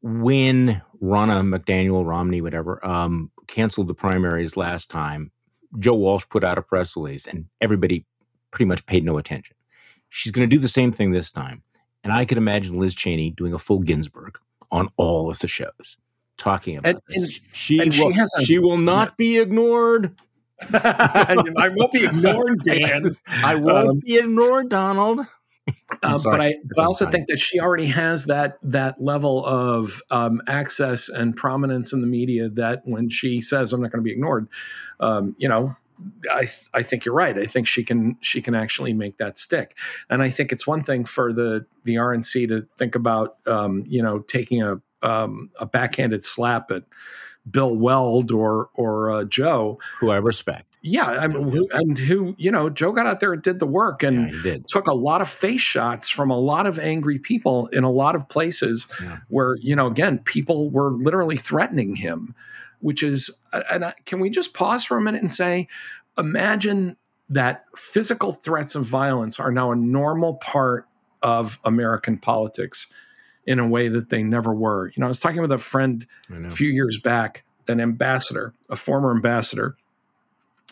When 0.00 0.80
Ronna 1.02 1.42
McDaniel 1.42 2.06
Romney 2.06 2.40
whatever 2.40 2.84
um, 2.86 3.30
canceled 3.46 3.88
the 3.88 3.94
primaries 3.94 4.56
last 4.56 4.90
time 4.90 5.32
Joe 5.78 5.94
Walsh 5.94 6.24
put 6.28 6.44
out 6.44 6.58
a 6.58 6.62
press 6.62 6.96
release 6.96 7.26
and 7.26 7.46
everybody 7.60 8.06
pretty 8.50 8.66
much 8.66 8.86
paid 8.86 9.04
no 9.04 9.18
attention. 9.18 9.56
She's 10.10 10.32
going 10.32 10.48
to 10.48 10.56
do 10.56 10.60
the 10.60 10.68
same 10.68 10.92
thing 10.92 11.10
this 11.10 11.30
time 11.30 11.62
and 12.04 12.12
I 12.12 12.24
could 12.24 12.38
imagine 12.38 12.78
Liz 12.78 12.94
Cheney 12.94 13.32
doing 13.32 13.52
a 13.52 13.58
full 13.58 13.80
Ginsburg 13.80 14.38
on 14.70 14.88
all 14.96 15.30
of 15.30 15.38
the 15.40 15.48
shows 15.48 15.96
talking 16.38 16.76
about 16.78 16.88
And- 16.88 17.00
and- 17.22 17.30
she 17.52 17.78
and 17.80 17.92
she 17.94 18.02
will, 18.02 18.14
has 18.14 18.32
a- 18.38 18.44
she 18.44 18.58
will 18.58 18.78
not 18.78 19.16
be 19.18 19.38
ignored. 19.38 20.16
I 20.72 21.70
won't 21.76 21.92
be 21.92 22.04
ignored, 22.04 22.60
Dan. 22.64 23.04
I 23.44 23.54
won't 23.56 23.88
Um, 23.90 24.00
be 24.04 24.16
ignored, 24.16 24.68
Donald. 24.70 25.20
Uh, 26.02 26.18
but 26.24 26.40
I, 26.40 26.54
but 26.74 26.82
I 26.82 26.84
also 26.86 27.04
unkind. 27.04 27.12
think 27.26 27.28
that 27.28 27.38
she 27.38 27.60
already 27.60 27.86
has 27.86 28.24
that 28.26 28.58
that 28.62 29.00
level 29.02 29.44
of 29.44 30.00
um, 30.10 30.40
access 30.48 31.08
and 31.10 31.36
prominence 31.36 31.92
in 31.92 32.00
the 32.00 32.06
media 32.06 32.48
that 32.48 32.80
when 32.84 33.10
she 33.10 33.40
says 33.42 33.72
I'm 33.72 33.82
not 33.82 33.92
going 33.92 34.02
to 34.02 34.04
be 34.04 34.12
ignored, 34.12 34.48
um, 34.98 35.36
you 35.38 35.46
know, 35.48 35.76
I 36.30 36.48
I 36.72 36.82
think 36.82 37.04
you're 37.04 37.14
right. 37.14 37.36
I 37.36 37.44
think 37.44 37.66
she 37.66 37.84
can 37.84 38.16
she 38.22 38.40
can 38.40 38.54
actually 38.54 38.94
make 38.94 39.18
that 39.18 39.36
stick, 39.36 39.76
and 40.08 40.22
I 40.22 40.30
think 40.30 40.52
it's 40.52 40.66
one 40.66 40.82
thing 40.82 41.04
for 41.04 41.32
the 41.34 41.66
the 41.84 41.96
RNC 41.96 42.48
to 42.48 42.66
think 42.78 42.94
about 42.94 43.36
um, 43.46 43.84
you 43.86 44.02
know 44.02 44.20
taking 44.20 44.62
a 44.62 44.80
um, 45.02 45.50
a 45.58 45.66
backhanded 45.66 46.24
slap 46.24 46.70
at 46.70 46.84
Bill 47.50 47.74
Weld 47.74 48.30
or 48.32 48.70
or 48.74 49.10
uh, 49.10 49.24
Joe. 49.24 49.78
who 50.00 50.10
I 50.10 50.16
respect. 50.16 50.64
Yeah, 50.80 51.06
I 51.06 51.26
mean, 51.26 51.50
who, 51.50 51.68
and 51.72 51.98
who 51.98 52.36
you 52.38 52.52
know 52.52 52.70
Joe 52.70 52.92
got 52.92 53.06
out 53.06 53.18
there 53.20 53.32
and 53.32 53.42
did 53.42 53.58
the 53.58 53.66
work 53.66 54.02
and 54.04 54.32
yeah, 54.44 54.58
took 54.68 54.86
a 54.86 54.94
lot 54.94 55.20
of 55.20 55.28
face 55.28 55.60
shots 55.60 56.08
from 56.08 56.30
a 56.30 56.38
lot 56.38 56.66
of 56.66 56.78
angry 56.78 57.18
people 57.18 57.66
in 57.68 57.82
a 57.84 57.90
lot 57.90 58.14
of 58.14 58.28
places 58.28 58.86
Yeah. 59.02 59.18
where 59.28 59.56
you 59.60 59.74
know 59.74 59.88
again 59.88 60.18
people 60.20 60.70
were 60.70 60.92
literally 60.92 61.36
threatening 61.36 61.96
him 61.96 62.34
which 62.80 63.02
is 63.02 63.40
and 63.72 63.86
I, 63.86 63.94
can 64.06 64.20
we 64.20 64.30
just 64.30 64.54
pause 64.54 64.84
for 64.84 64.96
a 64.96 65.00
minute 65.00 65.20
and 65.20 65.32
say 65.32 65.66
imagine 66.16 66.96
that 67.28 67.64
physical 67.76 68.32
threats 68.32 68.74
of 68.76 68.84
violence 68.86 69.40
are 69.40 69.50
now 69.50 69.72
a 69.72 69.76
normal 69.76 70.34
part 70.34 70.86
of 71.22 71.58
american 71.64 72.18
politics 72.18 72.92
in 73.48 73.58
a 73.58 73.66
way 73.66 73.88
that 73.88 74.10
they 74.10 74.22
never 74.22 74.52
were 74.54 74.88
you 74.88 75.00
know 75.00 75.06
i 75.06 75.08
was 75.08 75.18
talking 75.18 75.40
with 75.40 75.50
a 75.50 75.58
friend 75.58 76.06
a 76.46 76.50
few 76.50 76.68
years 76.68 77.00
back 77.00 77.44
an 77.68 77.80
ambassador, 77.80 78.54
a 78.70 78.76
former 78.76 79.10
ambassador. 79.10 79.76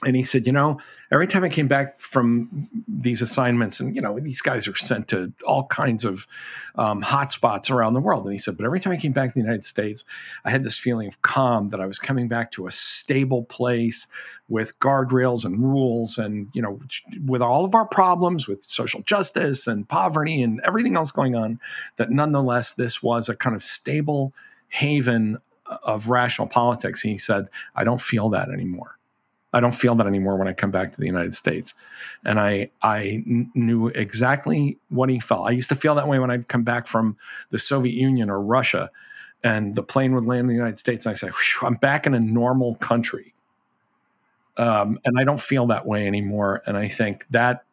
And 0.05 0.15
he 0.15 0.25
said, 0.25 0.47
you 0.47 0.53
know, 0.53 0.79
every 1.11 1.27
time 1.27 1.43
I 1.43 1.49
came 1.49 1.69
back 1.69 1.99
from 1.99 2.69
these 2.87 3.23
assignments, 3.23 3.81
and 3.81 3.97
you 3.97 4.03
know, 4.03 4.21
these 4.21 4.43
guys 4.43 4.69
are 4.69 4.77
sent 4.77 5.09
to 5.09 5.33
all 5.47 5.67
kinds 5.69 6.05
of 6.05 6.27
um, 6.75 7.01
hot 7.01 7.33
spots 7.33 7.71
around 7.71 7.95
the 7.95 8.01
world. 8.01 8.25
And 8.25 8.33
he 8.33 8.39
said, 8.39 8.59
but 8.59 8.67
every 8.67 8.79
time 8.79 8.93
I 8.93 8.99
came 8.99 9.13
back 9.13 9.31
to 9.31 9.35
the 9.35 9.41
United 9.41 9.65
States, 9.65 10.05
I 10.45 10.51
had 10.51 10.65
this 10.65 10.77
feeling 10.77 11.09
of 11.09 11.23
calm 11.23 11.71
that 11.71 11.81
I 11.81 11.87
was 11.87 11.99
coming 11.99 12.29
back 12.29 12.53
to 12.53 12.67
a 12.67 12.71
stable 12.71 13.45
place 13.45 14.07
with 14.51 14.79
guardrails 14.81 15.47
and 15.47 15.61
rules, 15.61 16.19
and 16.19 16.49
you 16.53 16.61
know, 16.61 16.79
with 17.25 17.41
all 17.41 17.65
of 17.65 17.75
our 17.75 17.87
problems 17.87 18.47
with 18.47 18.63
social 18.63 19.01
justice 19.03 19.67
and 19.67 19.89
poverty 19.89 20.43
and 20.43 20.61
everything 20.63 20.95
else 20.95 21.11
going 21.11 21.35
on, 21.35 21.59
that 21.97 22.11
nonetheless 22.11 22.75
this 22.75 23.03
was 23.03 23.31
a 23.31 23.37
kind 23.37 23.57
of 23.57 23.63
stable 23.63 24.35
haven 24.69 25.39
of 25.83 26.11
rational 26.11 26.47
politics. 26.47 27.01
He 27.01 27.17
said, 27.17 27.49
I 27.75 27.83
don't 27.83 28.01
feel 28.01 28.29
that 28.29 28.51
anymore. 28.51 28.96
I 29.57 29.61
don't 29.61 29.75
feel 29.75 29.95
that 29.95 30.07
anymore 30.07 30.37
when 30.37 30.49
I 30.49 30.53
come 30.53 30.71
back 30.71 30.93
to 30.93 31.01
the 31.01 31.07
United 31.07 31.35
States. 31.35 31.75
And 32.25 32.39
I, 32.39 32.71
I 32.83 33.23
knew 33.25 33.89
exactly 33.89 34.79
what 34.91 35.09
he 35.09 35.19
felt. 35.19 35.49
I 35.49 35.53
used 35.53 35.71
to 35.71 35.75
feel 35.75 35.95
that 35.95 36.09
way 36.09 36.19
when 36.19 36.31
I'd 36.31 36.49
come 36.49 36.63
back 36.63 36.87
from 36.87 37.17
the 37.51 37.59
Soviet 37.59 37.95
Union 37.95 38.29
or 38.29 38.41
Russia 38.41 38.91
and 39.43 39.75
the 39.75 39.83
plane 39.83 40.15
would 40.15 40.27
land 40.27 40.41
in 40.41 40.47
the 40.49 40.55
United 40.55 40.79
States. 40.79 41.07
And 41.07 41.13
I 41.13 41.17
say, 41.17 41.31
I'm 41.63 41.75
back 41.75 42.07
in 42.07 42.13
a 42.13 42.21
normal 42.21 42.75
country. 42.75 43.33
Um, 44.59 44.99
and 45.05 45.19
I 45.19 45.25
don't 45.25 45.41
feel 45.41 45.67
that 45.69 45.87
way 45.87 46.07
anymore. 46.07 46.63
And 46.67 46.77
I 46.77 46.89
think 46.89 47.27
that, 47.31 47.65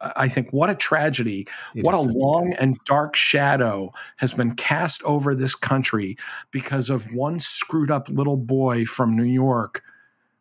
I 0.00 0.28
think 0.28 0.52
what 0.52 0.68
a 0.68 0.74
tragedy 0.74 1.46
It 1.74 1.84
what 1.84 1.94
a 1.94 2.00
long 2.00 2.54
and 2.54 2.76
dark 2.84 3.14
shadow 3.14 3.92
has 4.16 4.32
been 4.32 4.54
cast 4.54 5.02
over 5.04 5.34
this 5.34 5.54
country 5.54 6.16
because 6.50 6.90
of 6.90 7.12
one 7.12 7.38
screwed 7.40 7.90
up 7.90 8.08
little 8.08 8.36
boy 8.36 8.84
from 8.84 9.16
New 9.16 9.22
York, 9.22 9.82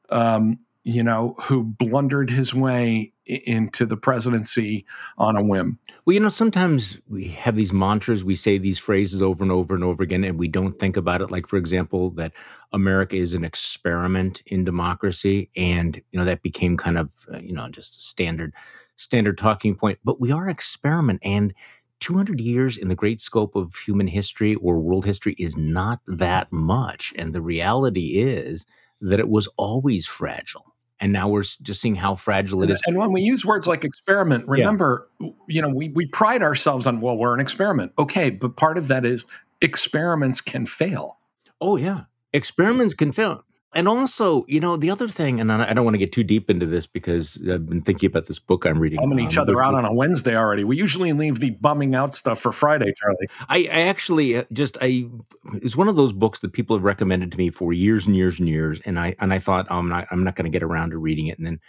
um, 0.10 0.60
you 0.84 1.04
know, 1.04 1.36
who 1.42 1.64
blundered 1.64 2.30
his 2.30 2.54
way 2.56 3.12
into 3.26 3.86
the 3.86 3.98
presidency 3.98 4.86
on 5.18 5.36
a 5.36 5.44
whim. 5.44 5.78
Well, 6.06 6.14
you 6.14 6.20
know, 6.22 6.30
sometimes 6.30 6.98
we 7.10 7.28
have 7.30 7.58
these 7.58 7.74
mantras, 7.74 8.24
we 8.24 8.36
say 8.36 8.58
these 8.58 8.80
phrases 8.80 9.22
over 9.22 9.44
and 9.44 9.52
over 9.52 9.76
and 9.76 9.84
over 9.84 10.02
again, 10.02 10.24
and 10.24 10.40
we 10.40 10.48
don't 10.48 10.80
think 10.80 10.96
about 10.96 11.22
it. 11.22 11.30
Like, 11.30 11.46
for 11.46 11.58
example, 11.58 12.12
that 12.12 12.32
America 12.72 13.18
is 13.18 13.34
an 13.34 13.44
experiment 13.44 14.42
in 14.46 14.64
democracy, 14.64 15.50
and 15.58 16.02
you 16.12 16.20
know 16.20 16.26
that 16.26 16.42
became 16.42 16.78
kind 16.78 16.98
of 16.98 17.12
uh, 17.34 17.40
you 17.40 17.52
know 17.52 17.68
just 17.68 17.98
a 17.98 18.02
standard 18.02 18.54
standard 18.96 19.38
talking 19.38 19.76
point. 19.76 20.00
But 20.06 20.22
we 20.22 20.32
are 20.32 20.46
an 20.46 20.52
experiment, 20.52 21.20
and 21.22 21.54
200 22.00 22.40
years 22.40 22.78
in 22.78 22.88
the 22.88 22.96
great 22.96 23.20
scope 23.20 23.56
of 23.56 23.76
human 23.76 24.08
history 24.08 24.56
or 24.56 24.80
world 24.80 25.04
history 25.04 25.36
is 25.38 25.58
not 25.58 26.00
that 26.08 26.52
much. 26.52 27.14
And 27.18 27.34
the 27.34 27.42
reality 27.42 28.20
is 28.20 28.66
that 29.02 29.20
it 29.20 29.30
was 29.30 29.48
always 29.58 30.06
fragile, 30.08 30.74
and 31.00 31.12
now 31.12 31.30
we're 31.30 31.44
just 31.62 31.82
seeing 31.82 31.96
how 31.96 32.16
fragile 32.16 32.64
it 32.64 32.70
is. 32.70 32.82
And 32.86 32.98
when 32.98 33.12
we 33.12 33.22
use 33.22 33.46
words 33.46 33.68
like 33.68 33.84
experiment, 33.84 34.48
remember, 34.48 35.10
you 35.48 35.62
know, 35.62 35.70
we, 35.70 35.90
we 35.90 36.08
pride 36.08 36.42
ourselves 36.42 36.88
on, 36.88 37.02
well, 37.02 37.18
we're 37.18 37.34
an 37.34 37.40
experiment. 37.40 37.94
Okay, 38.00 38.30
but 38.30 38.56
part 38.56 38.78
of 38.78 38.88
that 38.88 39.06
is 39.06 39.26
experiments 39.62 40.42
can 40.42 40.66
fail. 40.66 41.20
Oh 41.62 41.76
yeah, 41.76 42.02
experiments 42.34 42.94
can 42.94 43.12
fail. 43.12 43.44
And 43.76 43.88
also, 43.88 44.46
you 44.48 44.60
know, 44.62 44.78
the 44.78 44.90
other 44.90 45.10
thing, 45.10 45.42
and 45.42 45.52
I 45.52 45.74
don't 45.74 45.84
want 45.84 45.94
to 45.94 46.00
get 46.00 46.14
too 46.14 46.24
deep 46.24 46.50
into 46.50 46.66
this 46.66 46.88
because 46.88 47.38
I've 47.52 47.68
been 47.68 47.82
thinking 47.82 48.08
about 48.08 48.26
this 48.26 48.40
book 48.40 48.66
I'm 48.66 48.80
reading. 48.80 49.00
Bumming 49.00 49.26
each 49.26 49.38
um, 49.38 49.42
other 49.42 49.56
but 49.56 49.66
out 49.66 49.76
on 49.76 49.84
a 49.84 49.94
Wednesday 49.94 50.36
already. 50.38 50.64
We 50.64 50.78
usually 50.78 51.12
leave 51.12 51.40
the 51.40 51.52
bumming 51.52 51.94
out 51.94 52.16
stuff 52.16 52.40
for 52.40 52.54
Friday, 52.54 52.94
Charlie. 52.98 53.28
I, 53.50 53.58
I 53.72 53.88
actually 53.88 54.38
uh, 54.38 54.46
just 54.54 54.78
I 54.82 55.10
it's 55.56 55.76
one 55.76 55.90
of 55.90 55.98
those 55.98 56.14
books 56.14 56.40
that 56.40 56.54
people 56.54 56.78
have 56.78 56.84
recommended 56.86 57.32
to 57.34 57.38
me 57.38 57.50
for 57.50 57.74
years 57.74 58.08
and 58.08 58.16
years 58.16 58.40
and 58.40 58.48
years, 58.48 58.80
and 58.86 58.98
I 58.98 59.16
and 59.20 59.34
I 59.34 59.40
thought 59.40 59.68
oh, 59.70 59.80
I'm 59.80 59.90
not 59.90 60.08
I'm 60.12 60.24
not 60.24 60.36
going 60.36 60.50
to 60.50 60.56
get 60.56 60.64
around 60.64 60.92
to 60.92 60.98
reading 60.98 61.28
it, 61.28 61.38
and 61.38 61.46
then 61.46 61.60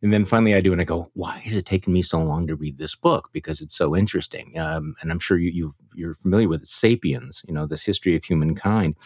and 0.00 0.12
then 0.12 0.24
finally 0.24 0.54
I 0.54 0.60
do, 0.60 0.72
and 0.72 0.80
I 0.80 0.84
go, 0.84 1.10
why 1.14 1.42
is 1.44 1.54
it 1.54 1.64
taking 1.64 1.92
me 1.92 2.02
so 2.02 2.20
long 2.22 2.46
to 2.48 2.56
read 2.56 2.78
this 2.78 2.96
book? 2.96 3.30
Because 3.32 3.60
it's 3.60 3.76
so 3.76 3.96
interesting, 3.96 4.58
um, 4.58 4.94
and 5.00 5.12
I'm 5.12 5.18
sure 5.18 5.38
you, 5.38 5.50
you 5.50 5.74
you're 5.94 6.14
familiar 6.14 6.48
with 6.48 6.62
it, 6.62 6.68
*Sapiens*, 6.68 7.42
you 7.46 7.54
know, 7.54 7.66
this 7.66 7.84
history 7.84 8.16
of 8.16 8.24
humankind, 8.24 8.96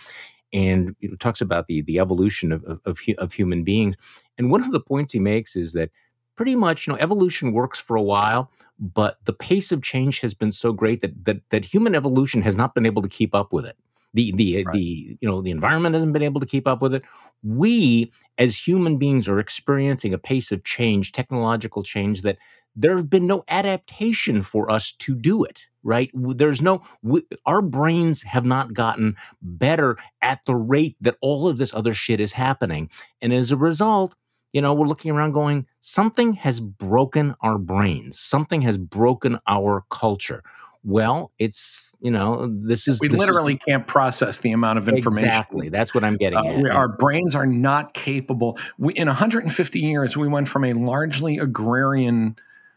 and 0.52 0.94
it 1.00 1.18
talks 1.20 1.40
about 1.40 1.66
the 1.66 1.82
the 1.82 1.98
evolution 1.98 2.52
of 2.52 2.64
of, 2.64 2.80
of, 2.84 2.98
of 3.18 3.32
human 3.32 3.64
beings. 3.64 3.96
And 4.38 4.50
one 4.50 4.62
of 4.62 4.72
the 4.72 4.80
points 4.80 5.12
he 5.12 5.18
makes 5.18 5.56
is 5.56 5.72
that 5.72 5.90
pretty 6.36 6.54
much, 6.54 6.86
you 6.86 6.92
know, 6.92 6.98
evolution 7.00 7.52
works 7.52 7.80
for 7.80 7.96
a 7.96 8.02
while, 8.02 8.50
but 8.78 9.18
the 9.24 9.32
pace 9.32 9.72
of 9.72 9.82
change 9.82 10.20
has 10.20 10.34
been 10.34 10.52
so 10.52 10.72
great 10.72 11.00
that 11.00 11.24
that 11.24 11.38
that 11.50 11.64
human 11.64 11.94
evolution 11.94 12.42
has 12.42 12.56
not 12.56 12.74
been 12.74 12.86
able 12.86 13.02
to 13.02 13.08
keep 13.08 13.34
up 13.34 13.52
with 13.52 13.64
it. 13.66 13.76
The 14.14 14.32
the 14.32 14.64
Right. 14.64 14.72
the 14.72 15.18
you 15.20 15.28
know 15.28 15.42
the 15.42 15.50
environment 15.50 15.94
hasn't 15.94 16.12
been 16.12 16.22
able 16.22 16.40
to 16.40 16.46
keep 16.46 16.66
up 16.66 16.80
with 16.82 16.94
it. 16.94 17.02
We 17.42 18.12
as 18.38 18.56
human 18.58 18.98
beings 18.98 19.28
are 19.28 19.38
experiencing 19.38 20.14
a 20.14 20.18
pace 20.18 20.52
of 20.52 20.64
change, 20.64 21.12
technological 21.12 21.82
change 21.82 22.22
that 22.22 22.38
there 22.76 22.96
have 22.96 23.08
been 23.10 23.26
no 23.26 23.42
adaptation 23.48 24.42
for 24.42 24.70
us 24.70 24.92
to 24.92 25.14
do 25.14 25.44
it 25.44 25.66
right? 25.82 26.10
There's 26.14 26.60
no 26.60 26.82
we, 27.02 27.22
our 27.46 27.62
brains 27.62 28.22
have 28.22 28.44
not 28.44 28.74
gotten 28.74 29.14
better 29.40 29.96
at 30.20 30.40
the 30.44 30.56
rate 30.56 30.96
that 31.00 31.16
all 31.20 31.46
of 31.48 31.58
this 31.58 31.72
other 31.72 31.94
shit 31.94 32.18
is 32.18 32.32
happening. 32.32 32.90
And 33.22 33.32
as 33.32 33.52
a 33.52 33.56
result 33.56 34.14
you 34.52 34.60
know 34.62 34.74
we're 34.74 34.86
looking 34.88 35.10
around 35.12 35.32
going 35.32 35.66
something 35.80 36.32
has 36.34 36.58
broken 36.60 37.34
our 37.40 37.56
brains. 37.58 38.18
Something 38.18 38.62
has 38.62 38.78
broken 38.78 39.38
our 39.46 39.84
culture. 39.90 40.42
Well 40.82 41.30
it's 41.38 41.92
you 42.00 42.10
know 42.10 42.46
this 42.48 42.88
is 42.88 43.00
We 43.00 43.06
this 43.08 43.20
is- 43.20 43.26
literally 43.26 43.58
can't 43.68 43.86
process 43.86 44.38
the 44.38 44.50
amount 44.52 44.78
of 44.78 44.88
information. 44.88 45.28
exactly. 45.28 45.68
That's 45.68 45.94
what 45.94 46.02
i'm 46.04 46.16
getting 46.16 46.38
Uh, 46.38 46.72
our 46.72 46.88
brains 46.88 47.34
are 47.36 47.46
not 47.46 47.94
capable. 47.94 48.58
We, 48.78 48.94
in 48.94 49.06
150 49.08 49.78
years, 49.80 50.16
we 50.16 50.26
went 50.26 50.48
from 50.48 50.64
a 50.64 50.72
largely 50.72 51.38
agrarian, 51.38 52.36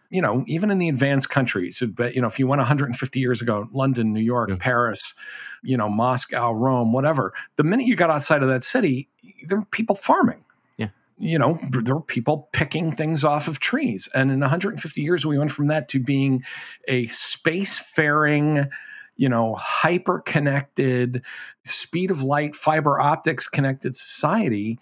you 0.09 0.21
know, 0.21 0.43
even 0.47 0.71
in 0.71 0.79
the 0.79 0.89
advanced 0.89 1.29
countries. 1.29 1.83
But 1.95 2.15
you 2.15 2.21
know, 2.21 2.27
if 2.27 2.39
you 2.39 2.47
went 2.47 2.59
150 2.59 3.19
years 3.19 3.41
ago, 3.41 3.67
London, 3.71 4.13
New 4.13 4.21
York, 4.21 4.49
Yeah. 4.49 4.55
Paris, 4.59 5.13
you 5.61 5.77
know, 5.77 5.89
Moscow, 5.89 6.51
Rome, 6.51 6.93
whatever. 6.93 7.33
The 7.57 7.63
minute 7.63 7.85
you 7.85 7.95
got 7.95 8.09
outside 8.09 8.41
of 8.41 8.49
that 8.49 8.63
city, 8.63 9.09
there 9.47 9.59
were 9.59 9.65
people 9.65 9.95
farming. 9.95 10.43
Yeah. 10.77 10.87
You 11.17 11.37
know, 11.37 11.59
there 11.69 11.95
were 11.95 12.01
people 12.01 12.49
picking 12.53 12.91
things 12.91 13.23
off 13.23 13.47
of 13.47 13.59
trees. 13.59 14.09
And 14.15 14.31
in 14.31 14.39
150 14.39 15.01
years, 15.01 15.25
we 15.25 15.37
went 15.37 15.51
from 15.51 15.67
that 15.67 15.87
to 15.89 15.99
being 15.99 16.43
a 16.87 17.05
space-faring, 17.07 18.69
you 19.17 19.29
know, 19.29 19.55
hyper 19.55 20.19
connected, 20.19 21.23
speed 21.65 22.09
of 22.09 22.23
light, 22.23 22.55
fiber 22.55 22.99
optics 22.99 23.47
connected 23.47 23.95
society 23.95 24.79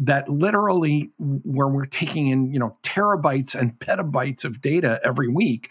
that 0.00 0.28
literally 0.28 1.10
where 1.18 1.68
we're 1.68 1.86
taking 1.86 2.28
in, 2.28 2.52
you 2.52 2.58
know, 2.58 2.76
terabytes 2.82 3.54
and 3.54 3.78
petabytes 3.78 4.44
of 4.44 4.60
data 4.60 5.00
every 5.04 5.28
week. 5.28 5.70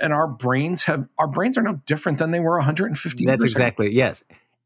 And 0.00 0.12
our 0.12 0.28
brains 0.28 0.84
have 0.84 1.08
our 1.18 1.28
brains 1.28 1.56
are 1.56 1.62
no 1.62 1.80
different 1.86 2.18
than 2.18 2.30
they 2.30 2.40
were 2.40 2.56
150 2.56 3.24
That's 3.24 3.42
years 3.42 3.52
ago. 3.54 3.64
exactly 3.64 3.92
yes. 3.92 4.24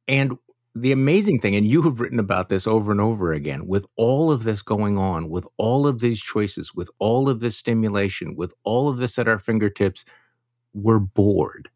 And 0.09 0.39
the 0.75 0.93
amazing 0.93 1.41
thing, 1.41 1.57
and 1.57 1.67
you 1.67 1.83
have 1.83 2.01
written 2.01 2.21
about 2.21 2.49
this 2.49 2.67
over 2.67 2.93
and 2.93 3.01
over 3.01 3.33
again, 3.33 3.67
with 3.67 3.87
all 3.97 4.31
of 4.33 4.45
this 4.45 4.63
going 4.63 4.97
on, 4.99 5.29
with 5.29 5.47
all 5.57 5.87
of 5.87 6.01
these 6.01 6.21
choices, 6.21 6.75
with 6.75 6.89
all 7.01 7.29
of 7.29 7.41
this 7.41 7.57
stimulation, 7.57 8.37
with 8.37 8.55
all 8.65 8.89
of 8.89 8.99
this 8.99 9.19
at 9.19 9.27
our 9.29 9.39
fingertips, 9.41 10.05
we're 10.73 11.01
bored. 11.01 11.69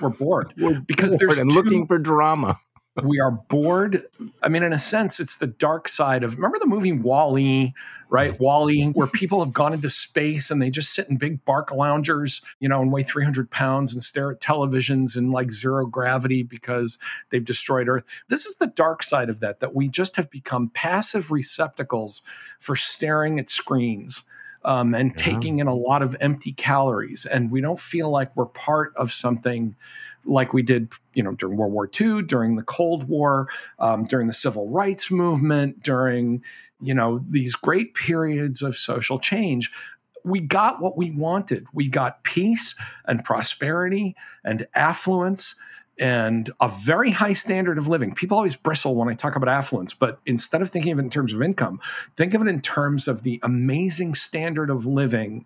We're 0.00 0.08
bored. 0.08 0.52
We're 0.58 0.80
Because 0.80 1.12
bored 1.12 1.20
there's 1.20 1.38
and 1.38 1.52
looking 1.52 1.86
for 1.86 1.98
drama. 1.98 2.58
We 3.04 3.20
are 3.20 3.30
bored. 3.30 4.04
I 4.42 4.48
mean, 4.48 4.64
in 4.64 4.72
a 4.72 4.78
sense, 4.78 5.20
it's 5.20 5.36
the 5.36 5.46
dark 5.46 5.88
side 5.88 6.24
of 6.24 6.34
remember 6.34 6.58
the 6.58 6.66
movie 6.66 6.92
WALL-E, 6.92 7.72
right? 8.08 8.38
WALL-E, 8.38 8.90
where 8.90 9.06
people 9.06 9.42
have 9.44 9.52
gone 9.52 9.72
into 9.72 9.88
space 9.88 10.50
and 10.50 10.60
they 10.60 10.70
just 10.70 10.92
sit 10.92 11.08
in 11.08 11.16
big 11.16 11.44
Barcaloungers, 11.44 12.44
you 12.58 12.68
know, 12.68 12.82
and 12.82 12.92
weigh 12.92 13.04
300 13.04 13.48
pounds 13.50 13.94
and 13.94 14.02
stare 14.02 14.32
at 14.32 14.40
televisions 14.40 15.16
in 15.16 15.30
like 15.30 15.52
zero 15.52 15.86
gravity 15.86 16.42
because 16.42 16.98
they've 17.30 17.44
destroyed 17.44 17.88
Earth. 17.88 18.04
This 18.28 18.44
is 18.44 18.56
the 18.56 18.66
dark 18.66 19.04
side 19.04 19.30
of 19.30 19.38
that, 19.38 19.60
that 19.60 19.74
we 19.74 19.86
just 19.86 20.16
have 20.16 20.28
become 20.28 20.68
passive 20.68 21.30
receptacles 21.30 22.22
for 22.58 22.74
staring 22.74 23.38
at 23.38 23.48
screens. 23.48 24.24
Um, 24.62 24.94
and 24.94 25.12
yeah. 25.16 25.24
taking 25.24 25.58
in 25.60 25.68
a 25.68 25.74
lot 25.74 26.02
of 26.02 26.14
empty 26.20 26.52
calories, 26.52 27.24
and 27.24 27.50
we 27.50 27.62
don't 27.62 27.80
feel 27.80 28.10
like 28.10 28.36
we're 28.36 28.44
part 28.44 28.92
of 28.94 29.10
something 29.10 29.74
like 30.24 30.52
we 30.52 30.62
did, 30.62 30.92
you 31.14 31.22
know, 31.22 31.32
during 31.32 31.56
World 31.56 31.72
War 31.72 31.88
II, 32.00 32.22
during 32.22 32.56
the 32.56 32.62
Cold 32.62 33.08
War, 33.08 33.48
um, 33.78 34.04
during 34.04 34.26
the 34.26 34.32
Civil 34.32 34.68
Rights 34.68 35.10
Movement, 35.10 35.82
during 35.82 36.42
you 36.80 36.94
know 36.94 37.18
these 37.18 37.54
great 37.54 37.94
periods 37.94 38.62
of 38.62 38.76
social 38.76 39.18
change. 39.18 39.72
We 40.24 40.40
got 40.40 40.82
what 40.82 40.98
we 40.98 41.10
wanted. 41.10 41.66
We 41.72 41.88
got 41.88 42.24
peace 42.24 42.78
and 43.06 43.24
prosperity 43.24 44.14
and 44.44 44.66
affluence 44.74 45.56
and 46.00 46.50
a 46.60 46.68
very 46.68 47.10
high 47.10 47.34
standard 47.34 47.76
of 47.76 47.86
living. 47.86 48.14
People 48.14 48.38
always 48.38 48.56
bristle 48.56 48.94
when 48.94 49.08
I 49.08 49.14
talk 49.14 49.36
about 49.36 49.50
affluence, 49.50 49.92
but 49.92 50.18
instead 50.24 50.62
of 50.62 50.70
thinking 50.70 50.92
of 50.92 50.98
it 50.98 51.02
in 51.02 51.10
terms 51.10 51.34
of 51.34 51.42
income, 51.42 51.78
think 52.16 52.32
of 52.32 52.40
it 52.40 52.48
in 52.48 52.62
terms 52.62 53.06
of 53.06 53.22
the 53.22 53.38
amazing 53.42 54.14
standard 54.14 54.70
of 54.70 54.86
living 54.86 55.44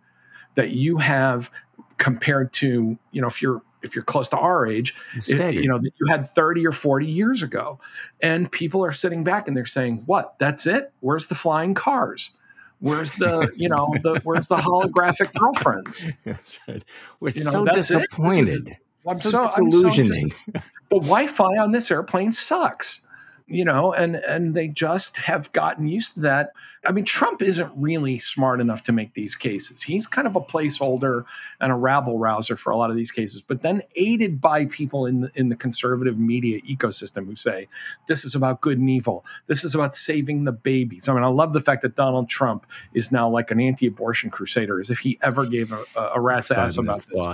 that 0.54 0.70
you 0.70 0.98
have 0.98 1.50
compared 1.98 2.52
to, 2.52 2.96
you 3.10 3.20
know, 3.20 3.26
if 3.26 3.42
you're 3.42 3.62
if 3.84 3.94
you're 3.94 4.04
close 4.04 4.28
to 4.28 4.38
our 4.38 4.66
age, 4.66 4.94
it, 5.28 5.54
you 5.54 5.68
know, 5.68 5.78
that 5.78 5.92
you 6.00 6.06
had 6.08 6.28
30 6.28 6.66
or 6.66 6.72
40 6.72 7.06
years 7.06 7.42
ago. 7.42 7.78
And 8.22 8.50
people 8.50 8.84
are 8.84 8.92
sitting 8.92 9.24
back 9.24 9.46
and 9.46 9.56
they're 9.56 9.64
saying, 9.64 10.02
what? 10.06 10.38
That's 10.38 10.66
it? 10.66 10.92
Where's 11.00 11.28
the 11.28 11.34
flying 11.34 11.74
cars? 11.74 12.32
Where's 12.80 13.14
the, 13.14 13.50
you 13.56 13.68
know, 13.68 13.94
the 14.02 14.20
where's 14.24 14.48
the 14.48 14.56
holographic 14.56 15.32
girlfriends? 15.34 16.06
That's 16.24 16.58
right. 16.66 16.82
We're 17.20 17.30
you 17.30 17.44
know, 17.44 17.50
so 17.50 17.64
disappointed. 17.66 18.48
Is, 18.48 18.66
I'm 19.06 19.18
so, 19.18 19.48
so 19.48 19.64
disillusioning. 19.64 20.32
I'm 20.54 20.60
so 20.60 20.68
the 20.88 20.96
Wi-Fi 20.96 21.58
on 21.58 21.72
this 21.72 21.90
airplane 21.90 22.32
sucks 22.32 23.06
you 23.46 23.64
know 23.64 23.92
and 23.92 24.16
and 24.16 24.54
they 24.54 24.68
just 24.68 25.18
have 25.18 25.52
gotten 25.52 25.86
used 25.86 26.14
to 26.14 26.20
that. 26.20 26.52
I 26.86 26.92
mean 26.92 27.04
trump 27.04 27.42
isn't 27.42 27.72
really 27.76 28.18
smart 28.18 28.60
enough 28.60 28.82
to 28.84 28.92
make 28.92 29.14
these 29.14 29.36
cases. 29.36 29.82
He's 29.82 30.06
kind 30.06 30.26
of 30.26 30.34
a 30.34 30.40
placeholder 30.40 31.24
and 31.60 31.70
a 31.70 31.74
rabble 31.74 32.18
rouser 32.18 32.56
for 32.56 32.70
a 32.70 32.76
lot 32.76 32.90
of 32.90 32.96
these 32.96 33.10
cases 33.10 33.42
but 33.42 33.62
then 33.62 33.82
aided 33.96 34.40
by 34.40 34.66
people 34.66 35.06
in 35.06 35.20
the 35.20 35.30
in 35.34 35.50
the 35.50 35.56
conservative 35.56 36.18
media 36.18 36.60
ecosystem 36.62 37.26
who 37.26 37.34
say 37.34 37.68
this 38.08 38.24
is 38.24 38.34
about 38.34 38.60
good 38.60 38.78
and 38.78 38.88
evil. 38.88 39.24
This 39.46 39.64
is 39.64 39.74
about 39.74 39.94
saving 39.94 40.44
the 40.44 40.52
babies. 40.52 41.08
I 41.08 41.14
mean 41.14 41.22
i 41.22 41.28
love 41.28 41.52
the 41.52 41.60
fact 41.60 41.82
that 41.82 41.96
donald 41.96 42.28
trump 42.28 42.66
is 42.94 43.12
now 43.12 43.28
like 43.28 43.50
an 43.50 43.60
anti-abortion 43.60 44.30
crusader 44.30 44.80
as 44.80 44.90
if 44.90 45.00
he 45.00 45.18
ever 45.22 45.44
gave 45.46 45.72
a, 45.72 46.10
a 46.14 46.20
rat's 46.20 46.50
ass 46.50 46.78
about 46.78 47.04
this 47.10 47.26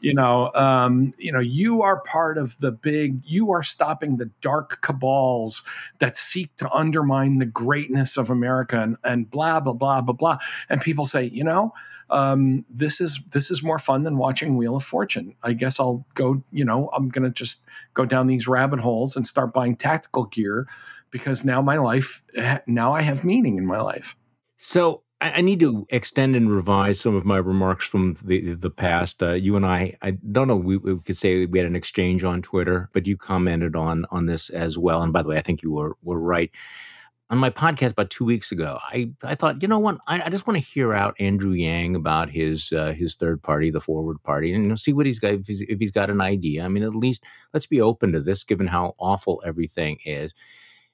you 0.00 0.14
know 0.14 0.50
um, 0.54 1.14
you 1.18 1.32
know 1.32 1.40
you 1.40 1.82
are 1.82 2.00
part 2.00 2.38
of 2.38 2.58
the 2.58 2.70
big 2.70 3.20
you 3.24 3.50
are 3.50 3.62
stopping 3.62 4.16
the 4.16 4.30
dark 4.40 4.80
cabals 4.80 5.62
that 5.98 6.16
seek 6.16 6.54
to 6.56 6.70
undermine 6.72 7.38
the 7.38 7.46
greatness 7.46 8.16
of 8.16 8.30
america 8.30 8.80
and, 8.80 8.96
and 9.04 9.30
blah 9.30 9.60
blah 9.60 9.72
blah 9.72 10.00
blah 10.00 10.14
blah. 10.14 10.38
And 10.68 10.80
people 10.80 11.04
say 11.04 11.24
you 11.24 11.44
know 11.44 11.74
um, 12.10 12.64
this 12.70 13.00
is 13.00 13.22
this 13.32 13.50
is 13.50 13.62
more 13.62 13.78
fun 13.78 14.02
than 14.02 14.16
watching 14.16 14.56
wheel 14.56 14.76
of 14.76 14.84
fortune. 14.84 15.34
I 15.42 15.52
guess 15.52 15.78
i'll 15.80 16.06
go 16.14 16.42
you 16.52 16.64
know 16.64 16.90
i'm 16.94 17.08
gonna 17.08 17.30
just 17.30 17.64
go 17.94 18.04
down 18.04 18.26
these 18.26 18.48
rabbit 18.48 18.80
holes 18.80 19.16
and 19.16 19.26
start 19.26 19.52
buying 19.52 19.76
tactical 19.76 20.24
gear 20.24 20.66
because 21.10 21.44
now 21.44 21.62
my 21.62 21.76
life 21.76 22.22
now 22.66 22.92
i 22.92 23.02
have 23.02 23.24
meaning 23.24 23.58
in 23.58 23.66
my 23.66 23.80
life. 23.80 24.16
So 24.56 25.02
I, 25.20 25.40
need 25.40 25.60
to 25.60 25.84
extend 25.90 26.36
and 26.36 26.50
revise 26.50 27.00
some 27.00 27.16
of 27.16 27.24
my 27.24 27.38
remarks 27.38 27.84
from 27.84 28.16
the 28.22 28.54
the 28.54 28.70
past. 28.70 29.22
Uh, 29.22 29.32
you 29.32 29.56
and 29.56 29.66
I, 29.66 29.96
I 30.00 30.12
don't 30.12 30.46
know, 30.46 30.56
we, 30.56 30.76
we, 30.76 30.98
could 31.00 31.16
say 31.16 31.46
we 31.46 31.58
had 31.58 31.66
an 31.66 31.76
exchange 31.76 32.22
on 32.22 32.40
Twitter, 32.42 32.88
but 32.92 33.06
you 33.06 33.16
commented 33.16 33.74
on 33.74 34.06
on 34.10 34.26
this 34.26 34.48
as 34.50 34.78
well. 34.78 35.02
And 35.02 35.12
by 35.12 35.22
the 35.22 35.28
way, 35.28 35.36
I 35.36 35.42
think 35.42 35.62
you 35.62 35.72
were 35.72 35.96
were 36.02 36.20
right. 36.20 36.50
On 37.30 37.36
my 37.36 37.50
podcast 37.50 37.90
about 37.90 38.08
two 38.08 38.24
weeks 38.24 38.52
ago, 38.52 38.78
I, 38.82 39.10
I 39.22 39.34
thought, 39.34 39.60
you 39.60 39.68
know 39.68 39.78
what, 39.78 39.98
I, 40.06 40.22
I 40.22 40.30
just 40.30 40.46
want 40.46 40.58
to 40.58 40.64
hear 40.64 40.94
out 40.94 41.14
Andrew 41.20 41.52
Yang 41.52 41.96
about 41.96 42.30
his 42.30 42.72
uh, 42.72 42.92
his 42.92 43.16
third 43.16 43.42
party, 43.42 43.70
the 43.70 43.82
Forward 43.82 44.22
Party, 44.22 44.54
and 44.54 44.62
you 44.62 44.68
know, 44.70 44.76
see 44.76 44.94
what 44.94 45.04
he's 45.04 45.18
got 45.18 45.34
if 45.34 45.46
he's, 45.46 45.60
if 45.62 45.78
he's 45.78 45.90
got 45.90 46.08
an 46.10 46.22
idea. 46.22 46.64
I 46.64 46.68
mean, 46.68 46.84
at 46.84 46.94
least 46.94 47.24
let's 47.52 47.66
be 47.66 47.82
open 47.82 48.12
to 48.12 48.20
this, 48.20 48.44
given 48.44 48.68
how 48.68 48.94
awful 48.98 49.42
everything 49.44 49.98
is. 50.06 50.32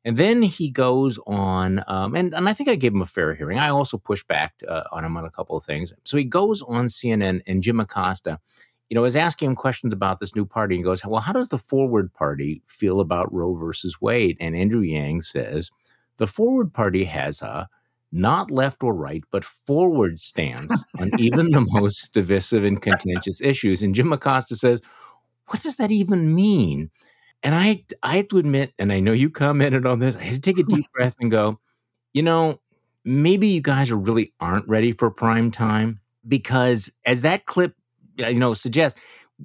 And 0.05 0.19
then 0.19 0.43
he 0.43 0.69
goes 0.71 1.19
on, 1.27 1.83
um, 1.87 2.15
and, 2.15 2.35
and 2.35 2.47
I 2.47 2.53
think 2.53 2.69
I 2.69 2.75
gave 2.75 2.93
him 2.93 3.01
a 3.01 3.07
fair 3.07 3.35
hearing. 3.35 3.59
I 3.59 3.71
also 3.71 3.97
pushed 3.97 4.29
back 4.29 4.53
uh, 4.69 4.83
on 4.93 5.03
him 5.05 5.17
on 5.17 5.25
a 5.25 5.31
couple 5.31 5.57
of 5.57 5.65
things. 5.65 5.95
So 6.05 6.19
he 6.19 6.25
goes 6.25 6.61
on 6.61 6.87
CNN, 6.87 7.41
and 7.47 7.63
Jim 7.63 7.81
Acosta, 7.81 8.39
you 8.91 8.95
know, 8.95 9.05
is 9.05 9.17
asking 9.17 9.51
him 9.51 9.57
questions 9.57 9.95
about 9.95 10.21
this 10.21 10.37
new 10.37 10.45
party. 10.45 10.75
And 10.75 10.85
goes, 10.85 11.05
Well, 11.05 11.23
how 11.23 11.33
does 11.33 11.49
the 11.49 11.59
Forward 11.59 12.13
Party 12.13 12.63
feel 12.67 13.01
about 13.01 13.33
Roe 13.33 13.55
versus 13.55 13.99
Wade? 14.01 14.37
And 14.41 14.55
Andrew 14.55 14.83
Yang 14.83 15.23
says, 15.23 15.71
The 16.19 16.27
Forward 16.27 16.75
Party 16.75 17.05
has 17.05 17.41
a 17.41 17.69
not 18.13 18.51
left 18.51 18.83
or 18.83 18.95
right, 18.95 19.25
but 19.33 19.45
forward 19.45 20.19
stance 20.19 20.85
on 20.99 21.11
even 21.19 21.51
the 21.51 21.67
most 21.73 22.13
divisive 22.15 22.63
and 22.63 22.81
contentious 22.81 23.41
issues. 23.41 23.83
And 23.83 23.95
Jim 23.95 24.13
Acosta 24.13 24.55
says, 24.55 24.81
What 25.47 25.63
does 25.63 25.79
that 25.79 25.91
even 25.91 26.35
mean? 26.35 26.91
And 27.45 27.55
I 27.55 27.85
I 28.03 28.17
have 28.17 28.29
to 28.29 28.39
admit, 28.39 28.73
and 28.79 28.93
I 28.93 29.01
know 29.01 29.13
you 29.13 29.31
commented 29.31 29.87
on 29.87 30.01
this, 30.01 30.17
I 30.17 30.23
had 30.23 30.43
to 30.43 30.53
take 30.53 30.59
a 30.59 30.67
deep 30.67 30.87
breath 30.95 31.15
and 31.21 31.31
go, 31.31 31.61
you 32.13 32.23
know, 32.23 32.61
maybe 33.05 33.49
you 33.49 33.61
guys 33.61 33.91
are 33.91 33.97
really 33.97 34.33
aren't 34.41 34.67
ready 34.67 34.93
for 34.93 35.11
prime 35.11 35.51
time 35.51 36.01
because 36.27 36.91
as 37.05 37.23
that 37.23 37.47
clip 37.47 37.75
you 38.17 38.35
know 38.35 38.55
suggests 38.55 38.99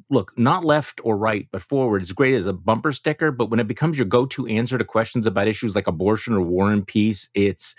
look 0.10 0.32
not 0.38 0.64
left 0.64 1.02
or 1.04 1.18
right 1.18 1.48
but 1.52 1.62
forward 1.62 2.02
is 2.02 2.14
great 2.14 2.36
as 2.36 2.46
a 2.46 2.54
bumper 2.54 2.92
sticker 2.92 3.32
but 3.32 3.50
when 3.50 3.60
it 3.60 3.68
becomes 3.68 3.98
your 3.98 4.06
go-to 4.06 4.48
answer 4.48 4.78
to 4.78 4.86
questions 4.86 5.26
about 5.26 5.48
issues 5.48 5.76
like 5.76 5.88
abortion 5.88 6.34
or 6.34 6.42
war 6.42 6.72
and 6.72 6.88
peace 6.88 7.28
it's 7.34 7.76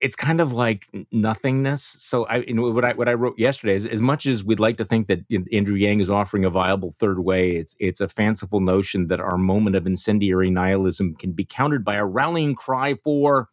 it's 0.00 0.16
kind 0.16 0.40
of 0.40 0.52
like 0.52 0.88
nothingness. 1.10 1.82
So 1.82 2.26
I, 2.26 2.38
you 2.38 2.54
know, 2.54 2.70
what 2.70 2.84
I 2.84 2.92
what 2.92 3.08
I 3.08 3.14
wrote 3.14 3.38
yesterday 3.38 3.74
is 3.74 3.86
as 3.86 4.00
much 4.00 4.26
as 4.26 4.44
we'd 4.44 4.60
like 4.60 4.76
to 4.76 4.84
think 4.84 5.08
that 5.08 5.20
Andrew 5.52 5.74
Yang 5.74 6.00
is 6.00 6.10
offering 6.10 6.44
a 6.44 6.50
viable 6.50 6.92
third 6.92 7.20
way, 7.20 7.52
it's 7.52 7.74
it's 7.78 8.00
a 8.00 8.08
fanciful 8.08 8.60
notion 8.60 9.08
that 9.08 9.20
our 9.20 9.38
moment 9.38 9.76
of 9.76 9.86
incendiary 9.86 10.50
nihilism 10.50 11.14
can 11.14 11.32
be 11.32 11.44
countered 11.44 11.84
by 11.84 11.94
a 11.94 12.04
rallying 12.04 12.54
cry 12.54 12.94
for 12.94 13.48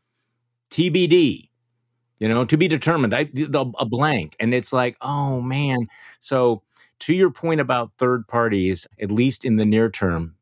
TBD. 0.69 1.49
You 2.19 2.29
know, 2.29 2.45
to 2.45 2.57
be 2.57 2.67
determined. 2.67 3.13
a 3.13 3.85
blank, 3.85 4.35
and 4.39 4.53
it's 4.53 4.71
like, 4.71 4.97
oh 5.01 5.41
man. 5.41 5.87
So 6.19 6.63
to 6.99 7.13
your 7.13 7.31
point 7.31 7.59
about 7.59 7.91
third 7.97 8.27
parties, 8.27 8.87
at 9.01 9.11
least 9.11 9.43
in 9.43 9.57
the 9.57 9.65
near 9.65 9.89
term, 9.89 10.35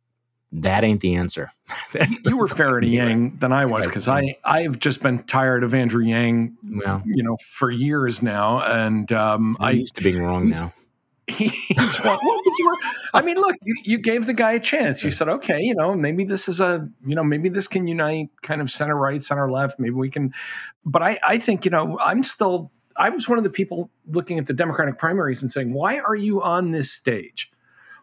that 0.52 0.84
ain't 0.84 1.02
the 1.02 1.16
answer. 1.16 1.52
you 2.26 2.38
were 2.38 2.48
fairer 2.48 2.82
to 2.82 2.88
Yang 2.88 3.38
than 3.38 3.54
I 3.54 3.66
was 3.66 3.86
because 3.86 4.08
I 4.08 4.36
I've 4.44 4.80
just 4.80 5.02
been 5.02 5.24
tired 5.24 5.64
of 5.64 5.74
Andrew 5.74 6.04
Yang, 6.04 6.58
well, 6.64 7.02
you 7.06 7.24
know, 7.24 7.38
for 7.38 7.72
years 7.72 8.22
now, 8.22 8.62
and 8.62 9.12
um, 9.12 9.56
I 9.60 9.72
used 9.72 9.96
to 9.96 10.04
being 10.04 10.22
wrong 10.22 10.50
now. 10.50 10.74
He's 11.28 12.00
well, 12.04 12.20
you 12.22 12.68
were, 12.68 12.78
I 13.14 13.22
mean, 13.22 13.38
look, 13.38 13.56
you, 13.62 13.76
you 13.84 13.98
gave 14.00 14.26
the 14.26 14.34
guy 14.34 14.54
a 14.54 14.60
chance. 14.60 15.04
You 15.04 15.12
said, 15.12 15.30
okay, 15.30 15.62
you 15.62 15.76
know, 15.76 15.96
maybe 15.96 16.26
this 16.26 16.50
is 16.50 16.60
a, 16.60 16.90
you 17.06 17.16
know, 17.16 17.24
maybe 17.24 17.48
this 17.48 17.68
can 17.68 17.88
unite 17.88 18.30
kind 18.42 18.60
of 18.60 18.70
center 18.70 18.98
right, 18.98 19.24
center 19.24 19.50
left. 19.50 19.80
Maybe 19.80 19.94
we 19.94 20.10
can, 20.10 20.34
but 20.86 21.02
I, 21.02 21.20
I 21.24 21.38
think, 21.38 21.64
you 21.64 21.72
know, 21.72 21.98
I'm 22.02 22.24
still, 22.24 22.72
I 22.98 23.10
was 23.10 23.30
one 23.30 23.38
of 23.38 23.44
the 23.44 23.50
people 23.50 23.90
looking 24.08 24.40
at 24.40 24.48
the 24.48 24.54
Democratic 24.54 24.98
primaries 24.98 25.42
and 25.42 25.52
saying, 25.52 25.74
why 25.74 26.00
are 26.00 26.16
you 26.16 26.42
on 26.42 26.72
this 26.72 26.92
stage? 26.92 27.52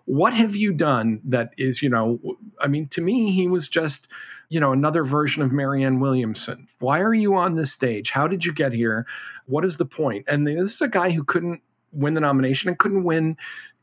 What 0.08 0.32
have 0.32 0.56
you 0.56 0.72
done 0.72 1.20
that 1.24 1.52
is, 1.58 1.82
you 1.82 1.90
know, 1.90 2.18
I 2.58 2.66
mean, 2.66 2.88
to 2.88 3.02
me, 3.02 3.30
he 3.30 3.46
was 3.46 3.68
just, 3.68 4.08
you 4.48 4.58
know, 4.58 4.72
another 4.72 5.04
version 5.04 5.42
of 5.42 5.52
Marianne 5.52 6.00
Williamson. 6.00 6.66
Why 6.78 7.00
are 7.00 7.12
you 7.12 7.34
on 7.34 7.56
this 7.56 7.72
stage? 7.72 8.10
How 8.10 8.26
did 8.26 8.46
you 8.46 8.54
get 8.54 8.72
here? 8.72 9.06
What 9.44 9.66
is 9.66 9.76
the 9.76 9.84
point? 9.84 10.24
And 10.26 10.46
this 10.46 10.74
is 10.74 10.80
a 10.80 10.88
guy 10.88 11.10
who 11.10 11.24
couldn't 11.24 11.60
win 11.92 12.14
the 12.14 12.22
nomination 12.22 12.70
and 12.70 12.78
couldn't 12.78 13.04
win 13.04 13.36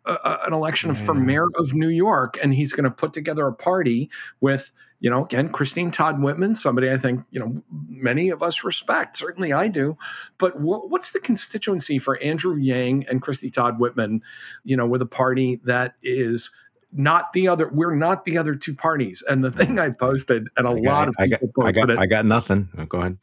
an 0.08 0.52
election 0.52 0.96
for 0.96 1.14
mayor 1.14 1.46
of 1.60 1.76
New 1.76 1.90
York, 1.90 2.38
and 2.42 2.56
he's 2.56 2.74
going 2.74 2.86
to 2.86 2.92
put 2.92 3.14
together 3.14 3.46
a 3.46 3.54
party 3.54 4.10
with 4.42 4.72
you 5.00 5.10
know, 5.10 5.26
again, 5.26 5.50
Christine 5.50 5.92
Todd 5.92 6.22
Whitman, 6.22 6.56
somebody 6.56 6.90
I 6.90 6.98
think, 6.98 7.26
you 7.30 7.40
know, 7.40 7.62
many 7.90 8.30
of 8.30 8.42
us 8.42 8.64
respect. 8.64 9.18
Certainly 9.18 9.54
I 9.54 9.68
do. 9.68 9.98
But 10.38 10.60
what's 10.60 11.12
the 11.12 11.20
constituency 11.20 11.98
for 11.98 12.18
Andrew 12.24 12.56
Yang 12.56 13.08
and 13.08 13.22
Christy 13.22 13.52
Todd 13.52 13.80
Whitman, 13.80 14.22
you 14.64 14.78
know, 14.78 14.88
with 14.88 15.02
a 15.02 15.06
party 15.06 15.60
that 15.66 15.96
is 16.02 16.56
not 16.92 17.34
the 17.34 17.48
other, 17.48 17.70
we're 17.74 17.94
not 17.94 18.26
the 18.26 18.38
other 18.38 18.56
two 18.56 18.74
parties. 18.74 19.22
And 19.30 19.44
the 19.44 19.52
thing 19.52 19.80
I 19.80 19.90
posted, 19.90 20.48
and 20.56 20.66
a 20.66 20.70
I 20.70 20.74
lot 20.74 21.08
of 21.10 21.16
I 21.20 21.28
got, 21.28 21.42
I 21.62 21.72
got, 21.72 21.90
it, 21.90 22.00
I 22.00 22.06
got 22.06 22.26
nothing. 22.26 22.70
Oh, 22.78 22.86
go 22.86 23.00
ahead. 23.00 23.18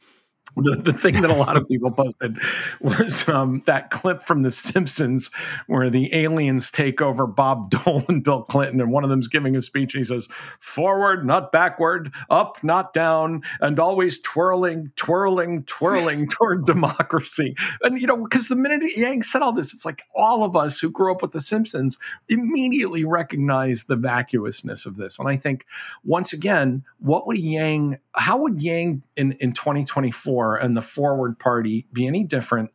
The, 0.55 0.75
the 0.75 0.93
thing 0.93 1.21
that 1.21 1.31
a 1.31 1.35
lot 1.35 1.57
of 1.57 1.67
people 1.67 1.91
posted 1.91 2.37
was 2.79 3.27
um, 3.27 3.63
that 3.65 3.89
clip 3.89 4.23
from 4.23 4.43
The 4.43 4.51
Simpsons 4.51 5.31
where 5.67 5.89
the 5.89 6.13
aliens 6.13 6.69
take 6.69 7.01
over 7.01 7.25
Bob 7.25 7.69
Dole 7.85 8.03
and 8.07 8.23
Bill 8.23 8.43
Clinton, 8.43 8.79
and 8.79 8.91
one 8.91 9.03
of 9.03 9.09
them's 9.09 9.27
giving 9.27 9.55
a 9.55 9.61
speech, 9.61 9.95
and 9.95 10.01
he 10.01 10.03
says, 10.03 10.27
"Forward, 10.59 11.25
not 11.25 11.51
backward; 11.51 12.11
up, 12.29 12.63
not 12.63 12.93
down, 12.93 13.41
and 13.61 13.79
always 13.79 14.21
twirling, 14.21 14.91
twirling, 14.95 15.63
twirling 15.63 16.27
toward 16.31 16.65
democracy." 16.65 17.55
And 17.81 17.99
you 17.99 18.07
know, 18.07 18.21
because 18.21 18.47
the 18.47 18.55
minute 18.55 18.83
Yang 18.95 19.23
said 19.23 19.41
all 19.41 19.53
this, 19.53 19.73
it's 19.73 19.85
like 19.85 20.03
all 20.13 20.43
of 20.43 20.55
us 20.55 20.79
who 20.79 20.91
grew 20.91 21.11
up 21.11 21.21
with 21.21 21.31
The 21.31 21.39
Simpsons 21.39 21.97
immediately 22.29 23.05
recognize 23.05 23.83
the 23.83 23.95
vacuousness 23.95 24.85
of 24.85 24.97
this. 24.97 25.17
And 25.17 25.27
I 25.27 25.35
think 25.35 25.65
once 26.03 26.31
again, 26.31 26.83
what 26.99 27.25
would 27.25 27.37
Yang? 27.37 27.97
How 28.15 28.37
would 28.37 28.61
Yang 28.61 29.03
in 29.15 29.31
in 29.33 29.53
2024? 29.53 30.32
And 30.41 30.75
the 30.75 30.81
forward 30.81 31.39
party 31.39 31.87
be 31.93 32.07
any 32.07 32.23
different 32.23 32.71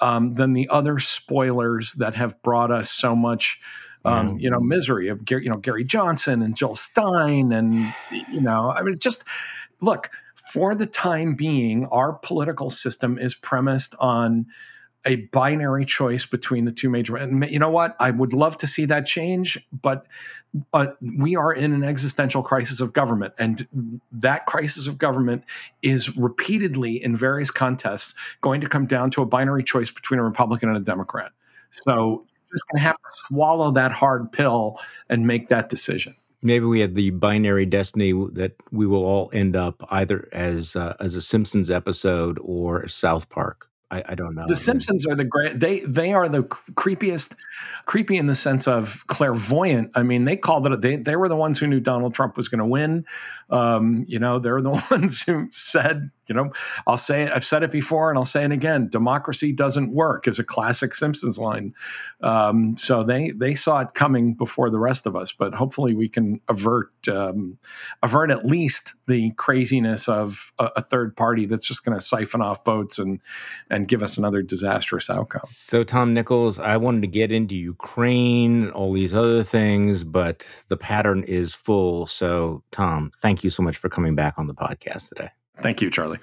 um, 0.00 0.34
than 0.34 0.52
the 0.52 0.68
other 0.68 0.98
spoilers 0.98 1.94
that 1.94 2.14
have 2.14 2.42
brought 2.42 2.70
us 2.70 2.90
so 2.90 3.14
much 3.14 3.60
um, 4.04 4.36
you 4.38 4.50
know 4.50 4.58
misery 4.60 5.08
of 5.08 5.24
Gary, 5.24 5.44
you 5.44 5.50
know 5.50 5.58
Gary 5.58 5.84
Johnson 5.84 6.42
and 6.42 6.56
Jill 6.56 6.74
Stein 6.74 7.52
and 7.52 7.94
you 8.10 8.40
know 8.40 8.70
I 8.70 8.82
mean 8.82 8.96
just 8.98 9.22
look 9.80 10.10
for 10.52 10.74
the 10.74 10.86
time 10.86 11.34
being 11.34 11.86
our 11.86 12.12
political 12.12 12.68
system 12.68 13.18
is 13.18 13.34
premised 13.34 13.94
on 14.00 14.46
a 15.04 15.16
binary 15.16 15.84
choice 15.84 16.24
between 16.24 16.64
the 16.64 16.72
two 16.72 16.88
major 16.88 17.16
and 17.16 17.48
you 17.50 17.58
know 17.58 17.70
what? 17.70 17.96
I 17.98 18.10
would 18.10 18.32
love 18.32 18.56
to 18.58 18.66
see 18.66 18.84
that 18.86 19.06
change 19.06 19.58
but 19.82 20.06
but 20.70 20.98
we 21.00 21.34
are 21.34 21.52
in 21.52 21.72
an 21.72 21.82
existential 21.82 22.42
crisis 22.42 22.80
of 22.80 22.92
government 22.92 23.32
and 23.38 24.00
that 24.12 24.46
crisis 24.46 24.86
of 24.86 24.98
government 24.98 25.44
is 25.80 26.16
repeatedly 26.16 27.02
in 27.02 27.16
various 27.16 27.50
contests 27.50 28.14
going 28.42 28.60
to 28.60 28.68
come 28.68 28.86
down 28.86 29.10
to 29.10 29.22
a 29.22 29.26
binary 29.26 29.64
choice 29.64 29.90
between 29.90 30.20
a 30.20 30.24
republican 30.24 30.68
and 30.68 30.78
a 30.78 30.82
democrat. 30.82 31.32
So 31.70 31.94
you're 31.94 32.54
just 32.54 32.68
going 32.68 32.80
to 32.80 32.86
have 32.86 32.96
to 32.96 33.08
swallow 33.08 33.70
that 33.72 33.92
hard 33.92 34.30
pill 34.30 34.78
and 35.08 35.26
make 35.26 35.48
that 35.48 35.68
decision. 35.68 36.14
Maybe 36.42 36.66
we 36.66 36.80
have 36.80 36.94
the 36.94 37.10
binary 37.10 37.66
destiny 37.66 38.12
that 38.32 38.56
we 38.72 38.86
will 38.86 39.04
all 39.04 39.30
end 39.32 39.54
up 39.56 39.86
either 39.90 40.28
as 40.32 40.74
uh, 40.76 40.96
as 40.98 41.14
a 41.14 41.22
simpsons 41.22 41.70
episode 41.70 42.38
or 42.42 42.88
south 42.88 43.28
park 43.28 43.70
I, 43.92 44.02
I 44.08 44.14
don't 44.14 44.34
know. 44.34 44.46
The 44.48 44.56
Simpsons 44.56 45.06
are 45.06 45.14
the 45.14 45.24
great. 45.24 45.60
They 45.60 45.80
they 45.80 46.14
are 46.14 46.26
the 46.26 46.44
creepiest, 46.44 47.36
creepy 47.84 48.16
in 48.16 48.26
the 48.26 48.34
sense 48.34 48.66
of 48.66 49.06
clairvoyant. 49.06 49.90
I 49.94 50.02
mean, 50.02 50.24
they 50.24 50.36
called 50.36 50.66
it. 50.66 50.80
They 50.80 50.96
they 50.96 51.14
were 51.14 51.28
the 51.28 51.36
ones 51.36 51.58
who 51.58 51.66
knew 51.66 51.78
Donald 51.78 52.14
Trump 52.14 52.38
was 52.38 52.48
going 52.48 52.60
to 52.60 52.64
win. 52.64 53.04
Um, 53.52 54.04
you 54.08 54.18
know, 54.18 54.38
they're 54.38 54.60
the 54.60 54.82
ones 54.90 55.22
who 55.22 55.46
said 55.50 56.10
you 56.28 56.34
know, 56.34 56.52
I'll 56.86 56.98
say 56.98 57.24
it, 57.24 57.32
I've 57.34 57.44
said 57.44 57.62
it 57.62 57.72
before 57.72 58.08
and 58.08 58.18
I'll 58.18 58.24
say 58.24 58.44
it 58.44 58.52
again. 58.52 58.88
Democracy 58.88 59.52
doesn't 59.52 59.92
work 59.92 60.28
is 60.28 60.38
a 60.38 60.44
classic 60.44 60.94
Simpsons 60.94 61.38
line. 61.38 61.74
Um, 62.22 62.76
so 62.78 63.02
they 63.02 63.30
they 63.30 63.54
saw 63.54 63.80
it 63.80 63.94
coming 63.94 64.34
before 64.34 64.70
the 64.70 64.78
rest 64.78 65.06
of 65.06 65.16
us, 65.16 65.32
but 65.32 65.52
hopefully 65.54 65.94
we 65.94 66.08
can 66.08 66.40
avert 66.48 66.90
um, 67.08 67.58
avert 68.02 68.30
at 68.30 68.46
least 68.46 68.94
the 69.06 69.32
craziness 69.32 70.08
of 70.08 70.52
a, 70.58 70.70
a 70.76 70.82
third 70.82 71.16
party 71.16 71.44
that's 71.44 71.66
just 71.66 71.84
going 71.84 71.98
to 71.98 72.04
siphon 72.04 72.40
off 72.40 72.64
votes 72.64 72.98
and 72.98 73.20
and 73.68 73.88
give 73.88 74.02
us 74.02 74.16
another 74.16 74.42
disastrous 74.42 75.10
outcome. 75.10 75.42
So 75.46 75.82
Tom 75.82 76.14
Nichols, 76.14 76.58
I 76.58 76.76
wanted 76.76 77.02
to 77.02 77.08
get 77.08 77.32
into 77.32 77.56
Ukraine, 77.56 78.70
all 78.70 78.92
these 78.92 79.12
other 79.12 79.42
things, 79.42 80.04
but 80.04 80.64
the 80.68 80.76
pattern 80.76 81.24
is 81.24 81.52
full. 81.52 82.06
So 82.06 82.62
Tom, 82.70 83.10
thank 83.42 83.46
you 83.46 83.50
so 83.50 83.62
much 83.64 83.76
for 83.76 83.88
coming 83.88 84.14
back 84.14 84.34
on 84.38 84.46
the 84.46 84.54
podcast 84.54 85.08
today. 85.08 85.28
Thank 85.56 85.82
you, 85.82 85.90
Charlie. 85.90 86.20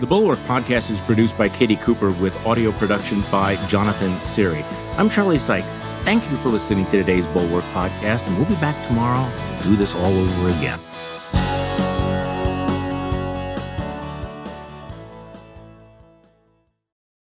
The 0.00 0.06
Bulwark 0.06 0.38
podcast 0.40 0.90
is 0.90 1.00
produced 1.00 1.38
by 1.38 1.48
Katie 1.48 1.76
Cooper 1.76 2.10
with 2.20 2.36
audio 2.44 2.72
production 2.72 3.22
by 3.32 3.56
Jonathan 3.68 4.14
Siri. 4.26 4.62
I'm 4.98 5.08
Charlie 5.08 5.38
Sykes. 5.38 5.80
Thank 6.02 6.30
you 6.30 6.36
for 6.36 6.50
listening 6.50 6.84
to 6.86 6.98
today's 6.98 7.26
Bulwark 7.28 7.64
podcast, 7.72 8.26
and 8.26 8.36
we'll 8.36 8.46
be 8.46 8.54
back 8.56 8.86
tomorrow 8.86 9.26
to 9.60 9.64
do 9.64 9.76
this 9.76 9.94
all 9.94 10.12
over 10.12 10.48
again. 10.58 10.78